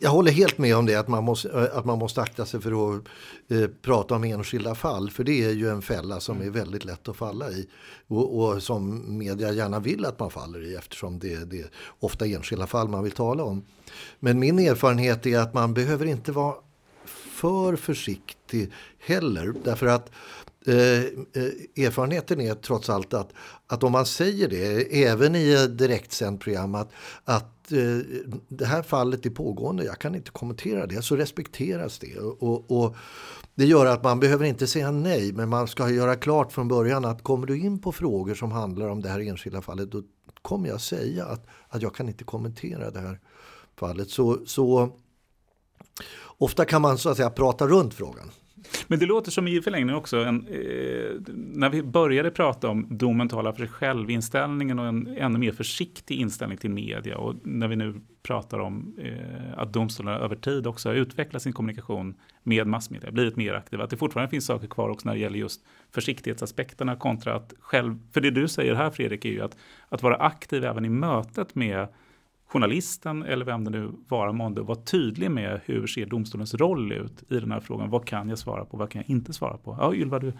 jag 0.00 0.10
håller 0.10 0.32
helt 0.32 0.58
med 0.58 0.76
om 0.76 0.86
det 0.86 0.94
att 0.94 1.08
man 1.08 1.24
måste, 1.24 1.48
eh, 1.48 1.78
att 1.78 1.84
man 1.84 1.98
måste 1.98 2.22
akta 2.22 2.46
sig 2.46 2.60
för 2.60 2.96
att 2.96 3.02
eh, 3.48 3.70
prata 3.82 4.14
om 4.14 4.24
enskilda 4.24 4.74
fall. 4.74 5.10
För 5.10 5.24
det 5.24 5.44
är 5.44 5.50
ju 5.50 5.68
en 5.68 5.82
fälla 5.82 6.20
som 6.20 6.42
är 6.42 6.50
väldigt 6.50 6.84
lätt 6.84 7.08
att 7.08 7.16
falla 7.16 7.50
i. 7.50 7.68
Och, 8.06 8.38
och 8.38 8.62
som 8.62 9.04
media 9.18 9.52
gärna 9.52 9.80
vill 9.80 10.04
att 10.04 10.18
man 10.18 10.30
faller 10.30 10.64
i 10.64 10.74
eftersom 10.74 11.18
det, 11.18 11.50
det 11.50 11.60
är 11.60 11.70
ofta 12.00 12.26
enskilda 12.26 12.66
fall 12.66 12.88
man 12.88 13.04
vill 13.04 13.12
tala 13.12 13.42
om. 13.42 13.62
Men 14.20 14.38
min 14.38 14.58
erfarenhet 14.58 15.26
är 15.26 15.38
att 15.38 15.54
man 15.54 15.74
behöver 15.74 16.06
inte 16.06 16.32
vara 16.32 16.54
för 17.32 17.76
försiktig 17.76 18.72
heller. 18.98 19.54
Därför 19.64 19.86
att 19.86 20.10
Eh, 20.68 20.74
eh, 20.74 21.86
erfarenheten 21.86 22.40
är 22.40 22.54
trots 22.54 22.90
allt 22.90 23.14
att, 23.14 23.32
att 23.66 23.82
om 23.82 23.92
man 23.92 24.06
säger 24.06 24.48
det, 24.48 25.04
även 25.04 25.36
i 25.36 25.52
ett 25.52 25.78
direktsänt 25.78 26.40
program, 26.40 26.74
att, 26.74 26.92
att 27.24 27.72
eh, 27.72 27.98
det 28.48 28.66
här 28.66 28.82
fallet 28.82 29.26
är 29.26 29.30
pågående, 29.30 29.84
jag 29.84 29.98
kan 29.98 30.14
inte 30.14 30.30
kommentera 30.30 30.86
det, 30.86 31.02
så 31.02 31.16
respekteras 31.16 31.98
det. 31.98 32.18
Och, 32.18 32.70
och, 32.70 32.96
det 33.54 33.64
gör 33.64 33.86
att 33.86 34.04
man 34.04 34.20
behöver 34.20 34.44
inte 34.44 34.66
säga 34.66 34.90
nej, 34.90 35.32
men 35.32 35.48
man 35.48 35.68
ska 35.68 35.90
göra 35.90 36.16
klart 36.16 36.52
från 36.52 36.68
början 36.68 37.04
att 37.04 37.22
kommer 37.22 37.46
du 37.46 37.58
in 37.58 37.78
på 37.78 37.92
frågor 37.92 38.34
som 38.34 38.52
handlar 38.52 38.88
om 38.88 39.02
det 39.02 39.08
här 39.08 39.20
enskilda 39.20 39.62
fallet, 39.62 39.90
då 39.90 40.02
kommer 40.42 40.68
jag 40.68 40.80
säga 40.80 41.24
att, 41.24 41.46
att 41.68 41.82
jag 41.82 41.94
kan 41.94 42.08
inte 42.08 42.24
kommentera 42.24 42.90
det 42.90 43.00
här 43.00 43.20
fallet. 43.76 44.10
Så, 44.10 44.38
så 44.46 44.90
ofta 46.38 46.64
kan 46.64 46.82
man 46.82 46.98
så 46.98 47.08
att 47.08 47.16
säga 47.16 47.30
prata 47.30 47.66
runt 47.66 47.94
frågan. 47.94 48.30
Men 48.86 48.98
det 48.98 49.06
låter 49.06 49.30
som 49.30 49.48
i 49.48 49.62
förlängningen 49.62 49.96
också, 49.96 50.16
en, 50.16 50.46
eh, 50.46 51.34
när 51.34 51.68
vi 51.68 51.82
började 51.82 52.30
prata 52.30 52.68
om 52.68 52.86
domen 52.90 53.28
talar 53.28 53.52
för 53.52 53.58
sig 53.58 53.68
själv, 53.68 54.10
inställningen 54.10 54.78
och 54.78 54.86
en 54.86 55.06
ännu 55.06 55.38
mer 55.38 55.52
försiktig 55.52 56.16
inställning 56.16 56.58
till 56.58 56.70
media 56.70 57.18
och 57.18 57.34
när 57.42 57.68
vi 57.68 57.76
nu 57.76 58.00
pratar 58.22 58.58
om 58.58 58.94
eh, 58.98 59.58
att 59.58 59.72
domstolarna 59.72 60.18
över 60.18 60.36
tid 60.36 60.66
också 60.66 60.88
har 60.88 60.94
utvecklat 60.94 61.42
sin 61.42 61.52
kommunikation 61.52 62.14
med 62.42 62.66
massmedia, 62.66 63.10
blivit 63.10 63.36
mer 63.36 63.54
aktiva, 63.54 63.84
att 63.84 63.90
det 63.90 63.96
fortfarande 63.96 64.30
finns 64.30 64.46
saker 64.46 64.66
kvar 64.66 64.88
också 64.88 65.08
när 65.08 65.14
det 65.14 65.20
gäller 65.20 65.38
just 65.38 65.60
försiktighetsaspekterna 65.90 66.96
kontra 66.96 67.34
att 67.34 67.54
själv, 67.60 67.98
för 68.12 68.20
det 68.20 68.30
du 68.30 68.48
säger 68.48 68.74
här 68.74 68.90
Fredrik 68.90 69.24
är 69.24 69.28
ju 69.28 69.42
att, 69.42 69.56
att 69.88 70.02
vara 70.02 70.16
aktiv 70.16 70.64
även 70.64 70.84
i 70.84 70.88
mötet 70.88 71.54
med 71.54 71.88
journalisten 72.46 73.22
eller 73.22 73.44
vem 73.44 73.64
det 73.64 73.70
nu 73.70 73.90
vara 74.08 74.32
månde 74.32 74.62
vara 74.62 74.78
tydlig 74.78 75.30
med 75.30 75.60
hur 75.64 75.86
ser 75.86 76.06
domstolens 76.06 76.54
roll 76.54 76.92
ut 76.92 77.32
i 77.32 77.40
den 77.40 77.52
här 77.52 77.60
frågan. 77.60 77.90
Vad 77.90 78.06
kan 78.06 78.28
jag 78.28 78.38
svara 78.38 78.64
på? 78.64 78.76
Vad 78.76 78.90
kan 78.90 79.02
jag 79.06 79.10
inte 79.10 79.32
svara 79.32 79.56
på? 79.56 79.76
Ja, 79.80 79.94
Ylva, 79.94 80.18
du. 80.18 80.32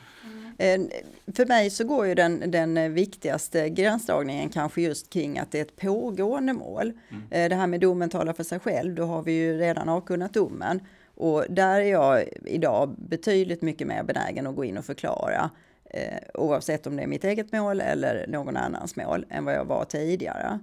Mm. 0.59 0.88
För 1.37 1.47
mig 1.47 1.71
så 1.71 1.85
går 1.85 2.07
ju 2.07 2.14
den, 2.14 2.51
den 2.51 2.95
viktigaste 2.95 3.69
gränsdragningen 3.69 4.49
kanske 4.49 4.83
just 4.83 5.12
kring 5.12 5.38
att 5.38 5.53
det 5.53 5.59
är 5.59 5.62
ett 5.62 5.77
pågående 5.77 6.53
mål. 6.53 6.92
Mm. 7.09 7.23
Eh, 7.31 7.49
det 7.49 7.55
här 7.55 7.66
med 7.66 7.81
domen 7.81 8.11
talar 8.11 8.33
för 8.33 8.45
sig 8.45 8.59
själv, 8.59 8.95
då 8.95 9.05
har 9.05 9.23
vi 9.23 9.33
ju 9.33 9.59
redan 9.59 9.88
avkunnat 9.88 10.33
domen. 10.35 10.81
Och 11.14 11.45
där 11.49 11.81
är 11.81 11.90
jag 11.90 12.25
idag 12.45 12.95
betydligt 12.99 13.62
mycket 13.62 13.87
mer 13.87 14.03
benägen 14.03 14.47
att 14.47 14.57
gå 14.57 14.64
in 14.64 14.79
och 14.79 14.85
förklara 14.85 15.51
eh, 15.90 16.19
oavsett 16.35 16.87
om 16.87 16.97
det 16.97 17.03
är 17.03 17.07
mitt 17.07 17.25
eget 17.25 17.53
mål 17.53 17.81
eller 17.81 18.27
någon 18.29 18.57
annans 18.57 18.97
mål 18.97 19.27
än 19.31 19.45
vad 19.45 19.55
jag 19.55 19.64
var 19.64 19.85
tidigare. 19.85 20.59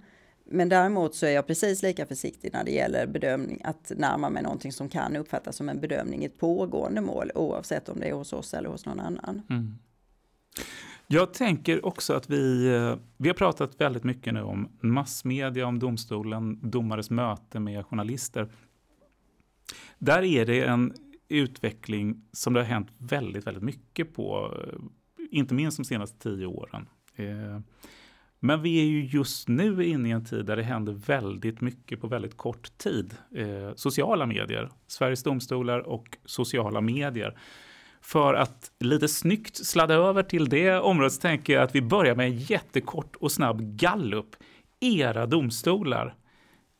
Men 0.53 0.69
däremot 0.69 1.15
så 1.15 1.25
är 1.25 1.31
jag 1.31 1.47
precis 1.47 1.83
lika 1.83 2.05
försiktig 2.05 2.53
när 2.53 2.63
det 2.63 2.71
gäller 2.71 3.07
bedömning, 3.07 3.61
att 3.63 3.91
närma 3.97 4.29
mig 4.29 4.43
någonting 4.43 4.71
som 4.71 4.89
kan 4.89 5.15
uppfattas 5.15 5.55
som 5.55 5.69
en 5.69 5.79
bedömning 5.79 6.23
i 6.23 6.25
ett 6.25 6.39
pågående 6.39 7.01
mål, 7.01 7.31
oavsett 7.35 7.89
om 7.89 7.99
det 7.99 8.09
är 8.09 8.13
hos 8.13 8.33
oss 8.33 8.53
eller 8.53 8.69
hos 8.69 8.85
någon 8.85 8.99
annan. 8.99 9.41
Mm. 9.49 9.75
Jag 11.07 11.33
tänker 11.33 11.85
också 11.85 12.13
att 12.13 12.29
vi, 12.29 12.67
eh, 12.67 12.95
vi 13.17 13.29
har 13.29 13.33
pratat 13.33 13.81
väldigt 13.81 14.03
mycket 14.03 14.33
nu 14.33 14.41
om 14.41 14.69
massmedia, 14.81 15.67
om 15.67 15.79
domstolen, 15.79 16.59
domares 16.69 17.09
möte 17.09 17.59
med 17.59 17.85
journalister. 17.85 18.51
Där 19.99 20.23
är 20.23 20.45
det 20.45 20.61
en 20.61 20.93
utveckling 21.27 22.21
som 22.31 22.53
det 22.53 22.59
har 22.59 22.67
hänt 22.67 22.87
väldigt, 22.97 23.47
väldigt 23.47 23.63
mycket 23.63 24.13
på, 24.13 24.57
eh, 24.67 24.79
inte 25.31 25.53
minst 25.53 25.77
de 25.77 25.83
senaste 25.83 26.19
tio 26.19 26.45
åren. 26.45 26.87
Eh, 27.15 27.59
men 28.45 28.61
vi 28.61 28.81
är 28.81 28.85
ju 28.85 29.05
just 29.05 29.47
nu 29.47 29.85
inne 29.85 30.09
i 30.09 30.11
en 30.11 30.25
tid 30.25 30.45
där 30.45 30.55
det 30.55 30.63
händer 30.63 30.93
väldigt 30.93 31.61
mycket 31.61 32.01
på 32.01 32.07
väldigt 32.07 32.37
kort 32.37 32.77
tid. 32.77 33.15
Eh, 33.35 33.75
sociala 33.75 34.25
medier, 34.25 34.69
Sveriges 34.87 35.23
domstolar 35.23 35.79
och 35.79 36.17
sociala 36.25 36.81
medier. 36.81 37.37
För 38.01 38.33
att 38.33 38.71
lite 38.79 39.07
snyggt 39.07 39.65
sladda 39.65 39.93
över 39.93 40.23
till 40.23 40.49
det 40.49 40.79
området 40.79 41.13
så 41.13 41.21
tänker 41.21 41.53
jag 41.53 41.63
att 41.63 41.75
vi 41.75 41.81
börjar 41.81 42.15
med 42.15 42.25
en 42.25 42.37
jättekort 42.37 43.15
och 43.15 43.31
snabb 43.31 43.61
gallup. 43.61 44.35
Era 44.79 45.25
domstolar 45.25 46.15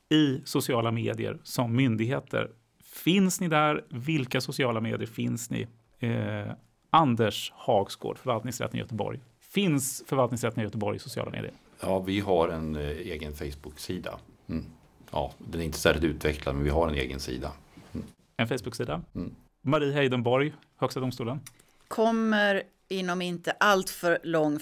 i 0.10 0.42
sociala 0.46 0.92
medier 0.92 1.40
som 1.44 1.76
myndigheter. 1.76 2.50
Finns 2.84 3.42
ni 3.42 3.48
där? 3.48 3.86
Vilka 3.90 4.42
sociala 4.42 4.82
medier 4.82 5.08
finns 5.08 5.50
ni? 5.50 5.68
Eh, 6.00 6.54
Anders 6.90 7.52
Hagsgård, 7.56 8.18
förvaltningsrätten 8.18 8.76
i 8.76 8.80
Göteborg. 8.80 9.20
Finns 9.54 10.04
förvaltningsrätten 10.08 10.60
i 10.60 10.64
Göteborg 10.64 10.96
i 10.96 11.00
sociala 11.00 11.32
medier? 11.32 11.54
Ja, 11.80 12.00
vi 12.00 12.20
har 12.20 12.50
en 12.50 12.76
eh, 12.76 12.82
egen 12.90 13.34
Facebook-sida. 13.34 14.20
Mm. 14.50 14.66
Ja, 15.12 15.34
den 15.38 15.62
är 15.62 15.66
inte 15.66 15.78
särskilt 15.78 16.06
utvecklad, 16.16 16.56
men 16.56 16.64
vi 16.64 16.70
har 16.70 16.88
en 16.88 16.94
egen 16.94 17.20
sida. 17.20 17.52
Mm. 17.94 18.06
En 18.38 18.48
Facebook-sida. 18.48 19.02
Mm. 19.16 19.36
Marie 19.62 19.94
Heidenborg, 19.94 20.54
Högsta 20.78 21.00
domstolen. 21.00 21.40
Kommer 21.88 22.64
inom 22.88 23.22
inte 23.22 23.52
allt 23.52 23.90
för 23.90 24.20
lång, 24.24 24.60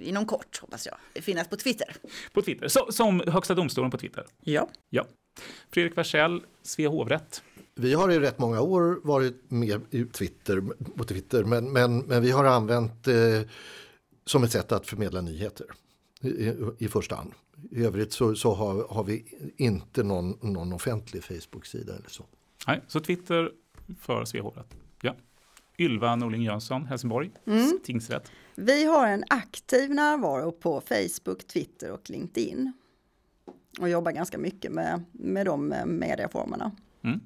inom 0.00 0.26
kort 0.26 0.58
hoppas 0.60 0.86
jag, 0.86 1.24
finnas 1.24 1.48
på 1.48 1.56
Twitter. 1.56 1.96
På 2.32 2.42
Twitter, 2.42 2.68
Så, 2.68 2.92
som 2.92 3.22
Högsta 3.26 3.54
domstolen 3.54 3.90
på 3.90 3.98
Twitter? 3.98 4.24
Ja. 4.40 4.68
Ja, 4.90 5.04
Fredrik 5.70 5.98
Wersäll, 5.98 6.42
Svea 6.62 6.88
hovrätt. 6.88 7.42
Vi 7.74 7.94
har 7.94 8.10
i 8.10 8.20
rätt 8.20 8.38
många 8.38 8.60
år 8.60 9.00
varit 9.04 9.50
med 9.50 9.80
i 9.90 10.04
Twitter, 10.04 10.62
på 10.96 11.04
Twitter 11.04 11.44
men, 11.44 11.72
men, 11.72 11.98
men 11.98 12.22
vi 12.22 12.30
har 12.30 12.44
använt 12.44 13.08
eh, 13.08 13.14
som 14.26 14.44
ett 14.44 14.52
sätt 14.52 14.72
att 14.72 14.86
förmedla 14.86 15.20
nyheter 15.20 15.66
i, 16.20 16.52
i 16.78 16.88
första 16.88 17.16
hand. 17.16 17.32
I 17.70 17.84
övrigt 17.84 18.12
så, 18.12 18.34
så 18.34 18.54
har, 18.54 18.88
har, 18.88 19.04
vi 19.04 19.24
inte 19.56 20.02
någon, 20.02 20.38
någon 20.42 20.72
offentlig 20.72 21.24
Facebook-sida 21.24 21.96
eller 21.96 22.08
så. 22.08 22.24
Nej, 22.66 22.80
så 22.86 23.00
Twitter 23.00 23.52
för 24.00 24.24
Svea 24.24 24.42
hovrätt. 24.42 24.76
Ja. 25.02 25.14
Ylva 25.78 26.16
Norling 26.16 26.42
Jönsson, 26.42 26.84
Helsingborg, 26.86 27.30
Mm. 27.46 27.78
tingsrätt. 27.84 28.30
Vi 28.54 28.84
har 28.84 29.08
en 29.08 29.24
aktiv 29.28 29.90
närvaro 29.90 30.52
på 30.52 30.80
Facebook, 30.80 31.46
Twitter 31.46 31.90
och 31.92 32.10
LinkedIn. 32.10 32.72
Och 33.80 33.88
jobbar 33.88 34.12
ganska 34.12 34.38
mycket 34.38 34.72
med, 34.72 35.04
med 35.12 35.46
de 35.46 35.72
eh, 35.72 35.86
medieformerna. 35.86 36.72
Mm. 37.02 37.20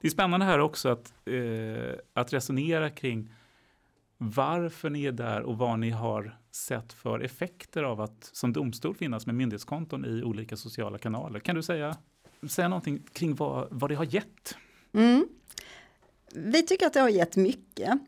Det 0.00 0.08
är 0.08 0.10
spännande 0.10 0.46
här 0.46 0.58
också 0.58 0.88
att, 0.88 1.12
eh, 1.24 1.94
att 2.12 2.32
resonera 2.32 2.90
kring 2.90 3.32
varför 4.18 4.90
ni 4.90 5.04
är 5.04 5.12
där 5.12 5.42
och 5.42 5.58
vad 5.58 5.78
ni 5.78 5.90
har 5.90 6.38
sett 6.50 6.92
för 6.92 7.20
effekter 7.20 7.82
av 7.82 8.00
att 8.00 8.30
som 8.32 8.52
domstol 8.52 8.94
finnas 8.94 9.26
med 9.26 9.34
myndighetskonton 9.34 10.04
i 10.04 10.22
olika 10.22 10.56
sociala 10.56 10.98
kanaler. 10.98 11.40
Kan 11.40 11.54
du 11.54 11.62
säga, 11.62 11.96
säga 12.48 12.68
någonting 12.68 13.02
kring 13.12 13.34
vad, 13.34 13.68
vad 13.70 13.90
det 13.90 13.94
har 13.94 14.14
gett? 14.14 14.56
Mm. 14.94 15.28
Vi 16.34 16.62
tycker 16.62 16.86
att 16.86 16.92
det 16.92 17.00
har 17.00 17.08
gett 17.08 17.36
mycket. 17.36 17.98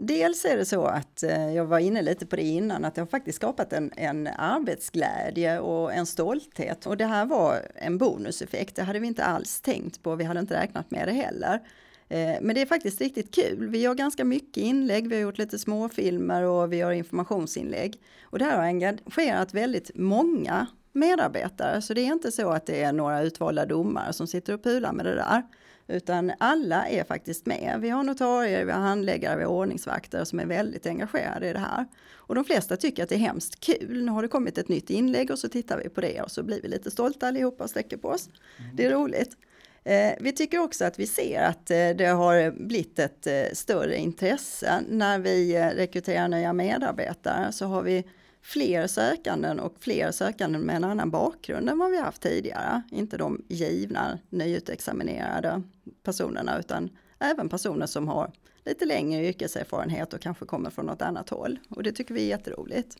Dels 0.00 0.44
är 0.44 0.56
det 0.56 0.64
så 0.64 0.84
att 0.84 1.22
eh, 1.22 1.54
jag 1.54 1.64
var 1.64 1.78
inne 1.78 2.02
lite 2.02 2.26
på 2.26 2.36
det 2.36 2.42
innan, 2.42 2.84
att 2.84 2.94
det 2.94 3.00
har 3.00 3.06
faktiskt 3.06 3.36
skapat 3.36 3.72
en, 3.72 3.92
en 3.96 4.26
arbetsglädje 4.26 5.60
och 5.60 5.92
en 5.92 6.06
stolthet. 6.06 6.86
Och 6.86 6.96
det 6.96 7.04
här 7.04 7.26
var 7.26 7.62
en 7.74 7.98
bonuseffekt, 7.98 8.76
det 8.76 8.82
hade 8.82 8.98
vi 8.98 9.06
inte 9.06 9.24
alls 9.24 9.60
tänkt 9.60 10.02
på, 10.02 10.14
vi 10.14 10.24
hade 10.24 10.40
inte 10.40 10.60
räknat 10.60 10.90
med 10.90 11.08
det 11.08 11.12
heller. 11.12 11.60
Eh, 12.08 12.36
men 12.40 12.54
det 12.54 12.62
är 12.62 12.66
faktiskt 12.66 13.00
riktigt 13.00 13.34
kul. 13.34 13.68
Vi 13.68 13.78
gör 13.78 13.94
ganska 13.94 14.24
mycket 14.24 14.56
inlägg, 14.56 15.08
vi 15.08 15.14
har 15.14 15.22
gjort 15.22 15.38
lite 15.38 15.58
småfilmer 15.58 16.42
och 16.42 16.72
vi 16.72 16.76
gör 16.76 16.90
informationsinlägg. 16.90 18.00
Och 18.22 18.38
det 18.38 18.44
här 18.44 18.56
har 18.56 18.64
engagerat 18.64 19.54
väldigt 19.54 19.90
många 19.94 20.66
medarbetare, 20.92 21.82
så 21.82 21.94
det 21.94 22.00
är 22.00 22.12
inte 22.12 22.32
så 22.32 22.50
att 22.50 22.66
det 22.66 22.82
är 22.82 22.92
några 22.92 23.22
utvalda 23.22 23.66
domare 23.66 24.12
som 24.12 24.26
sitter 24.26 24.54
och 24.54 24.62
pular 24.62 24.92
med 24.92 25.06
det 25.06 25.14
där. 25.14 25.42
Utan 25.90 26.32
alla 26.38 26.86
är 26.86 27.04
faktiskt 27.04 27.46
med. 27.46 27.78
Vi 27.80 27.88
har 27.88 28.02
notarier, 28.02 28.64
vi 28.64 28.72
har 28.72 28.80
handläggare, 28.80 29.36
vi 29.36 29.44
har 29.44 29.50
ordningsvakter 29.50 30.24
som 30.24 30.40
är 30.40 30.46
väldigt 30.46 30.86
engagerade 30.86 31.48
i 31.48 31.52
det 31.52 31.58
här. 31.58 31.86
Och 32.14 32.34
de 32.34 32.44
flesta 32.44 32.76
tycker 32.76 33.02
att 33.02 33.08
det 33.08 33.14
är 33.14 33.18
hemskt 33.18 33.60
kul. 33.60 34.04
Nu 34.04 34.12
har 34.12 34.22
det 34.22 34.28
kommit 34.28 34.58
ett 34.58 34.68
nytt 34.68 34.90
inlägg 34.90 35.30
och 35.30 35.38
så 35.38 35.48
tittar 35.48 35.78
vi 35.78 35.88
på 35.88 36.00
det 36.00 36.22
och 36.22 36.30
så 36.30 36.42
blir 36.42 36.62
vi 36.62 36.68
lite 36.68 36.90
stolta 36.90 37.28
allihopa 37.28 37.64
och 37.64 37.70
sträcker 37.70 37.96
på 37.96 38.08
oss. 38.08 38.28
Det 38.74 38.86
är 38.86 38.90
roligt. 38.90 39.36
Eh, 39.84 40.12
vi 40.20 40.32
tycker 40.32 40.58
också 40.58 40.84
att 40.84 40.98
vi 40.98 41.06
ser 41.06 41.42
att 41.42 41.70
eh, 41.70 41.90
det 41.90 42.06
har 42.06 42.50
blivit 42.50 42.98
ett 42.98 43.26
eh, 43.26 43.42
större 43.52 43.96
intresse. 43.96 44.80
När 44.88 45.18
vi 45.18 45.58
rekryterar 45.58 46.28
nya 46.28 46.52
medarbetare 46.52 47.52
så 47.52 47.66
har 47.66 47.82
vi 47.82 48.04
fler 48.42 48.86
sökanden 48.86 49.60
och 49.60 49.74
fler 49.80 50.10
sökanden 50.10 50.60
med 50.60 50.76
en 50.76 50.84
annan 50.84 51.10
bakgrund 51.10 51.70
än 51.70 51.78
vad 51.78 51.90
vi 51.90 51.98
haft 51.98 52.22
tidigare. 52.22 52.82
Inte 52.90 53.16
de 53.16 53.44
givna 53.48 54.18
nyutexaminerade 54.28 55.62
personerna 56.02 56.58
utan 56.58 56.90
även 57.18 57.48
personer 57.48 57.86
som 57.86 58.08
har 58.08 58.32
lite 58.64 58.84
längre 58.84 59.26
yrkeserfarenhet 59.26 60.14
och 60.14 60.20
kanske 60.20 60.44
kommer 60.44 60.70
från 60.70 60.86
något 60.86 61.02
annat 61.02 61.28
håll. 61.28 61.58
Och 61.70 61.82
det 61.82 61.92
tycker 61.92 62.14
vi 62.14 62.22
är 62.24 62.28
jätteroligt. 62.28 62.96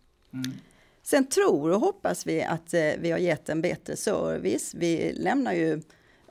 Sen 1.02 1.26
tror 1.26 1.70
och 1.70 1.80
hoppas 1.80 2.26
vi 2.26 2.42
att 2.42 2.74
vi 2.98 3.10
har 3.10 3.18
gett 3.18 3.48
en 3.48 3.62
bättre 3.62 3.96
service. 3.96 4.74
Vi 4.74 5.12
lämnar 5.12 5.52
ju 5.52 5.82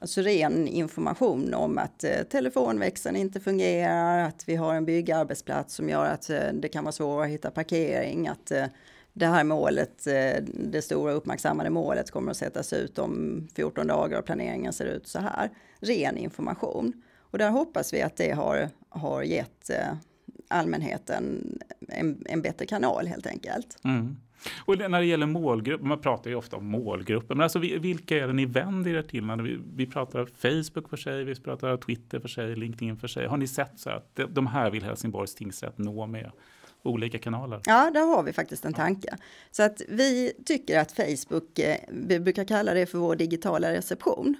alltså 0.01 0.21
ren 0.21 0.67
information 0.67 1.53
om 1.53 1.77
att 1.77 2.03
eh, 2.03 2.23
telefonväxeln 2.23 3.15
inte 3.15 3.39
fungerar, 3.39 4.19
att 4.19 4.49
vi 4.49 4.55
har 4.55 4.73
en 4.73 4.85
byggarbetsplats 4.85 5.75
som 5.75 5.89
gör 5.89 6.05
att 6.05 6.29
eh, 6.29 6.51
det 6.53 6.69
kan 6.69 6.83
vara 6.83 6.91
svårt 6.91 7.23
att 7.23 7.29
hitta 7.29 7.51
parkering, 7.51 8.27
att 8.27 8.51
eh, 8.51 8.65
det 9.13 9.25
här 9.25 9.43
målet, 9.43 10.07
eh, 10.07 10.43
det 10.53 10.81
stora 10.81 11.13
uppmärksammade 11.13 11.69
målet 11.69 12.11
kommer 12.11 12.31
att 12.31 12.37
sättas 12.37 12.73
ut 12.73 12.99
om 12.99 13.47
14 13.55 13.87
dagar 13.87 14.19
och 14.19 14.25
planeringen 14.25 14.73
ser 14.73 14.85
ut 14.85 15.07
så 15.07 15.19
här. 15.19 15.49
Ren 15.79 16.17
information. 16.17 17.03
Och 17.19 17.37
där 17.37 17.49
hoppas 17.49 17.93
vi 17.93 18.01
att 18.01 18.15
det 18.15 18.31
har, 18.31 18.69
har 18.89 19.23
gett 19.23 19.69
eh, 19.69 19.93
allmänheten 20.47 21.59
en, 21.87 22.23
en 22.25 22.41
bättre 22.41 22.65
kanal 22.65 23.07
helt 23.07 23.27
enkelt. 23.27 23.77
Mm. 23.83 24.15
Och 24.65 24.77
när 24.77 24.99
det 24.99 25.05
gäller 25.05 25.25
målgrupper, 25.25 25.85
man 25.85 25.99
pratar 26.01 26.29
ju 26.29 26.35
ofta 26.35 26.55
om 26.57 26.65
målgrupper, 26.65 27.35
men 27.35 27.43
alltså 27.43 27.59
vilka 27.59 28.17
är 28.17 28.27
det 28.27 28.33
ni 28.33 28.45
vänder 28.45 28.95
er 28.95 29.01
till? 29.01 29.25
När 29.25 29.37
vi, 29.37 29.59
vi 29.75 29.85
pratar 29.85 30.25
Facebook 30.25 30.89
för 30.89 30.97
sig, 30.97 31.23
vi 31.23 31.35
pratar 31.35 31.77
Twitter 31.77 32.19
för 32.19 32.27
sig, 32.27 32.55
LinkedIn 32.55 32.97
för 32.97 33.07
sig. 33.07 33.27
Har 33.27 33.37
ni 33.37 33.47
sett 33.47 33.79
så 33.79 33.89
att 33.89 34.19
de- 34.29 34.47
här 34.47 34.71
vill 34.71 34.83
Helsingborgs 34.83 35.35
tingsrätt 35.35 35.77
nå 35.77 36.05
med 36.05 36.31
olika 36.83 37.17
kanaler? 37.19 37.61
Ja, 37.65 37.91
där 37.93 38.01
har 38.05 38.23
vi 38.23 38.33
faktiskt 38.33 38.65
en 38.65 38.73
tanke. 38.73 39.17
Så 39.51 39.63
att 39.63 39.81
vi 39.89 40.33
tycker 40.45 40.79
att 40.79 40.91
Facebook, 40.91 41.59
eh, 41.59 41.77
vi 41.89 42.19
brukar 42.19 42.43
kalla 42.45 42.73
det 42.73 42.85
för 42.85 42.97
vår 42.97 43.15
digitala 43.15 43.73
reception. 43.73 44.35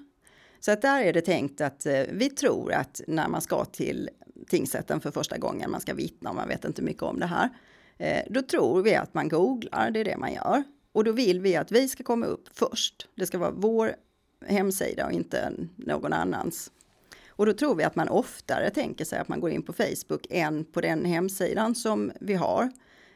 Så 0.60 0.72
att 0.72 0.82
där 0.82 1.02
är 1.02 1.14
det 1.14 1.22
tänkt 1.22 1.62
att 1.62 1.86
eh, 1.86 2.02
vi 2.12 2.30
tror 2.30 2.74
att 2.74 3.02
när 3.08 3.28
man 3.28 3.42
ska 3.42 3.66
till 3.66 4.10
tingsrätten 4.48 5.02
för 5.02 5.12
första 5.12 5.38
gången, 5.38 5.72
man 5.72 5.82
ska 5.82 5.94
vittna 5.94 6.30
och 6.30 6.36
man 6.36 6.48
vet 6.48 6.66
inte 6.66 6.82
mycket 6.82 7.04
om 7.04 7.20
det 7.20 7.26
här, 7.26 7.50
Eh, 7.98 8.24
då 8.30 8.42
tror 8.42 8.82
vi 8.82 8.96
att 8.96 9.14
man 9.14 9.30
googlar, 9.30 9.92
det 9.92 10.00
är 10.00 10.04
det 10.04 10.18
man 10.18 10.34
gör. 10.34 10.64
Och 10.92 11.04
då 11.04 11.12
vill 11.12 11.42
vi 11.42 11.56
att 11.56 11.72
vi 11.72 11.88
ska 11.88 12.04
komma 12.04 12.26
upp 12.26 12.50
först. 12.54 13.08
Det 13.16 13.26
ska 13.26 13.38
vara 13.38 13.52
vår 13.52 13.96
hemsida 14.46 15.06
och 15.06 15.12
inte 15.12 15.54
någon 15.76 16.14
annans. 16.14 16.72
Och 17.30 17.46
då 17.46 17.54
tror 17.54 17.76
vi 17.76 17.84
att 17.84 17.96
man 17.96 18.10
oftare 18.10 18.70
tänker 18.70 19.06
sig 19.06 19.20
att 19.20 19.28
man 19.28 19.40
går 19.40 19.50
in 19.50 19.64
på 19.64 19.74
Facebook 19.74 20.28
än 20.30 20.66
på 20.66 20.82
den 20.82 21.06
hemsidan 21.06 21.76
som 21.76 22.12
vi 22.20 22.34
har. 22.34 22.72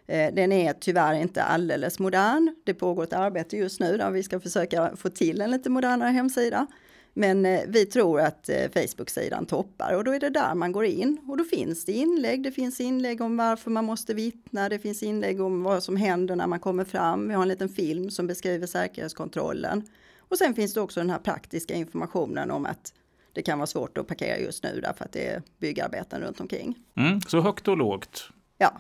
Eh, 0.07 0.34
den 0.34 0.51
är 0.51 0.73
tyvärr 0.73 1.13
inte 1.13 1.43
alldeles 1.43 1.99
modern. 1.99 2.55
Det 2.63 2.73
pågår 2.73 3.03
ett 3.03 3.13
arbete 3.13 3.57
just 3.57 3.79
nu 3.79 3.97
där 3.97 4.11
vi 4.11 4.23
ska 4.23 4.39
försöka 4.39 4.95
få 4.95 5.09
till 5.09 5.41
en 5.41 5.51
lite 5.51 5.69
modernare 5.69 6.09
hemsida. 6.09 6.67
Men 7.14 7.45
eh, 7.45 7.62
vi 7.68 7.86
tror 7.86 8.20
att 8.20 8.49
eh, 8.49 8.70
Facebook-sidan 8.74 9.45
toppar 9.45 9.95
och 9.95 10.03
då 10.03 10.12
är 10.12 10.20
det 10.20 10.30
där 10.30 10.55
man 10.55 10.72
går 10.72 10.86
in 10.86 11.18
och 11.28 11.38
då 11.38 11.43
finns 11.43 11.86
det 11.86 11.91
inlägg. 11.91 12.43
Det 12.43 12.51
finns 12.51 12.82
inlägg 12.82 13.22
om 13.22 13.38
varför 13.38 13.72
man 13.72 13.86
måste 13.86 14.14
vittna. 14.14 14.70
Det 14.70 14.80
finns 14.80 15.03
inlägg 15.03 15.41
om 15.41 15.64
vad 15.64 15.84
som 15.84 15.95
händer 15.95 16.36
när 16.36 16.47
man 16.47 16.59
kommer 16.59 16.84
fram. 16.84 17.28
Vi 17.28 17.34
har 17.34 17.41
en 17.41 17.47
liten 17.47 17.70
film 17.70 18.09
som 18.09 18.28
beskriver 18.28 18.68
säkerhetskontrollen. 18.68 19.84
Och 20.20 20.38
sen 20.38 20.53
finns 20.53 20.74
det 20.74 20.82
också 20.82 20.99
den 20.99 21.09
här 21.09 21.20
praktiska 21.20 21.74
informationen 21.74 22.51
om 22.51 22.66
att 22.66 22.93
det 23.34 23.41
kan 23.41 23.59
vara 23.59 23.68
svårt 23.68 23.97
att 23.97 24.07
parkera 24.07 24.39
just 24.39 24.64
nu 24.64 24.82
därför 24.82 25.05
att 25.05 25.12
det 25.12 25.28
är 25.28 25.41
byggarbeten 25.57 26.22
runt 26.22 26.39
omkring. 26.39 26.76
Mm, 26.95 27.22
så 27.22 27.41
högt 27.41 27.68
och 27.68 27.78
lågt. 27.78 28.30
Ja, 28.62 28.80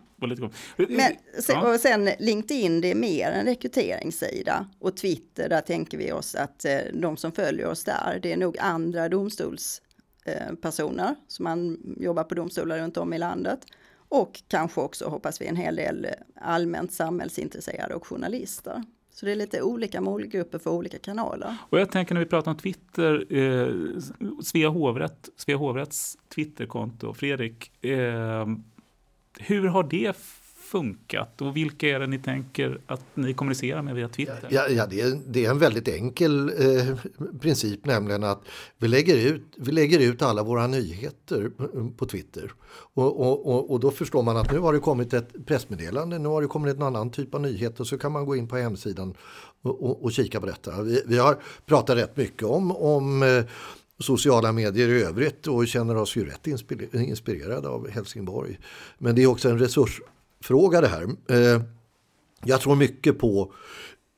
men 0.75 1.17
och 1.63 1.79
sen 1.79 2.09
LinkedIn, 2.19 2.81
det 2.81 2.91
är 2.91 2.95
mer 2.95 3.31
en 3.31 3.45
rekryteringssida. 3.45 4.65
Och 4.79 4.97
Twitter, 4.97 5.49
där 5.49 5.61
tänker 5.61 5.97
vi 5.97 6.11
oss 6.11 6.35
att 6.35 6.65
eh, 6.65 6.79
de 6.93 7.17
som 7.17 7.31
följer 7.31 7.67
oss 7.67 7.83
där, 7.83 8.19
det 8.21 8.33
är 8.33 8.37
nog 8.37 8.57
andra 8.59 9.09
domstolspersoner 9.09 11.05
eh, 11.05 11.13
som 11.27 11.43
man 11.43 11.77
jobbar 11.99 12.23
på 12.23 12.35
domstolar 12.35 12.79
runt 12.79 12.97
om 12.97 13.13
i 13.13 13.17
landet. 13.17 13.59
Och 14.09 14.41
kanske 14.47 14.81
också, 14.81 15.09
hoppas 15.09 15.41
vi, 15.41 15.47
en 15.47 15.55
hel 15.55 15.75
del 15.75 16.05
eh, 16.05 16.11
allmänt 16.41 16.93
samhällsintresserade 16.93 17.95
och 17.95 18.07
journalister. 18.07 18.83
Så 19.13 19.25
det 19.25 19.31
är 19.31 19.35
lite 19.35 19.61
olika 19.61 20.01
målgrupper 20.01 20.59
för 20.59 20.71
olika 20.71 20.99
kanaler. 20.99 21.57
Och 21.69 21.79
jag 21.79 21.91
tänker 21.91 22.13
när 22.13 22.21
vi 22.21 22.27
pratar 22.27 22.51
om 22.51 22.57
Twitter, 22.57 23.35
eh, 23.35 23.73
Svea, 24.43 24.69
hovrätt, 24.69 25.29
Svea 25.35 25.57
hovrätts 25.57 26.17
Twitterkonto, 26.35 27.13
Fredrik, 27.13 27.85
eh, 27.85 28.45
hur 29.45 29.67
har 29.67 29.83
det 29.83 30.17
funkat 30.71 31.41
och 31.41 31.57
vilka 31.57 31.87
är 31.87 31.99
det 31.99 32.07
ni 32.07 32.19
tänker 32.19 32.81
att 32.87 33.05
ni 33.13 33.33
kommunicerar 33.33 33.81
med 33.81 33.95
via 33.95 34.07
Twitter? 34.09 34.47
Ja, 34.49 34.67
ja 34.69 34.85
det, 34.85 35.01
är, 35.01 35.19
det 35.27 35.45
är 35.45 35.49
en 35.51 35.59
väldigt 35.59 35.87
enkel 35.87 36.51
eh, 36.57 36.95
princip, 37.41 37.85
nämligen 37.85 38.23
att 38.23 38.41
vi 38.77 38.87
lägger, 38.87 39.17
ut, 39.33 39.43
vi 39.57 39.71
lägger 39.71 39.99
ut 39.99 40.21
alla 40.21 40.43
våra 40.43 40.67
nyheter 40.67 41.51
på- 41.97 42.05
Twitter. 42.05 42.51
Och, 42.93 43.19
och, 43.19 43.47
och, 43.47 43.71
och 43.71 43.79
då 43.79 43.91
förstår 43.91 44.23
man 44.23 44.37
att 44.37 44.51
nu 44.51 44.59
har 44.59 44.73
det 44.73 44.79
kommit 44.79 45.13
ett 45.13 45.45
pressmeddelande, 45.45 46.19
nu 46.19 46.27
har 46.29 46.41
det 46.41 46.47
kommit 46.47 46.75
en 46.75 46.83
annan 46.83 47.09
typ 47.09 47.35
av 47.35 47.41
nyheter 47.41 47.81
och 47.81 47.87
så 47.87 47.97
kan 47.97 48.11
man 48.11 48.25
gå 48.25 48.35
in 48.35 48.47
på 48.47 48.57
hemsidan 48.57 49.13
och, 49.61 49.83
och, 49.83 50.03
och 50.03 50.11
kika 50.11 50.39
på 50.39 50.45
detta. 50.45 50.81
Vi, 50.81 51.03
vi 51.05 51.17
har 51.17 51.37
pratat 51.65 51.97
rätt 51.97 52.17
mycket 52.17 52.43
om, 52.43 52.71
om 52.75 53.23
eh, 53.23 53.43
sociala 54.01 54.51
medier 54.51 54.89
i 54.89 55.03
övrigt 55.03 55.47
och 55.47 55.67
känner 55.67 55.95
oss 55.95 56.15
ju 56.15 56.25
rätt 56.25 56.47
inspirerade 56.93 57.67
av 57.67 57.89
Helsingborg. 57.89 58.59
Men 58.97 59.15
det 59.15 59.23
är 59.23 59.27
också 59.27 59.49
en 59.49 59.59
resursfråga 59.59 60.81
det 60.81 60.87
här. 60.87 61.03
Eh, 61.29 61.61
jag 62.43 62.61
tror 62.61 62.75
mycket 62.75 63.19
på 63.19 63.53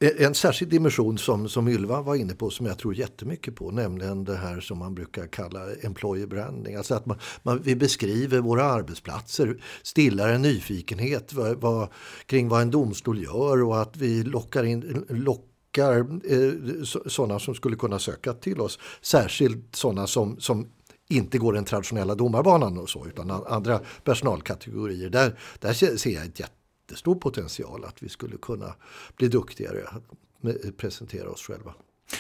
e-, 0.04 0.24
en 0.26 0.34
särskild 0.34 0.72
dimension 0.72 1.18
som, 1.18 1.50
som 1.50 1.68
Ylva 1.68 2.02
var 2.02 2.16
inne 2.16 2.36
på 2.36 2.50
som 2.50 2.66
jag 2.66 2.78
tror 2.78 2.96
jättemycket 2.96 3.56
på, 3.56 3.72
nämligen 3.72 4.24
det 4.24 4.36
här 4.36 4.60
som 4.60 4.78
man 4.78 4.96
brukar 4.96 5.28
kalla 5.28 5.60
employer 5.82 6.28
branding. 6.28 6.76
Alltså 6.76 6.96
att 6.96 7.06
man, 7.06 7.18
man, 7.44 7.62
vi 7.64 7.76
beskriver 7.76 8.40
våra 8.40 8.64
arbetsplatser, 8.64 9.64
stillar 9.84 10.30
en 10.30 10.42
nyfikenhet 10.42 11.34
vad, 11.34 11.62
vad, 11.62 11.88
kring 12.26 12.50
vad 12.50 12.62
en 12.62 12.72
domstol 12.72 13.24
gör 13.24 13.64
och 13.64 13.82
att 13.82 13.98
vi 13.98 14.24
lockar 14.24 14.64
in, 14.64 15.06
lock, 15.10 15.50
lockar 15.78 16.00
eh, 16.00 16.84
sådana 17.08 17.40
som 17.40 17.56
skulle 17.56 17.76
kunna 17.76 18.00
söka 18.00 18.34
till 18.34 18.62
oss. 18.62 18.80
Särskilt 19.02 19.76
sådana 19.76 20.08
som, 20.08 20.40
som 20.40 20.68
inte 21.10 21.38
går 21.38 21.54
den 21.54 21.66
traditionella 21.66 22.16
domarbanan 22.16 22.78
och 22.78 22.90
så 22.90 23.08
utan 23.08 23.32
andra 23.32 23.80
personalkategorier. 24.04 25.10
Där, 25.10 25.40
där 25.60 25.74
ser 25.98 26.10
jag 26.10 26.26
ett 26.26 26.40
jättestor 26.40 27.16
potential 27.16 27.86
att 27.86 28.04
vi 28.04 28.10
skulle 28.10 28.38
kunna 28.38 28.76
bli 29.18 29.28
duktigare 29.28 29.84
att 29.88 30.78
presentera 30.78 31.30
oss 31.30 31.42
själva. 31.42 31.74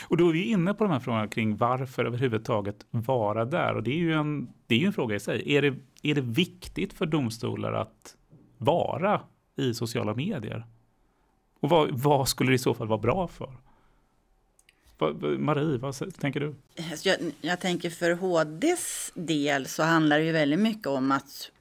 Och 0.07 0.17
då 0.17 0.29
är 0.29 0.33
vi 0.33 0.43
inne 0.43 0.73
på 0.73 0.83
de 0.83 0.93
här 0.93 0.99
frågorna 0.99 1.27
kring 1.27 1.57
varför 1.57 2.05
överhuvudtaget 2.05 2.85
vara 2.91 3.45
där. 3.45 3.75
Och 3.75 3.83
det 3.83 3.91
är 3.91 3.97
ju 3.97 4.13
en, 4.13 4.49
det 4.67 4.75
är 4.75 4.79
ju 4.79 4.85
en 4.85 4.93
fråga 4.93 5.15
i 5.15 5.19
sig. 5.19 5.55
Är 5.55 5.61
det, 5.61 5.75
är 6.03 6.15
det 6.15 6.21
viktigt 6.21 6.93
för 6.93 7.05
domstolar 7.05 7.73
att 7.73 8.15
vara 8.57 9.21
i 9.57 9.73
sociala 9.73 10.13
medier? 10.13 10.65
Och 11.63 11.69
vad, 11.69 11.91
vad 11.91 12.29
skulle 12.29 12.51
det 12.51 12.55
i 12.55 12.59
så 12.59 12.73
fall 12.73 12.87
vara 12.87 12.99
bra 12.99 13.27
för? 13.27 13.49
Marie, 15.37 15.77
vad 15.77 16.19
tänker 16.19 16.39
du? 16.39 16.55
Alltså, 16.91 17.09
jag, 17.09 17.17
jag, 17.41 17.59
tänker 17.59 17.89
för 17.89 18.11
HDs 18.11 19.11
del 19.13 19.65
så 19.65 19.83
handlar 19.83 20.19
det 20.19 20.25
ju 20.25 20.31
väldigt 20.31 20.59
mycket 20.59 20.87
om 20.87 21.11
att 21.11 21.51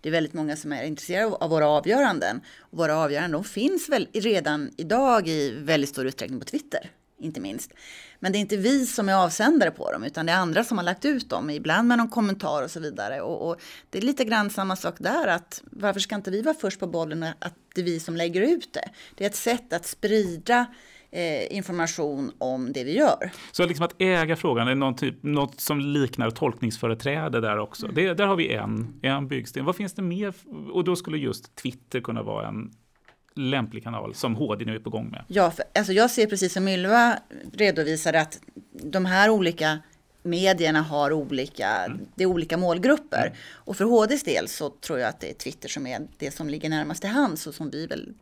det 0.00 0.08
är 0.08 0.10
väldigt 0.10 0.32
många 0.32 0.56
som 0.56 0.72
är 0.72 0.82
intresserade 0.82 1.34
av 1.34 1.50
våra 1.50 1.68
avgöranden. 1.68 2.40
Och 2.58 2.78
våra 2.78 2.96
avgöranden 2.96 3.32
de 3.32 3.44
finns 3.44 3.88
väl 3.88 4.08
redan 4.12 4.70
idag 4.76 5.28
i 5.28 5.50
väldigt 5.58 5.90
stor 5.90 6.06
utsträckning 6.06 6.40
på 6.40 6.46
Twitter, 6.46 6.90
inte 7.18 7.40
minst. 7.40 7.72
Men 8.20 8.32
det 8.32 8.38
är 8.38 8.40
inte 8.40 8.56
vi 8.56 8.86
som 8.86 9.08
är 9.08 9.14
avsändare 9.14 9.70
på 9.70 9.92
dem, 9.92 10.04
utan 10.04 10.26
det 10.26 10.32
är 10.32 10.36
andra 10.36 10.64
som 10.64 10.78
har 10.78 10.84
lagt 10.84 11.04
ut 11.04 11.30
dem, 11.30 11.50
ibland 11.50 11.88
med 11.88 11.98
någon 11.98 12.08
kommentar 12.08 12.62
och 12.62 12.70
så 12.70 12.80
vidare. 12.80 13.20
Och, 13.20 13.50
och 13.50 13.60
det 13.90 13.98
är 13.98 14.02
lite 14.02 14.24
grann 14.24 14.50
samma 14.50 14.76
sak 14.76 14.94
där, 14.98 15.26
att 15.26 15.62
varför 15.70 16.00
ska 16.00 16.14
inte 16.14 16.30
vi 16.30 16.42
vara 16.42 16.54
först 16.54 16.80
på 16.80 16.86
bollen 16.86 17.22
att 17.22 17.54
det 17.74 17.80
är 17.80 17.84
vi 17.84 18.00
som 18.00 18.16
lägger 18.16 18.40
ut 18.40 18.72
det? 18.72 18.90
Det 19.14 19.24
är 19.24 19.28
ett 19.28 19.36
sätt 19.36 19.72
att 19.72 19.86
sprida 19.86 20.66
eh, 21.10 21.56
information 21.56 22.32
om 22.38 22.72
det 22.72 22.84
vi 22.84 22.96
gör. 22.96 23.30
Så 23.52 23.66
liksom 23.66 23.84
att 23.84 23.94
äga 23.98 24.36
frågan 24.36 24.68
är 24.68 24.74
någon 24.74 24.96
typ, 24.96 25.22
något 25.22 25.60
som 25.60 25.80
liknar 25.80 26.30
tolkningsföreträde 26.30 27.40
där 27.40 27.58
också. 27.58 27.86
Mm. 27.86 27.94
Det, 27.94 28.14
där 28.14 28.26
har 28.26 28.36
vi 28.36 28.52
en, 28.52 29.00
en 29.02 29.28
byggsten. 29.28 29.64
Vad 29.64 29.76
finns 29.76 29.92
det 29.92 30.02
mer? 30.02 30.34
Och 30.72 30.84
då 30.84 30.96
skulle 30.96 31.18
just 31.18 31.54
Twitter 31.54 32.00
kunna 32.00 32.22
vara 32.22 32.48
en 32.48 32.70
lämplig 33.36 33.84
kanal 33.84 34.14
som 34.14 34.34
HD 34.36 34.64
nu 34.64 34.74
är 34.74 34.78
på 34.78 34.90
gång 34.90 35.08
med. 35.08 35.24
Ja, 35.28 35.50
för, 35.50 35.64
alltså 35.74 35.92
jag 35.92 36.10
ser 36.10 36.26
precis 36.26 36.52
som 36.52 36.68
Ylva 36.68 37.18
redovisade 37.52 38.20
att 38.20 38.40
de 38.72 39.04
här 39.04 39.30
olika 39.30 39.78
medierna 40.22 40.82
har 40.82 41.12
olika, 41.12 41.68
mm. 41.68 42.00
det 42.14 42.22
är 42.22 42.26
olika 42.26 42.56
målgrupper. 42.56 43.26
Mm. 43.26 43.38
Och 43.52 43.76
för 43.76 43.84
HDs 43.84 44.22
del 44.22 44.48
så 44.48 44.70
tror 44.70 44.98
jag 44.98 45.08
att 45.08 45.20
det 45.20 45.30
är 45.30 45.34
Twitter 45.34 45.68
som 45.68 45.86
är 45.86 46.06
det 46.18 46.30
som 46.30 46.48
ligger 46.48 46.68
närmast 46.68 47.00
till 47.00 47.10
hands 47.10 47.46
och 47.46 47.54
som 47.54 47.70
vi 47.70 47.86
väl 47.86 48.14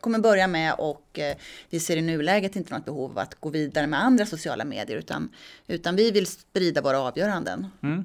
kommer 0.00 0.18
börja 0.18 0.46
med 0.46 0.74
och 0.78 1.18
eh, 1.18 1.36
vi 1.70 1.80
ser 1.80 1.96
i 1.96 2.02
nuläget 2.02 2.56
inte 2.56 2.74
något 2.74 2.84
behov 2.84 3.10
av 3.10 3.18
att 3.18 3.34
gå 3.40 3.50
vidare 3.50 3.86
med 3.86 4.04
andra 4.04 4.26
sociala 4.26 4.64
medier 4.64 4.96
utan, 4.98 5.28
utan 5.66 5.96
vi 5.96 6.10
vill 6.10 6.26
sprida 6.26 6.82
våra 6.82 7.00
avgöranden. 7.00 7.66
Mm. 7.82 8.04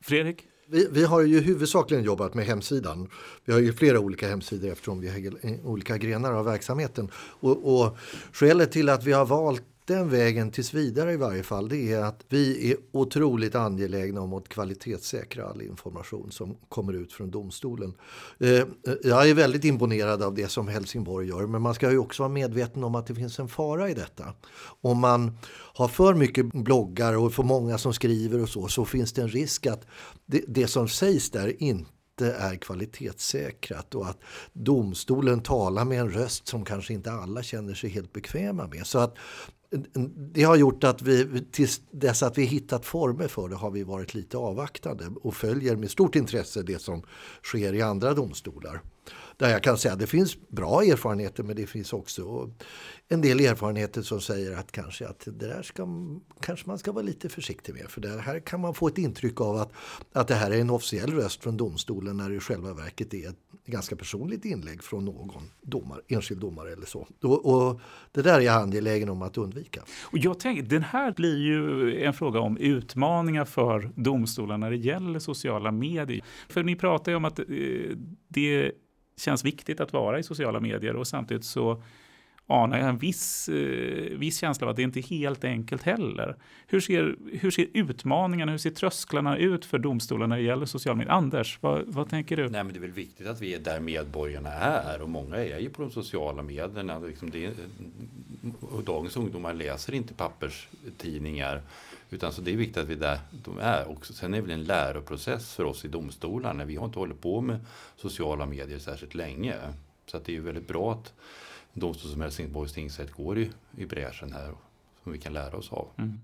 Fredrik? 0.00 0.44
Vi, 0.72 0.88
vi, 0.90 1.04
har 1.04 1.22
ju 1.22 1.40
huvudsakligen 1.40 2.04
jobbat 2.04 2.34
med 2.34 2.46
hemsidan. 2.46 3.08
Vi 3.44 3.52
har 3.52 3.60
ju 3.60 3.72
flera 3.72 4.00
olika 4.00 4.28
hemsidor 4.28 4.70
eftersom 4.70 5.00
vi 5.00 5.08
har 5.08 5.66
olika 5.66 5.98
grenar 5.98 6.32
av 6.32 6.44
verksamheten. 6.44 7.10
Och, 7.14 7.80
och 7.80 7.96
skälet 8.32 8.72
till 8.72 8.88
att 8.88 9.04
vi 9.04 9.12
har 9.12 9.26
valt 9.26 9.62
den 9.90 10.08
vägen 10.08 10.50
tills 10.50 10.74
vidare 10.74 11.12
i 11.12 11.16
varje 11.16 11.42
fall, 11.42 11.68
det 11.68 11.92
är 11.92 12.00
att 12.02 12.24
vi 12.28 12.70
är 12.70 12.76
otroligt 12.92 13.54
angelägna 13.54 14.20
om 14.20 14.32
att 14.32 14.48
kvalitetssäkra 14.48 15.46
all 15.46 15.62
information 15.62 16.32
som 16.32 16.56
kommer 16.68 16.92
ut 16.92 17.12
från 17.12 17.30
domstolen. 17.30 17.94
Eh, 18.38 18.64
jag 19.02 19.30
är 19.30 19.34
väldigt 19.34 19.64
imponerad 19.64 20.22
av 20.22 20.34
det 20.34 20.48
som 20.48 20.68
Helsingborg 20.68 21.28
gör, 21.28 21.46
men 21.46 21.62
man 21.62 21.74
ska 21.74 21.90
ju 21.90 21.98
också 21.98 22.22
vara 22.22 22.32
medveten 22.32 22.84
om 22.84 22.94
att 22.94 23.06
det 23.06 23.14
finns 23.14 23.38
en 23.38 23.48
fara 23.48 23.90
i 23.90 23.94
detta. 23.94 24.34
Om 24.80 24.98
man 24.98 25.38
har 25.74 25.88
för 25.88 26.14
mycket 26.14 26.46
bloggar 26.46 27.16
och 27.16 27.34
för 27.34 27.42
många 27.42 27.78
som 27.78 27.92
skriver 27.92 28.42
och 28.42 28.48
så, 28.48 28.68
så 28.68 28.84
finns 28.84 29.12
det 29.12 29.22
en 29.22 29.28
risk 29.28 29.66
att 29.66 29.86
det, 30.26 30.44
det 30.48 30.66
som 30.66 30.88
sägs 30.88 31.30
där 31.30 31.62
inte 31.62 32.34
är 32.38 32.56
kvalitetssäkrat 32.56 33.94
och 33.94 34.06
att 34.06 34.18
domstolen 34.52 35.42
talar 35.42 35.84
med 35.84 36.00
en 36.00 36.10
röst 36.10 36.48
som 36.48 36.64
kanske 36.64 36.92
inte 36.92 37.12
alla 37.12 37.42
känner 37.42 37.74
sig 37.74 37.90
helt 37.90 38.12
bekväma 38.12 38.66
med. 38.66 38.86
Så 38.86 38.98
att 38.98 39.14
det 40.32 40.42
har 40.42 40.56
gjort 40.56 40.84
att 40.84 41.02
vi, 41.02 41.44
tills 41.50 41.80
dess 41.90 42.22
att 42.22 42.38
vi 42.38 42.44
hittat 42.44 42.86
former 42.86 43.28
för 43.28 43.48
det 43.48 43.56
har 43.56 43.70
vi 43.70 43.82
varit 43.82 44.14
lite 44.14 44.36
avvaktande 44.36 45.04
och 45.22 45.34
följer 45.34 45.76
med 45.76 45.90
stort 45.90 46.16
intresse 46.16 46.62
det 46.62 46.78
som 46.78 47.02
sker 47.42 47.72
i 47.72 47.82
andra 47.82 48.14
domstolar. 48.14 48.80
Där 49.40 49.50
jag 49.50 49.62
kan 49.62 49.78
säga 49.78 49.94
att 49.94 50.00
det 50.00 50.06
finns 50.06 50.48
bra 50.48 50.82
erfarenheter 50.82 51.42
men 51.42 51.56
det 51.56 51.66
finns 51.66 51.92
också 51.92 52.50
en 53.08 53.20
del 53.20 53.40
erfarenheter 53.40 54.02
som 54.02 54.20
säger 54.20 54.56
att 54.56 54.72
kanske 54.72 55.08
att 55.08 55.24
det 55.24 55.46
där 55.46 55.62
ska, 55.62 55.88
kanske 56.40 56.68
man 56.68 56.78
ska 56.78 56.92
vara 56.92 57.02
lite 57.02 57.28
försiktig 57.28 57.74
med. 57.74 57.90
För 57.90 58.00
det 58.00 58.20
här 58.20 58.40
kan 58.40 58.60
man 58.60 58.74
få 58.74 58.88
ett 58.88 58.98
intryck 58.98 59.40
av 59.40 59.56
att, 59.56 59.72
att 60.12 60.28
det 60.28 60.34
här 60.34 60.50
är 60.50 60.60
en 60.60 60.70
officiell 60.70 61.12
röst 61.12 61.42
från 61.42 61.56
domstolen 61.56 62.16
när 62.16 62.30
det 62.30 62.36
i 62.36 62.40
själva 62.40 62.74
verket 62.74 63.14
är 63.14 63.28
ett 63.28 63.36
ganska 63.66 63.96
personligt 63.96 64.44
inlägg 64.44 64.82
från 64.82 65.04
någon 65.04 65.42
domare, 65.62 66.00
enskild 66.08 66.40
domare 66.40 66.72
eller 66.72 66.86
så. 66.86 67.06
Och, 67.22 67.46
och 67.46 67.80
det 68.12 68.22
där 68.22 68.34
är 68.34 68.40
jag 68.40 68.62
angelägen 68.62 69.08
om 69.08 69.22
att 69.22 69.38
undvika. 69.38 69.82
Och 70.02 70.18
jag 70.18 70.40
tänker, 70.40 70.62
den 70.62 70.82
här 70.82 71.12
blir 71.12 71.38
ju 71.38 71.94
en 72.04 72.12
fråga 72.12 72.40
om 72.40 72.56
utmaningar 72.56 73.44
för 73.44 73.90
domstolarna 73.96 74.66
när 74.66 74.70
det 74.70 74.76
gäller 74.76 75.18
sociala 75.18 75.72
medier. 75.72 76.24
För 76.48 76.62
ni 76.62 76.76
pratar 76.76 77.12
ju 77.12 77.16
om 77.16 77.24
att 77.24 77.38
eh, 77.38 77.46
det 78.28 78.72
känns 79.20 79.44
viktigt 79.44 79.80
att 79.80 79.92
vara 79.92 80.18
i 80.18 80.22
sociala 80.22 80.60
medier 80.60 80.96
och 80.96 81.06
samtidigt 81.06 81.44
så 81.44 81.82
anar 82.50 82.78
jag 82.78 82.88
en 82.88 82.98
viss, 82.98 83.48
eh, 83.48 84.18
viss 84.18 84.38
känsla 84.38 84.66
av 84.66 84.70
att 84.70 84.76
det 84.76 84.82
inte 84.82 85.00
är 85.00 85.02
helt 85.02 85.44
enkelt 85.44 85.82
heller. 85.82 86.36
Hur 86.66 86.80
ser, 86.80 87.16
hur 87.32 87.50
ser 87.50 87.66
utmaningarna, 87.72 88.52
hur 88.52 88.58
ser 88.58 88.70
trösklarna 88.70 89.36
ut 89.36 89.64
för 89.64 89.78
domstolarna 89.78 90.26
när 90.26 90.36
det 90.36 90.42
gäller 90.48 90.66
sociala 90.66 90.96
medier? 90.96 91.12
Anders, 91.12 91.58
vad, 91.60 91.82
vad 91.86 92.10
tänker 92.10 92.36
du? 92.36 92.48
Nej, 92.48 92.64
men 92.64 92.72
det 92.72 92.78
är 92.78 92.80
väl 92.80 92.90
viktigt 92.90 93.26
att 93.26 93.40
vi 93.40 93.54
är 93.54 93.58
där 93.58 93.80
medborgarna 93.80 94.50
är 94.50 95.02
och 95.02 95.08
många 95.08 95.36
är 95.36 95.58
ju 95.58 95.70
på 95.70 95.82
de 95.82 95.90
sociala 95.90 96.42
medierna. 96.42 96.98
Liksom 96.98 97.30
det, 97.30 97.50
och 98.60 98.84
dagens 98.84 99.16
ungdomar 99.16 99.54
läser 99.54 99.94
inte 99.94 100.14
papperstidningar 100.14 101.62
utan 102.10 102.32
så 102.32 102.40
det 102.40 102.52
är 102.52 102.56
viktigt 102.56 102.76
att 102.76 102.88
vi 102.88 102.94
är 102.94 102.98
där 102.98 103.18
de 103.44 103.58
är. 103.58 103.90
också. 103.90 104.12
sen 104.12 104.34
är 104.34 104.38
det 104.38 104.42
väl 104.42 104.50
en 104.50 104.64
läroprocess 104.64 105.54
för 105.54 105.64
oss 105.64 105.84
i 105.84 105.88
domstolarna. 105.88 106.64
Vi 106.64 106.76
har 106.76 106.86
inte 106.86 106.98
hållit 106.98 107.20
på 107.20 107.40
med 107.40 107.60
sociala 107.96 108.46
medier 108.46 108.78
särskilt 108.78 109.14
länge. 109.14 109.54
Så 110.06 110.16
att 110.16 110.24
det 110.24 110.32
är 110.32 110.34
ju 110.34 110.40
väldigt 110.40 110.68
bra 110.68 110.92
att 110.92 111.14
domstol 111.72 112.10
som 112.10 112.20
Helsingborgs 112.20 112.72
tingsrätt 112.72 113.12
går 113.12 113.38
i, 113.38 113.50
i 113.76 113.86
bräschen 113.86 114.32
här 114.32 114.54
som 115.02 115.12
vi 115.12 115.18
kan 115.18 115.32
lära 115.32 115.56
oss 115.56 115.72
av. 115.72 115.88
Mm. 115.98 116.20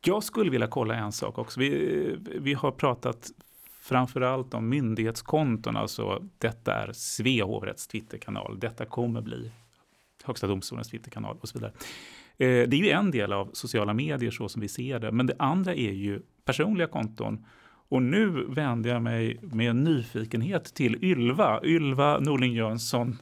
Jag 0.00 0.24
skulle 0.24 0.50
vilja 0.50 0.66
kolla 0.66 0.94
en 0.94 1.12
sak 1.12 1.38
också. 1.38 1.60
Vi, 1.60 2.16
vi 2.20 2.54
har 2.54 2.70
pratat 2.70 3.30
framförallt 3.80 4.54
om 4.54 4.68
myndighetskonton, 4.68 5.76
alltså 5.76 6.24
detta 6.38 6.74
är 6.74 6.92
Svea 6.92 7.44
hovrätts 7.44 7.86
Twitterkanal, 7.86 8.58
detta 8.60 8.86
kommer 8.86 9.20
bli 9.20 9.52
Högsta 10.24 10.46
domstolens 10.46 10.88
Twitterkanal 10.88 11.36
och 11.40 11.48
så 11.48 11.58
vidare. 11.58 11.72
Eh, 12.38 12.68
det 12.68 12.76
är 12.76 12.84
ju 12.84 12.90
en 12.90 13.10
del 13.10 13.32
av 13.32 13.50
sociala 13.52 13.94
medier 13.94 14.30
så 14.30 14.48
som 14.48 14.62
vi 14.62 14.68
ser 14.68 14.98
det, 14.98 15.12
men 15.12 15.26
det 15.26 15.34
andra 15.38 15.74
är 15.74 15.92
ju 15.92 16.22
personliga 16.44 16.86
konton. 16.86 17.44
Och 17.90 18.02
nu 18.02 18.46
vänder 18.48 18.90
jag 18.90 19.02
mig 19.02 19.38
med 19.42 19.76
nyfikenhet 19.76 20.74
till 20.74 21.04
Ylva, 21.04 21.60
Ylva 21.64 22.18
Norling 22.18 22.52
Jönsson, 22.52 23.16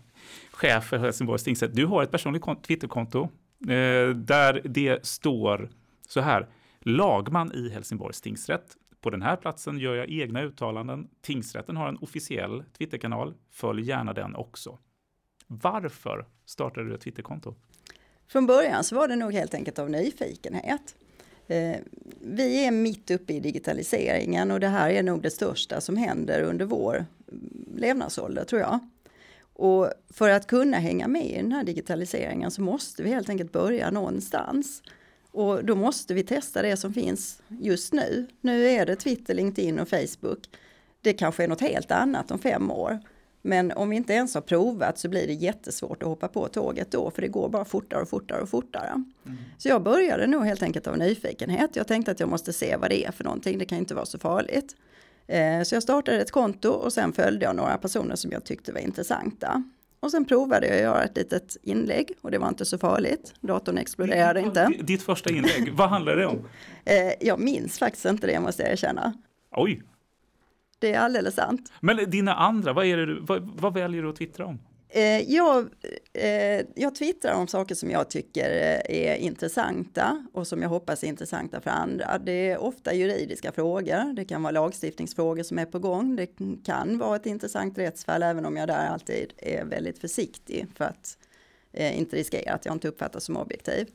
chef 0.50 0.84
för 0.84 0.98
Helsingborgs 0.98 1.44
tingsrätt. 1.44 1.74
Du 1.74 1.86
har 1.86 2.02
ett 2.02 2.10
personligt 2.10 2.62
Twitterkonto 2.62 3.22
eh, 3.60 4.08
där 4.14 4.60
det 4.64 5.06
står 5.06 5.68
så 6.08 6.20
här. 6.20 6.46
Lagman 6.80 7.52
i 7.52 7.68
Helsingborgs 7.68 8.20
tingsrätt. 8.20 8.76
På 9.00 9.10
den 9.10 9.22
här 9.22 9.36
platsen 9.36 9.78
gör 9.78 9.94
jag 9.94 10.08
egna 10.08 10.42
uttalanden. 10.42 11.08
Tingsrätten 11.22 11.76
har 11.76 11.88
en 11.88 11.96
officiell 11.96 12.64
Twitterkanal. 12.78 13.34
Följ 13.50 13.82
gärna 13.82 14.12
den 14.12 14.34
också. 14.34 14.78
Varför 15.46 16.26
startade 16.44 16.88
du 16.88 16.94
ett 16.94 17.00
Twitterkonto? 17.00 17.54
Från 18.28 18.46
början 18.46 18.84
så 18.84 18.94
var 18.94 19.08
det 19.08 19.16
nog 19.16 19.32
helt 19.32 19.54
enkelt 19.54 19.78
av 19.78 19.90
nyfikenhet. 19.90 20.94
Eh, 21.46 21.76
vi 22.20 22.64
är 22.64 22.70
mitt 22.70 23.10
uppe 23.10 23.32
i 23.32 23.40
digitaliseringen 23.40 24.50
och 24.50 24.60
det 24.60 24.68
här 24.68 24.90
är 24.90 25.02
nog 25.02 25.22
det 25.22 25.30
största 25.30 25.80
som 25.80 25.96
händer 25.96 26.42
under 26.42 26.64
vår 26.64 27.06
levnadsålder 27.76 28.44
tror 28.44 28.60
jag. 28.60 28.78
Och 29.58 29.90
för 30.10 30.30
att 30.30 30.46
kunna 30.46 30.76
hänga 30.76 31.08
med 31.08 31.26
i 31.26 31.36
den 31.36 31.52
här 31.52 31.64
digitaliseringen 31.64 32.50
så 32.50 32.62
måste 32.62 33.02
vi 33.02 33.10
helt 33.10 33.28
enkelt 33.28 33.52
börja 33.52 33.90
någonstans. 33.90 34.82
Och 35.30 35.64
då 35.64 35.74
måste 35.74 36.14
vi 36.14 36.22
testa 36.22 36.62
det 36.62 36.76
som 36.76 36.94
finns 36.94 37.42
just 37.48 37.92
nu. 37.92 38.26
Nu 38.40 38.66
är 38.66 38.86
det 38.86 38.96
Twitter, 38.96 39.34
LinkedIn 39.34 39.78
och 39.78 39.88
Facebook. 39.88 40.50
Det 41.00 41.12
kanske 41.12 41.44
är 41.44 41.48
något 41.48 41.60
helt 41.60 41.90
annat 41.90 42.30
om 42.30 42.38
fem 42.38 42.70
år. 42.70 43.00
Men 43.46 43.72
om 43.72 43.90
vi 43.90 43.96
inte 43.96 44.12
ens 44.12 44.34
har 44.34 44.40
provat 44.40 44.98
så 44.98 45.08
blir 45.08 45.26
det 45.26 45.32
jättesvårt 45.32 46.02
att 46.02 46.08
hoppa 46.08 46.28
på 46.28 46.48
tåget 46.48 46.90
då, 46.90 47.10
för 47.10 47.22
det 47.22 47.28
går 47.28 47.48
bara 47.48 47.64
fortare 47.64 48.02
och 48.02 48.08
fortare 48.08 48.40
och 48.40 48.48
fortare. 48.48 48.88
Mm. 48.88 49.38
Så 49.58 49.68
jag 49.68 49.82
började 49.82 50.26
nog 50.26 50.44
helt 50.44 50.62
enkelt 50.62 50.86
av 50.86 50.98
nyfikenhet. 50.98 51.76
Jag 51.76 51.86
tänkte 51.86 52.10
att 52.10 52.20
jag 52.20 52.28
måste 52.28 52.52
se 52.52 52.76
vad 52.76 52.90
det 52.90 53.04
är 53.04 53.12
för 53.12 53.24
någonting, 53.24 53.58
det 53.58 53.64
kan 53.64 53.78
inte 53.78 53.94
vara 53.94 54.06
så 54.06 54.18
farligt. 54.18 54.76
Eh, 55.26 55.62
så 55.62 55.74
jag 55.74 55.82
startade 55.82 56.20
ett 56.20 56.30
konto 56.30 56.68
och 56.68 56.92
sen 56.92 57.12
följde 57.12 57.44
jag 57.44 57.56
några 57.56 57.78
personer 57.78 58.16
som 58.16 58.30
jag 58.32 58.44
tyckte 58.44 58.72
var 58.72 58.80
intressanta. 58.80 59.62
Och 60.00 60.10
sen 60.10 60.24
provade 60.24 60.66
jag 60.66 60.76
att 60.76 60.82
göra 60.82 61.04
ett 61.04 61.16
litet 61.16 61.56
inlägg 61.62 62.12
och 62.20 62.30
det 62.30 62.38
var 62.38 62.48
inte 62.48 62.64
så 62.64 62.78
farligt. 62.78 63.34
Datorn 63.40 63.78
exploderade 63.78 64.40
inte. 64.40 64.70
Ditt 64.80 65.02
första 65.02 65.30
inlägg, 65.30 65.72
vad 65.72 65.88
handlar 65.88 66.16
det 66.16 66.26
om? 66.26 66.48
Eh, 66.84 67.12
jag 67.20 67.40
minns 67.40 67.78
faktiskt 67.78 68.04
inte 68.04 68.26
det 68.26 68.40
måste 68.40 68.62
jag 68.62 68.72
erkänna. 68.72 69.12
Oj! 69.50 69.82
Det 70.78 70.92
är 70.92 71.00
alldeles 71.00 71.34
sant. 71.34 71.72
Men 71.80 72.10
dina 72.10 72.34
andra, 72.34 72.72
vad, 72.72 72.86
är 72.86 72.96
det 72.96 73.06
du, 73.06 73.20
vad, 73.20 73.42
vad 73.42 73.74
väljer 73.74 74.02
du 74.02 74.08
att 74.08 74.16
twittra 74.16 74.46
om? 74.46 74.58
Eh, 74.88 75.32
jag, 75.32 75.68
eh, 76.12 76.66
jag 76.74 76.94
twittrar 76.94 77.34
om 77.34 77.46
saker 77.46 77.74
som 77.74 77.90
jag 77.90 78.10
tycker 78.10 78.50
eh, 78.50 79.10
är 79.10 79.16
intressanta 79.16 80.26
och 80.32 80.46
som 80.46 80.62
jag 80.62 80.68
hoppas 80.68 81.04
är 81.04 81.08
intressanta 81.08 81.60
för 81.60 81.70
andra. 81.70 82.18
Det 82.18 82.50
är 82.50 82.58
ofta 82.58 82.94
juridiska 82.94 83.52
frågor, 83.52 84.14
det 84.14 84.24
kan 84.24 84.42
vara 84.42 84.50
lagstiftningsfrågor 84.50 85.42
som 85.42 85.58
är 85.58 85.64
på 85.64 85.78
gång, 85.78 86.16
det 86.16 86.28
kan 86.64 86.98
vara 86.98 87.16
ett 87.16 87.26
intressant 87.26 87.78
rättsfall 87.78 88.22
även 88.22 88.46
om 88.46 88.56
jag 88.56 88.68
där 88.68 88.88
alltid 88.88 89.32
är 89.36 89.64
väldigt 89.64 89.98
försiktig 89.98 90.66
för 90.74 90.84
att 90.84 91.18
inte 91.72 92.16
riskera 92.16 92.54
att 92.54 92.64
jag 92.64 92.74
inte 92.74 92.88
uppfattas 92.88 93.24
som 93.24 93.36
objektiv. 93.36 93.86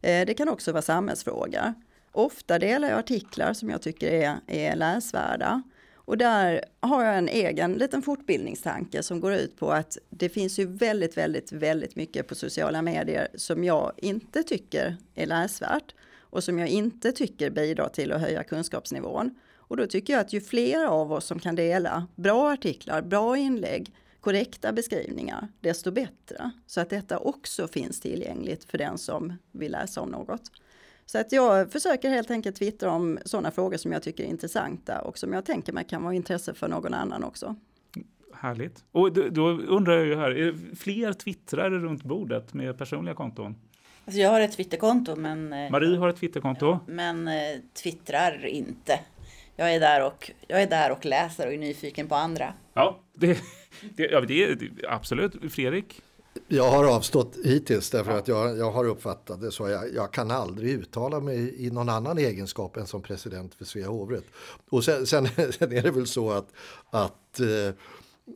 Det 0.00 0.36
kan 0.36 0.48
också 0.48 0.72
vara 0.72 0.82
samhällsfrågor. 0.82 1.74
Ofta 2.12 2.58
delar 2.58 2.88
jag 2.88 2.98
artiklar 2.98 3.52
som 3.52 3.70
jag 3.70 3.82
tycker 3.82 4.12
är, 4.12 4.36
är 4.46 4.76
läsvärda. 4.76 5.62
Och 6.10 6.18
där 6.18 6.64
har 6.80 7.04
jag 7.04 7.18
en 7.18 7.28
egen 7.28 7.72
liten 7.72 8.02
fortbildningstanke 8.02 9.02
som 9.02 9.20
går 9.20 9.34
ut 9.34 9.56
på 9.56 9.72
att 9.72 9.98
det 10.08 10.28
finns 10.28 10.58
ju 10.58 10.66
väldigt, 10.66 11.16
väldigt, 11.16 11.52
väldigt 11.52 11.96
mycket 11.96 12.28
på 12.28 12.34
sociala 12.34 12.82
medier 12.82 13.28
som 13.34 13.64
jag 13.64 13.92
inte 13.96 14.42
tycker 14.42 14.96
är 15.14 15.26
läsvärt 15.26 15.94
och 16.20 16.44
som 16.44 16.58
jag 16.58 16.68
inte 16.68 17.12
tycker 17.12 17.50
bidrar 17.50 17.88
till 17.88 18.12
att 18.12 18.20
höja 18.20 18.44
kunskapsnivån. 18.44 19.34
Och 19.54 19.76
då 19.76 19.86
tycker 19.86 20.12
jag 20.12 20.20
att 20.20 20.32
ju 20.32 20.40
fler 20.40 20.84
av 20.84 21.12
oss 21.12 21.26
som 21.26 21.38
kan 21.38 21.54
dela 21.54 22.06
bra 22.16 22.52
artiklar, 22.52 23.02
bra 23.02 23.36
inlägg, 23.36 23.94
korrekta 24.20 24.72
beskrivningar, 24.72 25.48
desto 25.60 25.90
bättre. 25.90 26.50
Så 26.66 26.80
att 26.80 26.90
detta 26.90 27.18
också 27.18 27.68
finns 27.68 28.00
tillgängligt 28.00 28.64
för 28.64 28.78
den 28.78 28.98
som 28.98 29.32
vill 29.52 29.72
läsa 29.72 30.00
om 30.00 30.08
något. 30.08 30.50
Så 31.10 31.18
att 31.18 31.32
jag 31.32 31.72
försöker 31.72 32.10
helt 32.10 32.30
enkelt 32.30 32.56
twittra 32.56 32.90
om 32.90 33.18
sådana 33.24 33.50
frågor 33.50 33.76
som 33.76 33.92
jag 33.92 34.02
tycker 34.02 34.24
är 34.24 34.28
intressanta 34.28 35.00
och 35.00 35.18
som 35.18 35.32
jag 35.32 35.44
tänker 35.44 35.72
mig 35.72 35.84
kan 35.84 36.02
vara 36.02 36.14
intresse 36.14 36.54
för 36.54 36.68
någon 36.68 36.94
annan 36.94 37.24
också. 37.24 37.56
Härligt. 38.34 38.84
Och 38.92 39.12
då, 39.12 39.48
undrar 39.48 39.96
jag 39.96 40.06
ju 40.06 40.16
här, 40.16 40.30
är 40.30 40.52
det 40.52 40.76
fler 40.76 41.12
twittrare 41.12 41.78
runt 41.78 42.02
bordet 42.02 42.54
med 42.54 42.78
personliga 42.78 43.14
konton? 43.14 43.56
Alltså 44.04 44.20
jag 44.20 44.30
har 44.30 44.40
ett 44.40 44.56
Twitterkonto 44.56 45.16
men... 45.16 45.52
Eh, 45.52 45.70
Marie 45.70 45.96
har 45.96 46.08
ett 46.08 46.16
Twitterkonto. 46.16 46.66
Ja, 46.66 46.80
men 46.86 47.28
eh, 47.28 47.34
twittrar 47.82 48.46
inte. 48.46 49.00
Jag 49.56 49.74
är, 49.74 49.80
där 49.80 50.06
och, 50.06 50.30
jag 50.48 50.62
är 50.62 50.66
där 50.66 50.92
och 50.92 51.04
läser 51.04 51.46
och 51.46 51.52
är 51.52 51.58
nyfiken 51.58 52.08
på 52.08 52.14
andra. 52.14 52.54
Ja, 52.74 53.00
det, 53.14 53.38
det, 53.96 54.02
ja, 54.02 54.20
det 54.20 54.44
är 54.44 54.58
absolut. 54.88 55.52
Fredrik? 55.52 56.02
Jag 56.48 56.70
har 56.70 56.84
avstått 56.84 57.36
hittills 57.44 57.90
därför 57.90 58.12
att 58.12 58.28
jag, 58.28 58.58
jag 58.58 58.70
har 58.70 58.84
uppfattat 58.84 59.40
det 59.40 59.50
så. 59.50 59.68
Jag, 59.68 59.94
jag, 59.94 60.12
kan 60.12 60.30
aldrig 60.30 60.70
uttala 60.70 61.20
mig 61.20 61.66
i 61.66 61.70
någon 61.70 61.88
annan 61.88 62.18
egenskap 62.18 62.76
än 62.76 62.86
som 62.86 63.02
president 63.02 63.54
för 63.54 63.64
Svea 63.64 63.88
hovrätt. 63.88 64.24
Och 64.70 64.84
sen, 64.84 65.06
sen, 65.06 65.28
sen, 65.58 65.72
är 65.72 65.82
det 65.82 65.90
väl 65.90 66.06
så 66.06 66.30
att, 66.30 66.48
att 66.90 67.40
eh, 67.40 67.74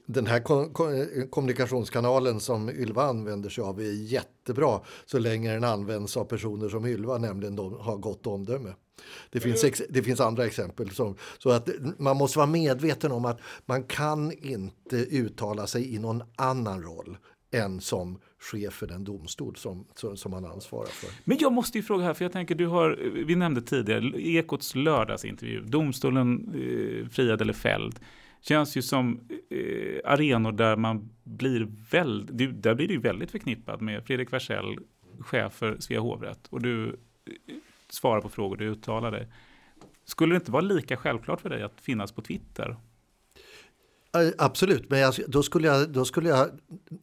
den 0.07 0.27
här 0.27 0.41
kommunikationskanalen 1.31 2.41
som 2.41 2.71
Ylva 2.71 3.03
använder 3.03 3.51
sig 3.51 3.65
av 3.65 3.81
är 3.81 3.93
jättebra 3.93 4.81
så 5.07 5.19
länge 5.19 5.53
den 5.53 5.65
används 5.65 6.17
av 6.17 6.25
personer 6.25 6.69
som 6.69 6.87
Ylva, 6.87 7.19
nämligen 7.19 7.57
de 7.57 7.73
har 7.81 7.97
gott 7.97 8.27
omdöme. 8.27 8.75
Det 9.31 9.41
finns, 9.41 9.65
ex, 9.65 9.83
det 9.89 10.03
finns 10.03 10.21
andra 10.21 10.47
exempel. 10.47 10.91
Som, 10.91 11.17
så 11.39 11.51
att 11.51 11.69
man 11.99 12.17
måste 12.17 12.39
vara 12.39 12.47
medveten 12.47 13.13
om 13.13 13.25
att 13.25 13.41
man 13.67 13.83
kan 13.83 14.33
inte 14.33 14.97
uttala 14.97 15.67
sig 15.67 15.95
i 15.95 15.99
någon 15.99 16.23
annan 16.37 16.83
roll 16.83 17.17
än 17.55 17.81
som 17.81 18.19
chef 18.39 18.75
för 18.75 18.87
den 18.87 19.05
domstol 19.05 19.57
som, 19.57 19.87
som 20.17 20.31
man 20.31 20.45
ansvarar 20.45 20.87
för. 20.87 21.11
Men 21.25 21.39
jag 21.41 21.53
måste 21.53 21.79
ju 21.79 21.83
fråga 21.83 22.05
här, 22.05 22.15
för 22.15 22.25
jag 22.25 22.33
tänker 22.33 22.55
du 22.55 22.67
har, 22.67 22.99
vi 23.27 23.37
nämnde 23.37 23.63
tidigare, 23.63 24.23
Ekots 24.23 24.75
lördagsintervju, 24.75 25.61
domstolen 25.61 26.49
eh, 26.55 27.09
friad 27.09 27.41
eller 27.43 27.53
fälld, 27.53 28.01
känns 28.41 28.77
ju 28.77 28.83
som 28.83 29.21
eh, 29.51 30.13
arenor 30.13 30.53
där 30.53 30.77
man 30.77 31.11
blir 31.23 31.69
väldigt, 31.91 32.63
där 32.63 32.75
blir 32.75 32.89
du 32.89 32.99
väldigt 32.99 33.31
förknippad 33.31 33.83
med 33.83 34.05
Fredrik 34.07 34.33
Wersäll, 34.33 34.79
chef 35.21 35.53
för 35.53 35.77
Svea 35.81 36.01
hovrätt, 36.01 36.47
och 36.51 36.63
du 36.63 36.89
eh, 36.89 36.95
svarar 37.89 38.21
på 38.21 38.29
frågor, 38.29 38.57
du 38.57 38.65
uttalar 38.65 39.11
dig. 39.11 39.29
Skulle 40.05 40.35
det 40.35 40.37
inte 40.37 40.51
vara 40.51 40.63
lika 40.63 40.97
självklart 40.97 41.41
för 41.41 41.51
dig 41.51 41.63
att 41.63 41.81
finnas 41.81 42.13
på 42.13 42.23
Twitter 42.23 42.77
Absolut, 44.39 44.91
men 44.91 44.99
jag, 44.99 45.15
då, 45.29 45.43
skulle 45.43 45.69
jag, 45.69 45.91
då 45.91 46.05
skulle 46.05 46.29
jag 46.29 46.49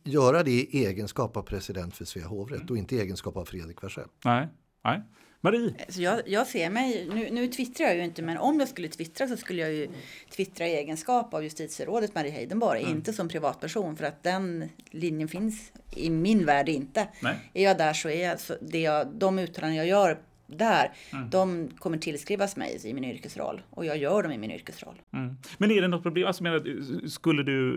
göra 0.04 0.44
det 0.44 0.52
i 0.52 0.86
egenskap 0.86 1.38
av 1.38 1.42
president 1.42 1.96
för 1.96 2.06
Svea 2.06 2.28
hovrätt 2.28 2.62
mm. 2.62 2.72
och 2.72 2.78
inte 2.78 2.96
i 2.96 3.00
egenskap 3.00 3.38
av 3.38 3.46
Fredrik 3.46 3.84
Wersäll. 3.84 4.08
Nej, 4.26 4.48
nej. 4.84 5.02
Marie? 5.44 5.74
Så 5.90 6.02
jag, 6.02 6.22
jag 6.26 6.48
ser 6.48 6.70
mig, 6.70 7.08
nu, 7.14 7.30
nu 7.32 7.48
twittrar 7.48 7.88
jag 7.88 7.96
ju 7.96 8.04
inte, 8.04 8.22
men 8.22 8.38
om 8.38 8.60
jag 8.60 8.70
skulle 8.70 8.88
twittra 8.88 9.28
så 9.28 9.38
skulle 9.38 9.62
jag 9.62 9.74
ju 9.74 9.88
twittra 10.36 10.68
i 10.68 10.76
egenskap 10.76 11.34
av 11.34 11.44
justitierådet 11.44 12.16
Marie 12.16 12.32
Heidenborg, 12.32 12.82
mm. 12.82 12.96
inte 12.96 13.14
som 13.14 13.30
privatperson, 13.30 13.96
för 13.96 14.06
att 14.06 14.24
den 14.24 14.70
linjen 14.92 15.28
finns 15.28 15.72
i 15.96 16.10
min 16.10 16.46
värld 16.46 16.70
inte. 16.70 17.08
Nej. 17.22 17.52
Är 17.54 17.64
jag 17.64 17.78
där 17.78 17.94
så 17.94 18.10
är 18.10 18.28
jag, 18.28 18.40
så 18.40 18.56
det 18.62 18.82
jag, 18.82 19.08
de 19.08 19.40
uttalanden 19.40 19.78
jag 19.78 19.88
gör 19.88 20.20
där, 20.58 20.92
mm. 21.14 21.30
de 21.30 21.70
kommer 21.80 21.98
tillskrivas 21.98 22.56
mig 22.56 22.82
i 22.84 22.94
min 22.94 23.04
yrkesroll 23.04 23.62
och 23.70 23.86
jag 23.86 23.98
gör 23.98 24.24
dem 24.24 24.32
i 24.32 24.38
min 24.38 24.52
yrkesroll. 24.52 24.96
Mm. 25.14 25.36
Men 25.58 25.72
är 25.72 25.82
det 25.82 25.88
något 25.88 26.04
problem? 26.04 26.28
Alltså, 26.28 26.44
menar, 26.44 27.08
skulle 27.08 27.44
du, 27.44 27.72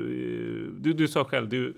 du, 0.80 0.92
du 0.92 1.08
sa 1.08 1.24
själv, 1.24 1.48
du 1.48 1.74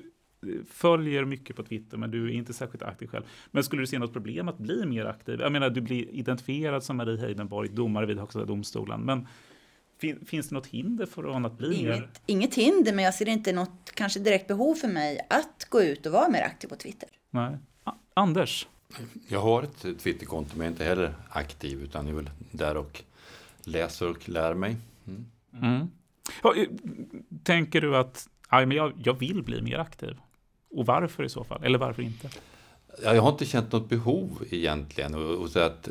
följer 0.70 1.24
mycket 1.24 1.57
på 1.57 1.62
Twitter 1.62 1.97
men 1.97 2.11
du 2.11 2.24
är 2.24 2.32
inte 2.32 2.53
särskilt 2.53 2.82
aktiv 2.82 3.07
själv. 3.07 3.24
Men 3.51 3.64
skulle 3.64 3.82
du 3.82 3.86
se 3.86 3.99
något 3.99 4.12
problem 4.12 4.49
att 4.49 4.59
bli 4.59 4.86
mer 4.86 5.05
aktiv? 5.05 5.40
Jag 5.40 5.53
menar, 5.53 5.70
du 5.70 5.80
blir 5.80 6.09
identifierad 6.11 6.84
som 6.84 6.97
Marie 6.97 7.20
Heidenborg, 7.20 7.68
domare 7.68 8.07
vid 8.07 8.18
Högsta 8.18 8.44
domstolen. 8.44 9.01
Men 9.01 9.28
fin, 10.01 10.24
finns 10.26 10.49
det 10.49 10.55
något 10.55 10.66
hinder 10.66 11.07
för 11.07 11.47
att 11.47 11.59
bli 11.59 11.74
inget, 11.74 12.01
mer? 12.01 12.11
Inget 12.26 12.55
hinder, 12.55 12.92
men 12.92 13.05
jag 13.05 13.14
ser 13.14 13.28
inte 13.28 13.53
något 13.53 13.92
kanske 13.94 14.20
direkt 14.20 14.47
behov 14.47 14.74
för 14.74 14.88
mig 14.88 15.26
att 15.30 15.66
gå 15.68 15.82
ut 15.82 16.07
och 16.07 16.12
vara 16.12 16.28
mer 16.28 16.42
aktiv 16.42 16.68
på 16.68 16.76
Twitter. 16.76 17.09
Nej. 17.30 17.57
Anders? 18.14 18.68
Jag 19.28 19.41
har 19.41 19.62
ett 19.62 20.01
Twitterkonto 20.01 20.57
men 20.57 20.59
jag 20.59 20.66
är 20.66 20.70
inte 20.70 20.84
heller 20.84 21.14
aktiv 21.28 21.82
utan 21.82 22.09
är 22.09 22.12
väl 22.12 22.30
där 22.51 22.76
och 22.76 23.03
läser 23.64 24.11
och 24.11 24.28
lär 24.28 24.55
mig. 24.55 24.76
Mm. 25.07 25.26
Mm. 25.62 25.91
Ja, 26.43 26.55
tänker 27.43 27.80
du 27.80 27.97
att 27.97 28.28
ja, 28.51 28.66
men 28.66 28.76
jag, 28.76 28.93
jag 29.05 29.14
vill 29.18 29.43
bli 29.43 29.62
mer 29.62 29.78
aktiv? 29.78 30.16
Och 30.70 30.87
varför 30.87 31.24
i 31.24 31.28
så 31.28 31.45
fall? 31.45 31.64
Eller 31.64 31.78
varför 31.78 32.03
inte? 32.03 32.30
Jag 33.03 33.22
har 33.22 33.30
inte 33.30 33.47
känt 33.47 33.72
något 33.72 33.89
behov 33.89 34.45
egentligen. 34.51 35.14
Och, 35.14 35.34
och 35.34 35.51
så 35.51 35.59
att, 35.59 35.89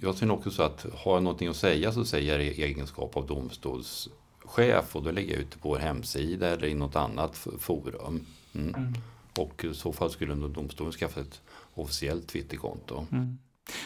jag 0.00 0.14
ser 0.14 0.30
också 0.30 0.50
så 0.50 0.62
att 0.62 0.86
har 0.94 1.14
jag 1.14 1.22
någonting 1.22 1.48
att 1.48 1.56
säga 1.56 1.92
så 1.92 2.04
säger 2.04 2.32
jag 2.32 2.40
det 2.40 2.44
i 2.44 2.62
egenskap 2.62 3.16
av 3.16 3.26
domstolschef 3.26 4.96
och 4.96 5.02
då 5.02 5.10
lägger 5.10 5.32
jag 5.32 5.40
ut 5.40 5.50
det 5.50 5.58
på 5.58 5.68
vår 5.68 5.78
hemsida 5.78 6.48
eller 6.48 6.66
i 6.66 6.74
något 6.74 6.96
annat 6.96 7.46
forum. 7.58 8.26
Mm. 8.52 8.94
Och 9.38 9.64
i 9.64 9.74
så 9.74 9.92
fall 9.92 10.10
skulle 10.10 10.34
domstolen 10.34 10.92
skaffa 10.92 11.20
ett 11.20 11.42
officiellt 11.74 12.28
Twitterkonto. 12.28 13.06
Mm. 13.12 13.38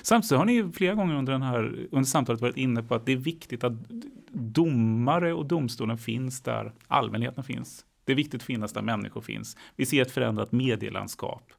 Samtidigt 0.03 0.38
har 0.38 0.44
ni 0.44 0.72
flera 0.72 0.94
gånger 0.94 1.14
under, 1.14 1.32
den 1.32 1.42
här, 1.42 1.86
under 1.90 2.05
samtalet 2.05 2.40
varit 2.40 2.57
inne 2.57 2.82
på 2.82 2.94
att 2.94 3.07
det 3.07 3.12
är 3.12 3.16
viktigt 3.16 3.64
att 3.64 3.72
domare 4.32 5.32
och 5.32 5.46
domstolen 5.46 5.99
finns 5.99 6.40
där 6.40 6.72
allmänheten 6.86 7.44
finns. 7.44 7.84
Det 8.05 8.12
är 8.12 8.16
viktigt 8.16 8.40
att 8.40 8.46
finnas 8.46 8.72
där 8.72 8.82
människor 8.82 9.20
finns. 9.20 9.57
Vi 9.76 9.86
ser 9.86 10.03
ett 10.03 10.11
förändrat 10.11 10.53
medielandskap. 10.53 11.53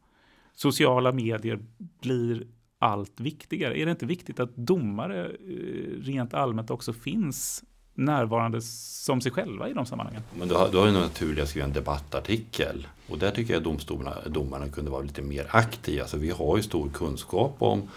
Sociala 0.53 1.11
medier 1.11 1.59
blir 2.01 2.47
allt 2.79 3.19
viktigare. 3.19 3.79
Är 3.79 3.85
det 3.85 3.91
inte 3.91 4.05
viktigt 4.05 4.39
att 4.39 4.55
domare 4.55 5.25
eh, 5.25 6.01
rent 6.01 6.33
allmänt 6.33 6.71
också 6.71 6.93
finns 6.93 7.63
närvarande 7.99 8.61
som 8.61 9.21
sig 9.21 9.31
själva 9.31 9.69
i 9.69 9.73
de 9.73 9.85
sammanhangen. 9.85 10.21
Men 10.37 10.47
då 10.47 10.55
har, 10.55 10.69
då 10.71 10.79
har 10.79 10.87
ju 10.87 10.93
naturligt 10.93 11.43
att 11.43 11.49
skriva 11.49 11.65
en 11.65 11.73
debattartikel 11.73 12.87
och 13.09 13.17
där 13.17 13.31
tycker 13.31 13.53
jag 13.53 13.63
domstolarna, 13.63 14.15
domarna 14.27 14.69
kunde 14.69 14.91
vara 14.91 15.01
lite 15.01 15.21
mer 15.21 15.47
aktiva. 15.49 16.01
Alltså 16.01 16.17
vi 16.17 16.29
har 16.29 16.57
ju 16.57 16.63
stor 16.63 16.89
kunskap 16.89 17.55
om 17.59 17.89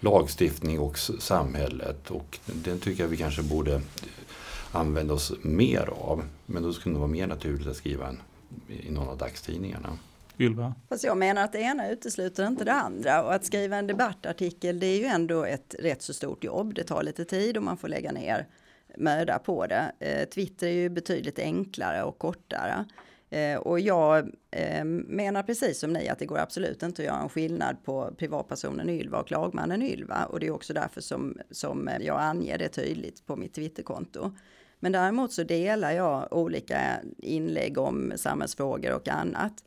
lagstiftning 0.00 0.80
och 0.80 0.98
samhället 0.98 2.10
och 2.10 2.38
den 2.44 2.78
tycker 2.78 3.02
jag 3.02 3.08
vi 3.08 3.16
kanske 3.16 3.42
borde 3.42 3.80
använda 4.72 5.14
oss 5.14 5.32
mer 5.42 5.90
av. 6.00 6.22
Men 6.46 6.62
då 6.62 6.72
skulle 6.72 6.94
det 6.94 6.98
vara 6.98 7.10
mer 7.10 7.26
naturligt 7.26 7.66
att 7.66 7.76
skriva 7.76 8.08
en, 8.08 8.20
i 8.68 8.90
någon 8.90 9.08
av 9.08 9.18
dagstidningarna. 9.18 9.98
Ylva? 10.38 10.74
Fast 10.88 11.04
jag 11.04 11.16
menar 11.16 11.44
att 11.44 11.52
det 11.52 11.60
ena 11.60 11.90
utesluter 11.90 12.46
inte 12.46 12.64
det 12.64 12.72
andra 12.72 13.22
och 13.22 13.34
att 13.34 13.44
skriva 13.44 13.76
en 13.76 13.86
debattartikel 13.86 14.80
det 14.80 14.86
är 14.86 14.98
ju 14.98 15.04
ändå 15.04 15.44
ett 15.44 15.74
rätt 15.78 16.02
så 16.02 16.14
stort 16.14 16.44
jobb. 16.44 16.74
Det 16.74 16.84
tar 16.84 17.02
lite 17.02 17.24
tid 17.24 17.56
och 17.56 17.62
man 17.62 17.76
får 17.76 17.88
lägga 17.88 18.12
ner 18.12 18.46
möda 18.96 19.38
på 19.38 19.66
det. 19.66 19.92
Eh, 19.98 20.28
Twitter 20.28 20.66
är 20.66 20.72
ju 20.72 20.88
betydligt 20.88 21.38
enklare 21.38 22.02
och 22.02 22.18
kortare. 22.18 22.84
Eh, 23.30 23.58
och 23.58 23.80
jag 23.80 24.30
eh, 24.50 24.84
menar 24.84 25.42
precis 25.42 25.78
som 25.78 25.92
ni 25.92 26.08
att 26.08 26.18
det 26.18 26.26
går 26.26 26.38
absolut 26.38 26.82
inte 26.82 27.02
att 27.02 27.06
göra 27.06 27.22
en 27.22 27.28
skillnad 27.28 27.84
på 27.84 28.10
privatpersonen 28.18 28.90
Ylva 28.90 29.18
och 29.18 29.30
lagmannen 29.30 29.82
Ylva. 29.82 30.24
Och 30.24 30.40
det 30.40 30.46
är 30.46 30.50
också 30.50 30.72
därför 30.72 31.00
som, 31.00 31.38
som 31.50 31.90
jag 32.00 32.20
anger 32.20 32.58
det 32.58 32.68
tydligt 32.68 33.26
på 33.26 33.36
mitt 33.36 33.54
Twitterkonto. 33.54 34.32
Men 34.80 34.92
däremot 34.92 35.32
så 35.32 35.42
delar 35.42 35.92
jag 35.92 36.32
olika 36.32 36.80
inlägg 37.18 37.78
om 37.78 38.12
samhällsfrågor 38.16 38.92
och 38.92 39.08
annat. 39.08 39.64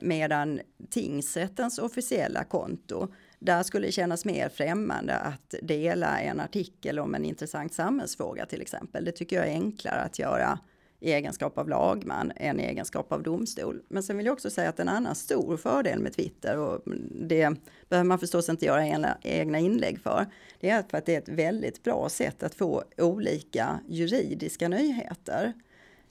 Medan 0.00 0.60
tingsrättens 0.90 1.78
officiella 1.78 2.44
konto, 2.44 3.08
där 3.40 3.62
skulle 3.62 3.86
det 3.86 3.92
kännas 3.92 4.24
mer 4.24 4.48
främmande 4.48 5.16
att 5.16 5.54
dela 5.62 6.20
en 6.20 6.40
artikel 6.40 6.98
om 6.98 7.14
en 7.14 7.24
intressant 7.24 7.74
samhällsfråga 7.74 8.46
till 8.46 8.62
exempel. 8.62 9.04
Det 9.04 9.12
tycker 9.12 9.36
jag 9.36 9.46
är 9.48 9.52
enklare 9.52 10.00
att 10.00 10.18
göra 10.18 10.58
i 11.00 11.12
egenskap 11.12 11.58
av 11.58 11.68
lagman 11.68 12.32
än 12.36 12.60
i 12.60 12.62
egenskap 12.62 13.12
av 13.12 13.22
domstol. 13.22 13.82
Men 13.88 14.02
sen 14.02 14.16
vill 14.16 14.26
jag 14.26 14.32
också 14.32 14.50
säga 14.50 14.68
att 14.68 14.80
en 14.80 14.88
annan 14.88 15.14
stor 15.14 15.56
fördel 15.56 15.98
med 15.98 16.12
Twitter 16.12 16.58
och 16.58 16.82
det 17.20 17.54
behöver 17.88 18.08
man 18.08 18.18
förstås 18.18 18.48
inte 18.48 18.66
göra 18.66 19.14
egna 19.22 19.58
inlägg 19.58 20.00
för. 20.00 20.26
Det 20.60 20.70
är 20.70 20.82
för 20.82 20.98
att 20.98 21.06
det 21.06 21.14
är 21.14 21.18
ett 21.18 21.28
väldigt 21.28 21.82
bra 21.82 22.08
sätt 22.08 22.42
att 22.42 22.54
få 22.54 22.84
olika 22.98 23.80
juridiska 23.88 24.68
nyheter. 24.68 25.52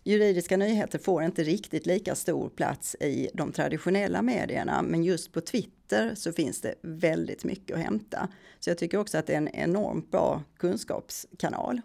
Juridiska 0.09 0.57
nyheter 0.57 0.99
får 0.99 1.23
inte 1.23 1.43
riktigt 1.43 1.85
lika 1.85 2.15
stor 2.15 2.49
plats 2.49 2.95
i 2.95 3.29
de 3.33 3.51
traditionella 3.51 4.21
medierna, 4.21 4.81
men 4.81 5.03
just 5.03 5.33
på 5.33 5.41
Twitter 5.41 6.15
så 6.15 6.31
finns 6.31 6.61
det 6.61 6.75
väldigt 6.81 7.43
mycket 7.43 7.77
att 7.77 7.83
hämta. 7.83 8.27
Så 8.59 8.69
jag 8.69 8.77
tycker 8.77 8.97
också 8.97 9.17
att 9.17 9.27
det 9.27 9.33
är 9.33 9.37
en 9.37 9.55
enormt 9.55 10.11
bra 10.11 10.43
kunskapskanal. 10.57 11.81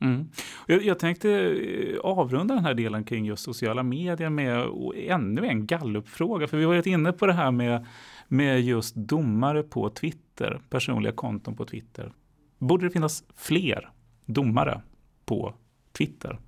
Mm. 0.00 0.28
Jag, 0.66 0.82
jag, 0.82 0.98
tänkte 0.98 1.30
eh, 1.30 1.98
avrunda 2.00 2.54
den 2.54 2.64
här 2.64 2.74
delen 2.74 3.04
kring 3.04 3.24
just 3.24 3.44
sociala 3.44 3.82
medier 3.82 4.30
med 4.30 4.68
ännu 4.96 5.46
en 5.46 5.66
gallupfråga. 5.66 6.46
För 6.46 6.56
vi 6.56 6.64
har 6.64 6.72
varit 6.72 6.86
inne 6.86 7.12
på 7.12 7.26
det 7.26 7.32
här 7.32 7.50
med, 7.50 7.86
med 8.28 8.60
just 8.60 8.94
domare 8.94 9.62
på 9.62 9.90
Twitter, 9.90 10.60
personliga 10.70 11.12
konton 11.12 11.56
på 11.56 11.64
Twitter. 11.64 12.12
Borde 12.58 12.86
det 12.86 12.90
finnas 12.90 13.24
fler 13.36 13.90
domare 14.26 14.82
på 15.24 15.54
Twitter? 15.92 16.38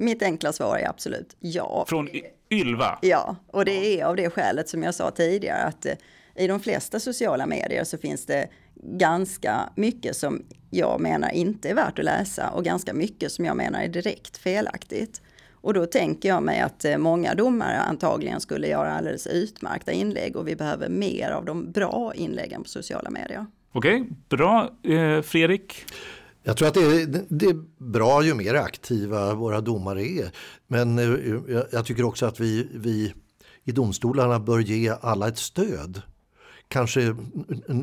Mitt 0.00 0.22
enkla 0.22 0.52
svar 0.52 0.78
är 0.78 0.88
absolut 0.88 1.36
ja. 1.40 1.84
Från 1.88 2.08
Ylva? 2.50 2.98
Ja, 3.02 3.36
och 3.46 3.64
det 3.64 4.00
är 4.00 4.04
av 4.04 4.16
det 4.16 4.30
skälet 4.30 4.68
som 4.68 4.82
jag 4.82 4.94
sa 4.94 5.10
tidigare 5.10 5.62
att 5.62 5.86
eh, 5.86 5.94
i 6.36 6.46
de 6.46 6.60
flesta 6.60 7.00
sociala 7.00 7.46
medier 7.46 7.84
så 7.84 7.98
finns 7.98 8.26
det 8.26 8.48
ganska 8.74 9.70
mycket 9.74 10.16
som 10.16 10.42
jag 10.70 11.00
menar 11.00 11.30
inte 11.30 11.68
är 11.68 11.74
värt 11.74 11.98
att 11.98 12.04
läsa 12.04 12.50
och 12.50 12.64
ganska 12.64 12.94
mycket 12.94 13.32
som 13.32 13.44
jag 13.44 13.56
menar 13.56 13.82
är 13.82 13.88
direkt 13.88 14.36
felaktigt. 14.36 15.22
Och 15.52 15.74
då 15.74 15.86
tänker 15.86 16.28
jag 16.28 16.42
mig 16.42 16.60
att 16.60 16.84
eh, 16.84 16.98
många 16.98 17.34
domare 17.34 17.78
antagligen 17.78 18.40
skulle 18.40 18.68
göra 18.68 18.92
alldeles 18.92 19.26
utmärkta 19.26 19.92
inlägg 19.92 20.36
och 20.36 20.48
vi 20.48 20.56
behöver 20.56 20.88
mer 20.88 21.30
av 21.30 21.44
de 21.44 21.72
bra 21.72 22.12
inläggen 22.14 22.62
på 22.62 22.68
sociala 22.68 23.10
medier. 23.10 23.46
Okej, 23.72 24.00
okay, 24.00 24.12
bra. 24.28 24.70
Eh, 24.82 25.22
Fredrik? 25.22 25.84
Jag 26.42 26.56
tror 26.56 26.68
att 26.68 26.74
det 26.74 26.80
är, 26.80 27.24
det 27.28 27.46
är 27.46 27.64
bra 27.78 28.24
ju 28.24 28.34
mer 28.34 28.54
aktiva 28.54 29.34
våra 29.34 29.60
domare 29.60 30.06
är. 30.06 30.30
Men 30.66 30.98
eh, 30.98 31.62
jag 31.72 31.86
tycker 31.86 32.04
också 32.04 32.26
att 32.26 32.40
vi, 32.40 32.68
vi 32.74 33.14
i 33.64 33.72
domstolarna 33.72 34.40
bör 34.40 34.58
ge 34.58 34.94
alla 35.00 35.28
ett 35.28 35.38
stöd 35.38 36.02
kanske 36.70 37.16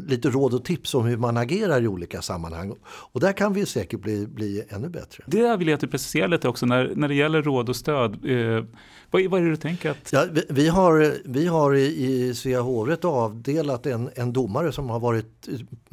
lite 0.07 0.29
råd 0.29 0.53
och 0.53 0.65
tips 0.65 0.95
om 0.95 1.05
hur 1.05 1.17
man 1.17 1.37
agerar 1.37 1.81
i 1.81 1.87
olika 1.87 2.21
sammanhang. 2.21 2.75
Och 2.85 3.19
där 3.19 3.33
kan 3.33 3.53
vi 3.53 3.65
säkert 3.65 3.99
bli, 3.99 4.27
bli 4.27 4.63
ännu 4.69 4.89
bättre. 4.89 5.23
Det 5.27 5.41
där 5.41 5.57
vill 5.57 5.67
jag 5.67 5.75
att 5.75 5.81
du 5.81 5.87
preciserar 5.87 6.27
lite 6.27 6.47
också 6.47 6.65
när, 6.65 6.91
när 6.95 7.07
det 7.07 7.15
gäller 7.15 7.41
råd 7.41 7.69
och 7.69 7.75
stöd. 7.75 8.25
Eh, 8.25 8.65
vad, 9.11 9.25
vad 9.25 9.41
är 9.41 9.45
det 9.45 9.49
du 9.49 9.55
tänker? 9.55 9.91
Att... 9.91 10.13
Ja, 10.13 10.25
vi, 10.31 10.43
vi, 10.49 10.67
har, 10.67 11.13
vi 11.25 11.47
har 11.47 11.75
i, 11.75 11.85
i 11.85 12.35
Svea 12.35 12.61
hovrätt 12.61 13.05
avdelat 13.05 13.85
en, 13.85 14.09
en 14.15 14.33
domare 14.33 14.71
som 14.71 14.89
har 14.89 14.99
varit 14.99 15.49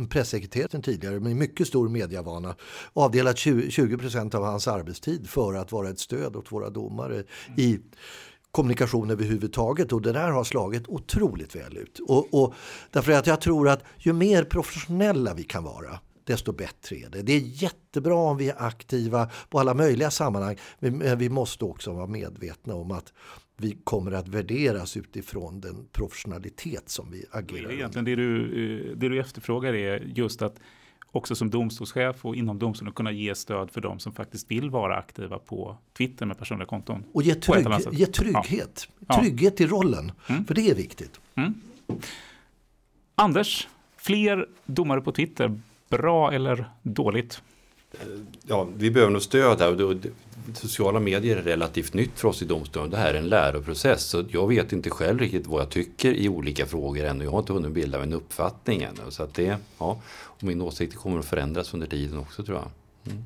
pressekreteraren 0.09 0.83
tidigare 0.83 1.21
med 1.21 1.37
mycket 1.37 1.69
stor 1.69 1.89
mediavana. 1.89 2.55
Avdelat 2.93 3.39
20, 3.39 3.71
20 3.71 4.19
av 4.37 4.45
hans 4.45 4.69
arbetstid 4.69 5.29
för 5.29 5.55
att 5.55 5.73
vara 5.73 5.89
ett 5.89 5.99
stöd 5.99 6.37
åt 6.37 6.53
våra 6.53 6.71
domare 6.71 7.23
i 7.57 7.79
kommunikation 8.55 9.11
överhuvudtaget 9.11 9.93
och 9.93 10.03
det 10.03 10.13
där 10.13 10.31
har 10.31 10.45
slagit 10.45 10.89
otroligt 10.89 11.57
väl 11.57 11.77
ut. 11.77 11.99
Och, 11.99 12.35
och 12.35 12.55
därför 12.91 13.13
att 13.13 13.27
jag 13.27 13.41
tror 13.41 13.69
att 13.69 13.85
ju 13.99 14.13
mer 14.13 14.45
professionella 14.45 15.35
vi 15.35 15.43
kan 15.43 15.65
vara 15.65 16.01
desto 16.25 16.53
bättre 16.53 16.97
är 16.97 17.11
det. 17.11 17.23
Det 17.23 17.33
är 17.33 17.41
jättebra 17.41 18.15
om 18.15 18.37
vi 18.37 18.49
är 18.49 18.63
aktiva 18.63 19.31
på 19.51 19.61
alla 19.61 19.75
möjliga 19.75 20.11
sammanhang 20.11 20.57
men 20.79 21.19
vi 21.19 21.29
måste 21.29 21.65
också 21.65 21.93
vara 21.93 22.07
medvetna 22.07 22.75
om 22.75 22.91
att 22.91 23.13
vi 23.57 23.79
kommer 23.85 24.13
att 24.13 24.29
värderas 24.29 24.97
utifrån 24.97 25.61
den 25.61 25.87
professionalitet 25.93 26.89
som 26.89 27.11
vi 27.11 27.25
agerar. 27.31 27.73
Egentligen 27.73 28.05
det 28.05 28.17
du, 28.17 28.43
eh, 28.91 28.97
det 28.97 29.09
du 29.09 29.21
efterfrågar 29.21 29.75
är 29.75 30.01
just 30.15 30.43
att 30.43 30.57
också 31.17 31.35
som 31.35 31.51
domstolschef 31.51 32.25
och 32.25 32.37
inom 32.37 32.59
domstolen 32.59 32.93
kunna 32.93 33.13
ge 33.13 33.35
stöd 33.35 33.71
för 33.71 33.81
de 33.81 33.99
som 33.99 34.13
faktiskt 34.13 34.51
vill 34.51 34.71
vara 34.71 34.97
aktiva 34.97 35.39
på 35.39 35.77
Twitter 35.97 36.27
med 36.27 36.39
personliga 36.39 36.67
konton. 36.67 37.05
Och 37.13 37.23
ge, 37.23 37.35
trygg, 37.35 37.67
ge 37.93 38.07
trygghet. 38.07 38.89
Ja. 39.09 39.21
Trygghet 39.21 39.61
i 39.61 39.67
rollen, 39.67 40.13
mm. 40.27 40.45
för 40.45 40.55
det 40.55 40.71
är 40.71 40.75
viktigt. 40.75 41.21
Mm. 41.35 41.55
Anders, 43.15 43.69
fler 43.97 44.49
domare 44.67 45.01
på 45.01 45.13
Twitter, 45.13 45.61
bra 45.89 46.33
eller 46.33 46.65
dåligt? 46.83 47.43
Eh, 48.01 48.07
ja, 48.47 48.69
vi 48.77 48.91
behöver 48.91 49.13
nog 49.13 49.23
stöd 49.23 49.61
här. 49.61 49.99
Sociala 50.55 51.01
medier 51.01 51.37
är 51.37 51.43
relativt 51.43 51.95
nytt 51.95 52.21
för 52.21 52.29
oss 52.29 52.43
i 52.43 52.45
domstolen. 52.45 52.91
Det 52.91 52.97
här 52.97 53.15
är 53.15 53.19
en 53.19 53.29
läroprocess. 53.29 54.05
Så 54.05 54.25
jag 54.29 54.49
vet 54.49 54.73
inte 54.73 54.91
själv 54.91 55.19
riktigt 55.19 55.47
vad 55.47 55.61
jag 55.61 55.71
tycker 55.71 56.15
i 56.15 56.29
olika 56.29 56.67
frågor 56.67 57.05
ännu. 57.05 57.25
Jag 57.25 57.31
har 57.31 57.39
inte 57.39 57.53
hunnit 57.53 57.73
bilda 57.73 57.99
mig 57.99 58.07
en 58.07 58.13
uppfattning 58.13 58.83
ännu. 58.83 59.11
Så 59.11 59.23
att 59.23 59.35
det, 59.35 59.57
ja, 59.79 60.01
och 60.23 60.45
min 60.45 60.63
åsikt 60.63 60.97
kommer 60.97 61.19
att 61.19 61.25
förändras 61.25 61.75
under 61.75 61.87
tiden 61.87 62.19
också 62.19 62.43
tror 62.43 62.59
jag. 62.59 62.71
Mm. 63.13 63.25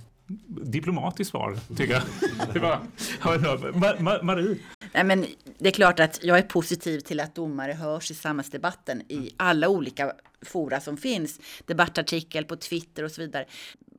Diplomatiskt 0.49 1.31
svar, 1.31 1.59
tycker 1.77 1.95
jag. 1.95 2.03
Det 2.53 2.59
var, 2.59 4.23
Marie? 4.23 4.59
Nej, 4.95 5.05
men 5.05 5.27
det 5.59 5.69
är 5.69 5.73
klart 5.73 6.01
att 6.01 6.25
jag 6.25 6.39
är 6.39 6.43
positiv 6.43 7.01
till 7.01 7.21
att 7.21 7.35
domare 7.35 7.73
hörs 7.73 8.11
i 8.11 8.15
samhällsdebatten 8.15 9.03
i 9.09 9.31
alla 9.37 9.69
olika 9.69 10.13
fora 10.43 10.81
som 10.81 10.97
finns. 10.97 11.41
Debattartikel 11.67 12.45
på 12.45 12.57
Twitter 12.57 13.05
och 13.05 13.11
så 13.11 13.21
vidare. 13.21 13.45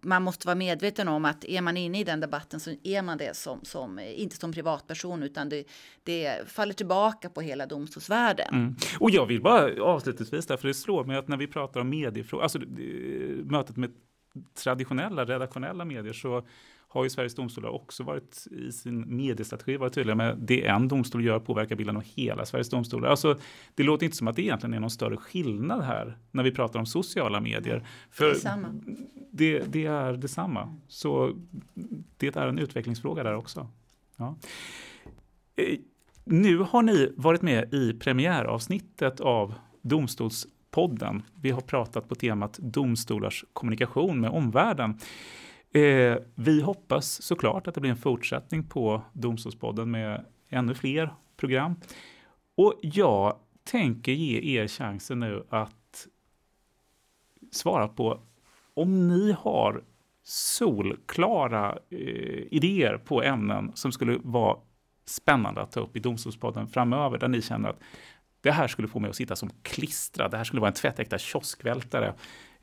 Man 0.02 0.24
måste 0.24 0.48
vara 0.48 0.56
medveten 0.56 1.08
om 1.08 1.26
att 1.26 1.46
är 1.46 1.62
man 1.62 1.78
inne 1.78 2.00
i 2.00 2.04
den 2.04 2.20
debatten 2.20 2.60
så 2.60 2.72
är 2.84 3.02
man 3.02 3.18
det 3.18 3.36
som, 3.36 3.60
som 3.64 4.00
inte 4.00 4.36
som 4.36 4.54
privatperson 4.54 5.24
utan 5.24 5.50
det, 5.50 5.64
det 6.04 6.50
faller 6.50 6.74
tillbaka 6.74 7.30
på 7.30 7.42
hela 7.42 7.66
domstolsvärlden. 7.66 8.54
Mm. 8.54 8.76
Och 9.00 9.12
jag 9.12 9.26
vill 9.26 9.42
bara 9.42 9.84
avslutningsvis, 9.84 10.46
därför 10.46 10.68
det 10.68 10.74
slår 10.74 11.04
mig 11.04 11.18
att 11.18 11.28
när 11.28 11.38
vi 11.38 11.48
pratar 11.48 11.80
om 11.80 11.90
mediefrågor, 11.90 12.44
alltså 12.44 12.60
mötet 13.44 13.78
med 13.78 13.92
traditionella 14.64 15.26
redaktionella 15.26 15.86
medier 15.86 16.14
så 16.14 16.44
har 16.92 17.04
ju 17.04 17.10
Sveriges 17.10 17.36
domstolar 17.36 17.70
också 17.70 18.04
varit 18.04 18.48
i 18.52 18.72
sin 18.72 19.18
mediestrategi 19.18 19.78
varit 19.78 19.94
tydliga 19.94 20.16
med 20.16 20.38
det 20.38 20.68
en 20.68 20.88
domstol 20.88 21.26
gör 21.26 21.40
påverkar 21.40 21.76
bilden 21.76 21.98
av 21.98 22.04
hela 22.16 22.46
Sveriges 22.46 22.70
domstolar. 22.70 23.10
Alltså, 23.10 23.40
det 23.76 23.84
låter 23.84 24.06
inte 24.06 24.18
som 24.18 24.28
att 24.28 24.36
det 24.36 24.42
egentligen 24.42 24.74
är 24.74 24.80
någon 24.80 24.90
större 24.90 25.18
skillnad 25.18 25.84
här 25.84 26.18
när 26.32 26.44
vi 26.44 26.52
pratar 26.52 26.80
om 26.80 26.86
sociala 26.86 27.40
medier. 27.42 27.88
För 28.12 28.26
det, 28.26 28.32
är 28.32 28.36
samma. 28.36 28.68
Det, 29.32 29.60
det 29.60 29.86
är 29.86 30.14
detsamma. 30.14 30.76
Så 30.88 31.34
det 32.18 32.36
är 32.36 32.48
en 32.48 32.60
utvecklingsfråga 32.60 33.24
där 33.24 33.36
också. 33.36 33.68
Ja. 34.18 34.36
Eh, 35.56 35.80
nu 36.24 36.58
har 36.58 36.82
ni 36.82 37.14
varit 37.16 37.42
med 37.42 37.74
i 37.74 37.94
premiäravsnittet 37.94 39.20
av 39.20 39.54
podden. 40.72 41.24
Vi 41.42 41.52
har 41.52 41.62
pratat 41.62 42.10
på 42.10 42.16
temat 42.16 42.60
domstolars 42.62 43.46
kommunikation 43.54 44.22
med 44.22 44.30
omvärlden. 44.30 44.98
Eh, 45.74 46.18
vi 46.36 46.62
hoppas 46.62 47.22
såklart 47.22 47.68
att 47.68 47.76
det 47.76 47.82
blir 47.82 47.92
en 47.92 47.98
fortsättning 47.98 48.64
på 48.64 49.02
Domstolspodden 49.14 49.92
med 49.92 50.26
ännu 50.50 50.76
fler 50.76 51.14
program. 51.38 51.76
Och 52.56 52.74
jag 52.82 53.36
tänker 53.64 54.12
ge 54.12 54.60
er 54.60 54.68
chansen 54.68 55.20
nu 55.20 55.44
att 55.50 56.08
svara 57.52 57.88
på 57.88 58.20
om 58.74 59.08
ni 59.08 59.32
har 59.32 59.84
solklara 60.24 61.78
eh, 61.90 62.44
idéer 62.52 62.98
på 62.98 63.24
ämnen 63.24 63.72
som 63.76 63.92
skulle 63.92 64.20
vara 64.24 64.58
spännande 65.06 65.62
att 65.62 65.72
ta 65.72 65.80
upp 65.80 65.96
i 65.96 66.00
Domstolspodden 66.00 66.68
framöver, 66.68 67.18
där 67.18 67.28
ni 67.28 67.42
känner 67.42 67.70
att 67.70 67.80
det 68.42 68.52
här 68.52 68.68
skulle 68.68 68.88
få 68.88 69.00
mig 69.00 69.10
att 69.10 69.16
sitta 69.16 69.36
som 69.36 69.50
klistrad, 69.64 70.32
det 70.32 70.38
här 70.38 70.44
skulle 70.44 70.60
vara 70.62 70.70
en 70.70 70.76
tvättäkta 70.76 71.18
kioskvältare 71.18 72.14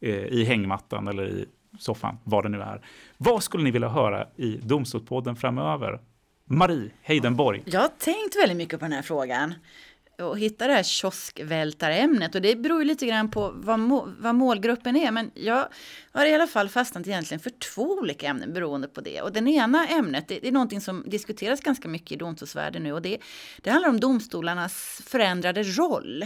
eh, 0.01 0.11
i 0.11 0.45
hängmattan 0.45 1.09
eller 1.09 1.29
i 1.29 1.47
soffan, 1.79 2.19
vad 2.25 2.45
det 2.45 2.49
nu 2.49 2.63
är. 2.63 2.81
Vad 3.17 3.43
skulle 3.43 3.65
ni 3.65 3.71
vilja 3.71 3.89
höra 3.89 4.27
i 4.37 4.57
Domstolspodden 4.57 5.37
framöver? 5.37 6.01
Marie 6.45 6.91
Heidenborg. 7.03 7.63
Jag 7.65 7.81
har 7.81 7.89
tänkt 7.89 8.37
väldigt 8.43 8.57
mycket 8.57 8.81
på 8.81 8.85
den 8.85 8.93
här 8.93 9.03
frågan 9.03 9.55
och 10.23 10.39
hitta 10.39 10.67
det 10.67 10.73
här 10.73 10.83
kioskvältarämnet 10.83 12.35
och 12.35 12.43
det 12.43 12.57
beror 12.57 12.79
ju 12.79 12.85
lite 12.85 13.07
grann 13.07 13.31
på 13.31 13.53
vad, 13.55 13.79
må, 13.79 14.13
vad, 14.19 14.35
målgruppen 14.35 14.97
är. 14.97 15.11
Men 15.11 15.31
jag 15.35 15.69
har 16.13 16.27
i 16.27 16.35
alla 16.35 16.47
fall 16.47 16.69
fastnat 16.69 17.07
egentligen 17.07 17.41
för 17.41 17.51
två 17.51 17.83
olika 17.83 18.27
ämnen 18.27 18.53
beroende 18.53 18.89
på 18.89 19.01
det. 19.01 19.23
Och 19.23 19.33
den 19.33 19.49
ena 19.49 19.89
ämnet, 19.89 20.29
det, 20.29 20.39
det 20.39 20.49
är 20.49 20.53
någonting 20.53 20.81
som 20.81 21.05
diskuteras 21.07 21.61
ganska 21.61 21.89
mycket 21.89 22.13
i 22.13 22.17
domstolsvärlden 22.17 22.83
nu 22.83 22.93
och 22.93 23.03
det, 23.03 23.19
det 23.63 23.71
handlar 23.71 23.89
om 23.89 24.01
domstolarnas 24.01 25.03
förändrade 25.07 25.63
roll. 25.63 26.23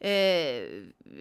Eh, 0.00 0.62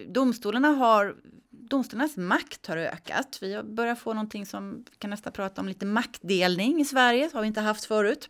domstolarna 0.08 0.68
har 0.68 1.16
domstolarnas 1.50 2.18
makt 2.18 2.68
har 2.68 2.78
ökat. 2.78 3.38
Vi 3.42 3.64
börjar 3.64 3.96
få 3.96 4.14
någonting 4.14 4.46
som 4.46 4.86
kan 4.98 5.10
nästan 5.10 5.34
prata 5.34 5.62
om 5.62 5.68
lite 5.68 5.86
maktdelning 5.86 6.82
i 6.82 6.86
Sverige, 6.86 7.28
det 7.28 7.34
har 7.34 7.42
vi 7.42 7.48
inte 7.48 7.62
haft 7.62 7.86
förut. 7.86 8.30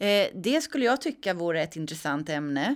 Eh, 0.00 0.28
det 0.34 0.60
skulle 0.60 0.84
jag 0.84 1.00
tycka 1.00 1.34
vore 1.34 1.62
ett 1.62 1.76
intressant 1.76 2.28
ämne. 2.28 2.74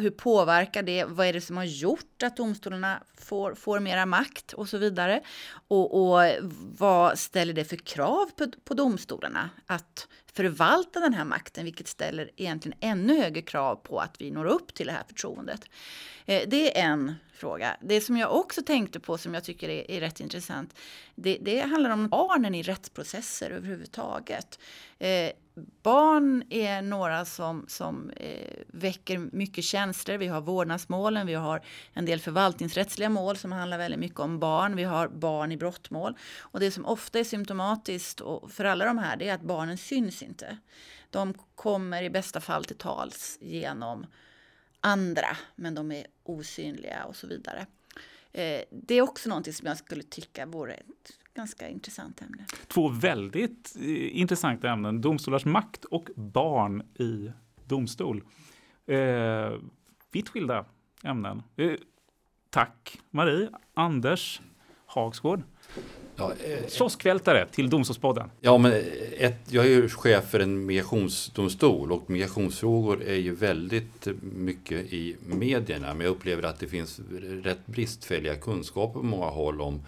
hur 0.00 0.10
påverkar 0.10 0.82
det? 0.82 1.04
Vad 1.04 1.26
är 1.26 1.32
det 1.32 1.40
som 1.40 1.56
har 1.56 1.64
gjort 1.64 2.22
att 2.22 2.36
domstolarna 2.36 3.02
får, 3.18 3.54
får 3.54 3.80
mera 3.80 4.06
makt 4.06 4.52
och 4.52 4.68
så 4.68 4.78
vidare? 4.78 5.20
Och, 5.68 6.14
och 6.14 6.30
vad 6.78 7.18
ställer 7.18 7.52
det 7.52 7.64
för 7.64 7.76
krav 7.76 8.30
på, 8.36 8.46
på 8.64 8.74
domstolarna 8.74 9.50
att 9.66 10.08
förvalta 10.32 11.00
den 11.00 11.14
här 11.14 11.24
makten, 11.24 11.64
vilket 11.64 11.88
ställer 11.88 12.30
egentligen 12.36 12.78
ännu 12.80 13.20
högre 13.20 13.42
krav 13.42 13.76
på 13.76 13.98
att 13.98 14.20
vi 14.20 14.30
når 14.30 14.44
upp 14.46 14.74
till 14.74 14.86
det 14.86 14.92
här 14.92 15.04
förtroendet. 15.08 15.60
Eh, 16.26 16.48
det 16.48 16.78
är 16.78 16.84
en 16.84 17.14
fråga. 17.32 17.76
Det 17.80 18.00
som 18.00 18.16
jag 18.16 18.36
också 18.36 18.62
tänkte 18.62 19.00
på 19.00 19.18
som 19.18 19.34
jag 19.34 19.44
tycker 19.44 19.68
är, 19.68 19.90
är 19.90 20.00
rätt 20.00 20.20
intressant, 20.20 20.74
det, 21.14 21.38
det, 21.40 21.60
handlar 21.60 21.90
om 21.90 22.08
barnen 22.08 22.54
i 22.54 22.62
rättsprocesser 22.62 23.50
överhuvudtaget. 23.50 24.58
Eh, 24.98 25.30
barn 25.82 26.44
är 26.50 26.82
några 26.82 27.24
som, 27.24 27.64
som 27.68 28.10
eh, 28.10 28.56
väcker 28.66 29.18
mycket 29.18 29.64
känslor. 29.64 30.16
Vi 30.16 30.26
har 30.26 30.40
vårdnadsmålen, 30.40 31.26
vi 31.26 31.34
har 31.34 31.60
en 31.92 32.04
del 32.04 32.20
förvaltningsrättsliga 32.20 33.08
mål 33.08 33.36
som 33.36 33.52
handlar 33.52 33.78
väldigt 33.78 34.00
mycket 34.00 34.20
om 34.20 34.38
barn. 34.38 34.76
Vi 34.76 34.84
har 34.84 35.08
barn 35.08 35.52
i 35.52 35.56
brottmål. 35.56 36.16
Och 36.38 36.60
det 36.60 36.70
som 36.70 36.86
ofta 36.86 37.18
är 37.18 37.24
symptomatiskt 37.24 38.20
för 38.48 38.64
alla 38.64 38.84
de 38.84 38.98
här 38.98 39.16
det 39.16 39.28
är 39.28 39.34
att 39.34 39.42
barnen 39.42 39.78
syns 39.78 40.22
inte. 40.22 40.58
De 41.10 41.34
kommer 41.54 42.02
i 42.02 42.10
bästa 42.10 42.40
fall 42.40 42.64
till 42.64 42.76
tals 42.76 43.38
genom 43.40 44.06
andra, 44.84 45.36
men 45.56 45.74
de 45.74 45.92
är 45.92 46.06
osynliga 46.22 47.04
och 47.04 47.16
så 47.16 47.26
vidare. 47.26 47.66
Eh, 48.32 48.60
det 48.70 48.94
är 48.94 49.02
också 49.02 49.28
någonting 49.28 49.52
som 49.52 49.66
jag 49.66 49.76
skulle 49.76 50.02
tycka 50.02 50.46
vore 50.46 50.74
ett 50.74 51.18
ganska 51.34 51.68
intressant 51.68 52.22
ämne. 52.22 52.46
Två 52.68 52.88
väldigt 52.88 53.76
eh, 53.80 54.18
intressanta 54.18 54.70
ämnen, 54.70 55.00
domstolars 55.00 55.44
makt 55.44 55.84
och 55.84 56.10
barn 56.16 56.82
i 56.94 57.32
domstol. 57.64 58.24
Eh, 58.86 59.52
vitt 60.12 60.28
skilda 60.28 60.64
ämnen. 61.02 61.42
Eh, 61.56 61.72
tack 62.50 63.00
Marie, 63.10 63.50
Anders 63.74 64.40
Hagsgård. 64.94 65.42
Ja, 66.16 66.32
eh, 66.44 66.68
Kioskvältare 66.68 67.46
till 67.46 67.70
Domstolspodden. 67.70 68.30
Ja, 68.40 68.58
men 68.58 68.72
ett, 69.18 69.38
jag 69.48 69.64
är 69.64 69.68
ju 69.68 69.88
chef 69.88 70.24
för 70.30 70.40
en 70.40 70.66
migrationsdomstol 70.66 71.92
och 71.92 72.10
migrationsfrågor 72.10 73.02
är 73.02 73.14
ju 73.14 73.34
väldigt 73.34 74.06
mycket 74.20 74.92
i 74.92 75.16
medierna. 75.26 75.94
Men 75.94 76.06
jag 76.06 76.10
upplever 76.10 76.42
att 76.42 76.58
det 76.58 76.66
finns 76.66 77.00
rätt 77.42 77.66
bristfälliga 77.66 78.34
kunskaper 78.34 79.00
på 79.00 79.06
många 79.06 79.26
håll 79.26 79.60
om 79.60 79.82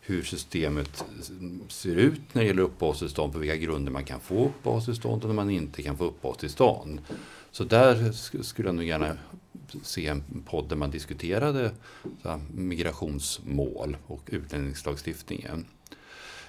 hur 0.00 0.22
systemet 0.22 1.04
ser 1.68 1.96
ut 1.96 2.20
när 2.32 2.42
det 2.42 2.48
gäller 2.48 2.62
uppehållstillstånd, 2.62 3.32
på 3.32 3.38
vilka 3.38 3.56
grunder 3.56 3.92
man 3.92 4.04
kan 4.04 4.20
få 4.20 4.44
uppehållstillstånd 4.44 5.22
och 5.22 5.28
när 5.28 5.34
man 5.34 5.50
inte 5.50 5.82
kan 5.82 5.96
få 5.96 6.04
uppehållstillstånd. 6.04 7.00
Så 7.50 7.64
där 7.64 8.12
skulle 8.42 8.68
jag 8.68 8.74
nog 8.74 8.84
gärna 8.84 9.16
se 9.82 10.06
en 10.06 10.42
podd 10.46 10.68
där 10.68 10.76
man 10.76 10.90
diskuterade 10.90 11.70
migrationsmål 12.54 13.96
och 14.06 14.22
utlänningslagstiftningen. 14.26 15.66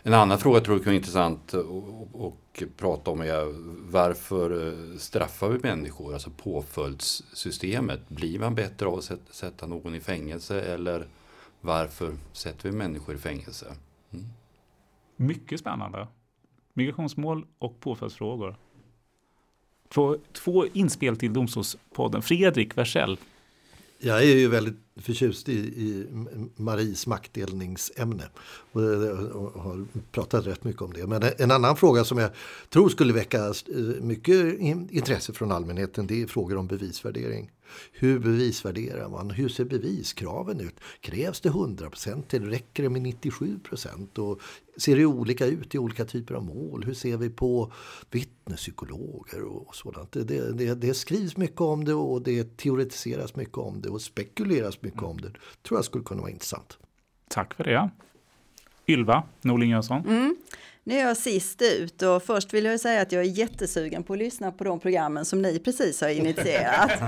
En 0.04 0.14
annan 0.14 0.38
fråga 0.38 0.58
jag 0.58 0.66
tror 0.66 0.78
jag 0.78 0.84
kan 0.84 0.92
vara 0.92 0.98
intressant 0.98 1.54
att 1.54 2.78
prata 2.78 3.12
om 3.12 3.22
är 3.22 3.54
varför 3.92 4.68
eh, 4.68 4.98
straffar 4.98 5.50
vi 5.50 5.60
människor? 5.64 6.14
Alltså 6.14 6.30
påföljdssystemet. 6.38 8.10
Blir 8.10 8.40
man 8.40 8.56
bättre 8.56 8.88
av 8.88 8.94
att 8.94 9.12
sätta 9.30 9.68
någon 9.68 9.96
i 9.96 10.00
fängelse 10.00 10.62
eller 10.62 11.08
varför 11.62 12.18
sätter 12.32 12.70
vi 12.70 12.76
människor 12.76 13.16
i 13.16 13.18
fängelse? 13.18 13.76
Mm. 14.12 14.26
Mycket 15.16 15.60
spännande. 15.60 16.08
Migrationsmål 16.74 17.46
och 17.60 17.80
påföljdsfrågor. 17.80 18.56
Två, 19.94 20.18
två 20.34 20.66
inspel 20.74 21.18
till 21.18 21.34
Domstolspodden. 21.34 22.22
Fredrik 22.22 22.78
Versell. 22.78 23.18
Jag 24.04 24.18
är 24.18 24.36
ju 24.38 24.48
väldigt 24.48 24.78
förtjust 24.96 25.50
i, 25.50 25.58
i 25.58 26.06
Maries 26.56 27.08
maktdelningsämne 27.08 28.24
eh, 28.76 28.80
och, 28.82 29.56
och, 29.56 29.62
har 29.62 29.86
pratat 30.12 30.48
rätt 30.48 30.64
mycket 30.64 30.82
om 30.82 30.94
det. 30.94 31.08
Men 31.08 31.24
en 31.38 31.52
annan 31.52 31.78
fråga 31.78 32.04
som 32.04 32.18
jag 32.18 32.30
tror 32.70 32.90
skulle 32.90 33.14
väcka 33.14 33.38
eh, 33.38 33.54
mycket 34.02 34.60
intresse 34.92 35.34
från 35.34 35.52
allmänheten 35.52 36.08
det 36.08 36.22
är 36.22 36.28
frågor 36.28 36.58
om 36.58 36.68
bevisvärdering. 36.68 37.52
Hur 37.92 38.20
bevisvärderar 38.20 39.10
man? 39.10 39.30
Hur 39.30 39.50
ser 39.50 39.66
beviskraven 39.66 40.60
ut? 40.60 40.80
Krävs 41.00 41.42
det 41.42 41.50
100 41.50 41.90
procent 41.90 42.34
eller 42.34 42.48
räcker 42.48 42.84
det 42.84 42.90
med 42.90 43.02
97 43.02 43.60
procent? 43.60 44.18
ser 44.78 44.96
det 44.96 45.06
olika 45.06 45.46
ut 45.46 45.76
i 45.76 45.78
olika 45.78 46.06
typer 46.06 46.36
av 46.36 46.44
mål? 46.44 46.84
Hur 46.84 46.94
ser 46.94 47.18
vi 47.18 47.30
på 47.30 47.72
vittnespsykologer 48.12 49.44
och 49.44 49.76
sådant? 49.76 50.12
Det, 50.12 50.24
det, 50.52 50.76
det, 50.76 50.94
skrivs 50.94 51.38
mycket 51.38 51.62
om 51.62 51.86
det 51.86 51.94
och 51.94 52.22
det 52.22 52.58
teoretiseras 52.58 53.36
mycket 53.36 53.58
om 53.58 53.82
det 53.82 53.90
och 53.90 54.02
spekuleras 54.02 54.82
mycket 54.82 55.04
om 55.04 55.22
det. 55.22 55.32
tror 55.64 55.78
jag 55.78 55.86
skulle 55.86 56.04
kunna 56.04 56.22
vara 56.22 56.32
intressant. 56.32 56.78
Tack 57.28 57.54
för 57.54 57.64
det. 57.64 57.90
Ylva 58.88 59.24
Norling 59.42 59.70
Jönsson. 59.70 60.06
Mm. 60.08 60.36
Nu 60.84 60.96
är 60.96 61.08
jag 61.08 61.18
sist 61.18 61.62
ut 61.62 62.02
och 62.02 62.24
först 62.24 62.54
vill 62.54 62.66
jag 62.66 62.80
säga 62.80 63.02
att 63.02 63.12
jag 63.12 63.22
är 63.22 63.30
jättesugen 63.30 64.04
på 64.04 64.14
att 64.14 64.20
lyssna 64.20 64.52
på 64.52 64.64
de 64.64 64.80
programmen 64.80 65.26
som 65.26 65.42
ni 65.42 65.60
precis 65.60 66.02
har 66.02 66.10
initierat. 66.10 66.92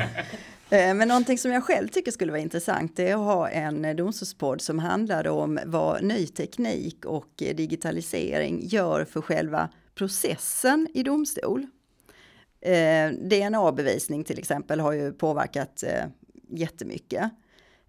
Eh, 0.69 0.93
men 0.93 1.07
någonting 1.07 1.37
som 1.37 1.51
jag 1.51 1.63
själv 1.63 1.87
tycker 1.87 2.11
skulle 2.11 2.31
vara 2.31 2.41
intressant 2.41 2.99
är 2.99 3.13
att 3.13 3.19
ha 3.19 3.49
en 3.49 3.95
domstolspodd 3.95 4.61
som 4.61 4.79
handlar 4.79 5.27
om 5.27 5.59
vad 5.65 6.03
ny 6.03 6.27
teknik 6.27 7.05
och 7.05 7.29
digitalisering 7.37 8.67
gör 8.67 9.05
för 9.05 9.21
själva 9.21 9.69
processen 9.95 10.87
i 10.93 11.03
domstol. 11.03 11.67
Eh, 12.61 13.11
DNA-bevisning 13.11 14.23
till 14.23 14.39
exempel 14.39 14.79
har 14.79 14.91
ju 14.91 15.13
påverkat 15.13 15.83
eh, 15.83 16.05
jättemycket. 16.49 17.31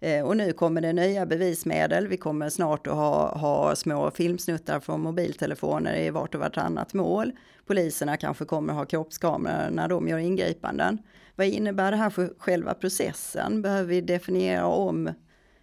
Eh, 0.05 0.25
och 0.25 0.37
nu 0.37 0.53
kommer 0.53 0.81
det 0.81 0.93
nya 0.93 1.25
bevismedel. 1.25 2.07
Vi 2.07 2.17
kommer 2.17 2.49
snart 2.49 2.87
att 2.87 2.93
ha, 2.93 3.37
ha 3.37 3.75
små 3.75 4.11
filmsnuttar 4.11 4.79
från 4.79 5.01
mobiltelefoner 5.01 5.95
i 5.95 6.09
vart 6.09 6.35
och 6.35 6.41
vartannat 6.41 6.93
mål. 6.93 7.31
Poliserna 7.65 8.17
kanske 8.17 8.45
kommer 8.45 8.73
att 8.73 8.79
ha 8.79 8.85
kroppskameror 8.85 9.69
när 9.71 9.87
de 9.87 10.07
gör 10.07 10.17
ingripanden. 10.17 10.97
Vad 11.35 11.47
innebär 11.47 11.91
det 11.91 11.97
här 11.97 12.09
för 12.09 12.33
själva 12.37 12.73
processen? 12.73 13.61
Behöver 13.61 13.89
vi 13.89 14.01
definiera 14.01 14.65
om 14.65 15.07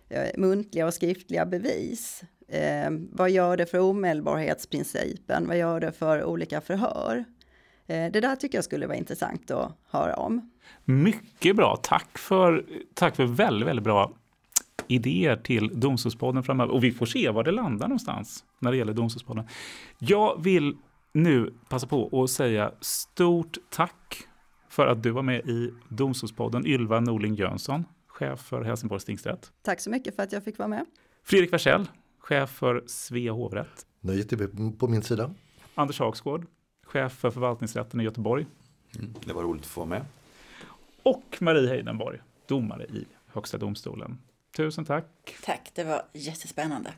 eh, 0.09 0.31
muntliga 0.37 0.87
och 0.87 0.95
skriftliga 0.95 1.47
bevis? 1.47 2.25
Eh, 2.49 2.91
vad 3.13 3.31
gör 3.31 3.57
det 3.57 3.67
för 3.67 3.79
omedelbarhetsprincipen? 3.79 5.49
Vad 5.49 5.59
gör 5.59 5.81
det 5.81 5.93
för 5.93 6.25
olika 6.25 6.61
förhör? 6.61 7.25
Eh, 7.87 8.13
det 8.13 8.21
där 8.21 8.37
tycker 8.37 8.59
jag 8.59 8.65
skulle 8.65 8.87
vara 8.87 8.97
intressant 8.97 9.51
att 9.51 9.73
höra 9.91 10.17
om. 10.17 10.51
Mycket 10.85 11.57
bra. 11.57 11.77
Tack 11.83 12.19
för, 12.19 12.65
tack 12.95 13.17
för 13.17 13.25
väldigt, 13.25 13.69
väldigt 13.69 13.85
bra 13.85 14.13
idéer 14.89 15.37
till 15.37 15.81
Domstolspodden 15.81 16.43
framöver. 16.43 16.73
Och 16.73 16.85
vi 16.85 16.93
får 16.93 17.07
se 17.07 17.31
var 17.31 17.45
det 17.45 17.51
landar 17.51 17.89
någonstans 17.89 18.45
när 18.59 18.71
det 18.71 18.77
gäller 18.77 18.93
Domstolspodden. 18.93 19.45
Jag 19.99 20.43
vill 20.43 20.77
nu 21.13 21.55
passa 21.69 21.87
på 21.87 22.23
att 22.23 22.31
säga 22.31 22.73
stort 22.81 23.59
tack 23.71 24.29
för 24.69 24.87
att 24.87 25.03
du 25.03 25.11
var 25.11 25.23
med 25.23 25.49
i 25.49 25.71
Domstolspodden, 25.89 26.67
Ylva 26.67 27.01
Norling 27.01 27.35
Jönsson, 27.35 27.85
chef 28.07 28.41
för 28.41 28.63
Helsingborgs 28.63 29.05
tingsrätt. 29.05 29.53
Tack 29.63 29.81
så 29.81 29.91
mycket 29.91 30.17
för 30.17 30.23
att 30.23 30.33
jag 30.33 30.45
fick 30.45 30.59
vara 30.59 30.69
med. 30.69 30.87
Fredrik 31.25 31.53
Versell, 31.53 31.89
chef 32.19 32.51
för 32.51 32.85
Svea 32.87 33.33
hovrätt. 33.33 33.87
Nöjet 34.01 34.33
är 34.33 34.77
på 34.79 34.89
min 34.89 35.03
sida. 35.03 35.35
Anders 35.75 35.99
Hagsgård, 35.99 36.47
chef 36.87 37.13
för 37.13 37.31
förvaltningsrätten 37.31 38.01
i 38.01 38.05
Göteborg. 38.05 38.47
Mm, 38.99 39.15
det 39.25 39.33
var 39.33 39.43
roligt 39.43 39.63
att 39.63 39.69
få 39.69 39.81
vara 39.81 39.89
med. 39.89 40.05
Och 41.03 41.39
Marie 41.41 41.69
Heidenborg, 41.69 42.19
domare 42.49 42.85
i 42.85 43.05
Högsta 43.27 43.59
domstolen. 43.59 44.19
Tusen 44.57 44.85
tack. 44.85 45.07
Tack, 45.45 45.71
det 45.75 45.85
var 45.85 46.03
jättespännande. 46.13 46.93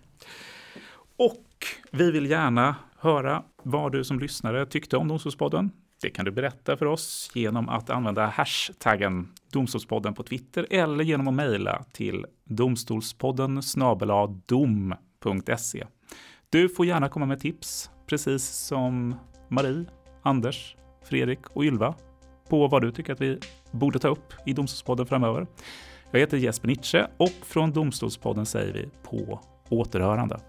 Och 1.17 1.47
vi 1.91 2.11
vill 2.11 2.31
gärna 2.31 2.77
höra 2.99 3.43
vad 3.63 3.93
du 3.93 4.05
som 4.05 4.19
lyssnare 4.19 4.67
tyckte 4.67 4.97
om 4.97 5.09
Domstolspodden. 5.09 5.71
Det 6.03 6.11
kan 6.11 6.25
du 6.25 6.31
berätta 6.31 6.77
för 6.77 6.87
oss 6.87 7.31
genom 7.35 7.69
att 7.69 7.91
använda 7.91 8.27
hashtaggen 8.27 9.33
Domstolspodden 9.53 10.15
på 10.15 10.23
Twitter 10.23 10.67
eller 10.71 11.05
genom 11.05 11.29
att 11.29 11.35
mejla 11.35 11.85
till 11.93 12.27
domstolspodden 12.45 13.61
dom.se. 14.47 15.87
Du 16.51 16.69
får 16.69 16.87
gärna 16.87 17.09
komma 17.09 17.27
med 17.27 17.41
tips, 17.41 17.91
precis 18.07 18.49
som 18.49 19.15
Marie, 19.49 19.85
Anders, 20.23 20.77
Fredrik 21.03 21.47
och 21.47 21.65
Ylva, 21.65 21.95
på 22.49 22.69
vad 22.69 22.83
du 22.83 22.93
tycker 22.93 23.13
att 23.13 23.21
vi 23.21 23.39
borde 23.71 23.99
ta 23.99 24.09
upp 24.09 24.35
i 24.47 24.53
Domstolspodden 24.53 25.07
framöver. 25.07 25.47
Jag 26.15 26.21
heter 26.21 26.37
Jesper 26.37 26.69
Nitsche 26.69 27.07
och 27.17 27.33
från 27.43 27.73
Domstolspodden 27.73 28.47
säger 28.47 28.73
vi 28.73 28.89
på 29.03 29.41
återhörande. 29.69 30.41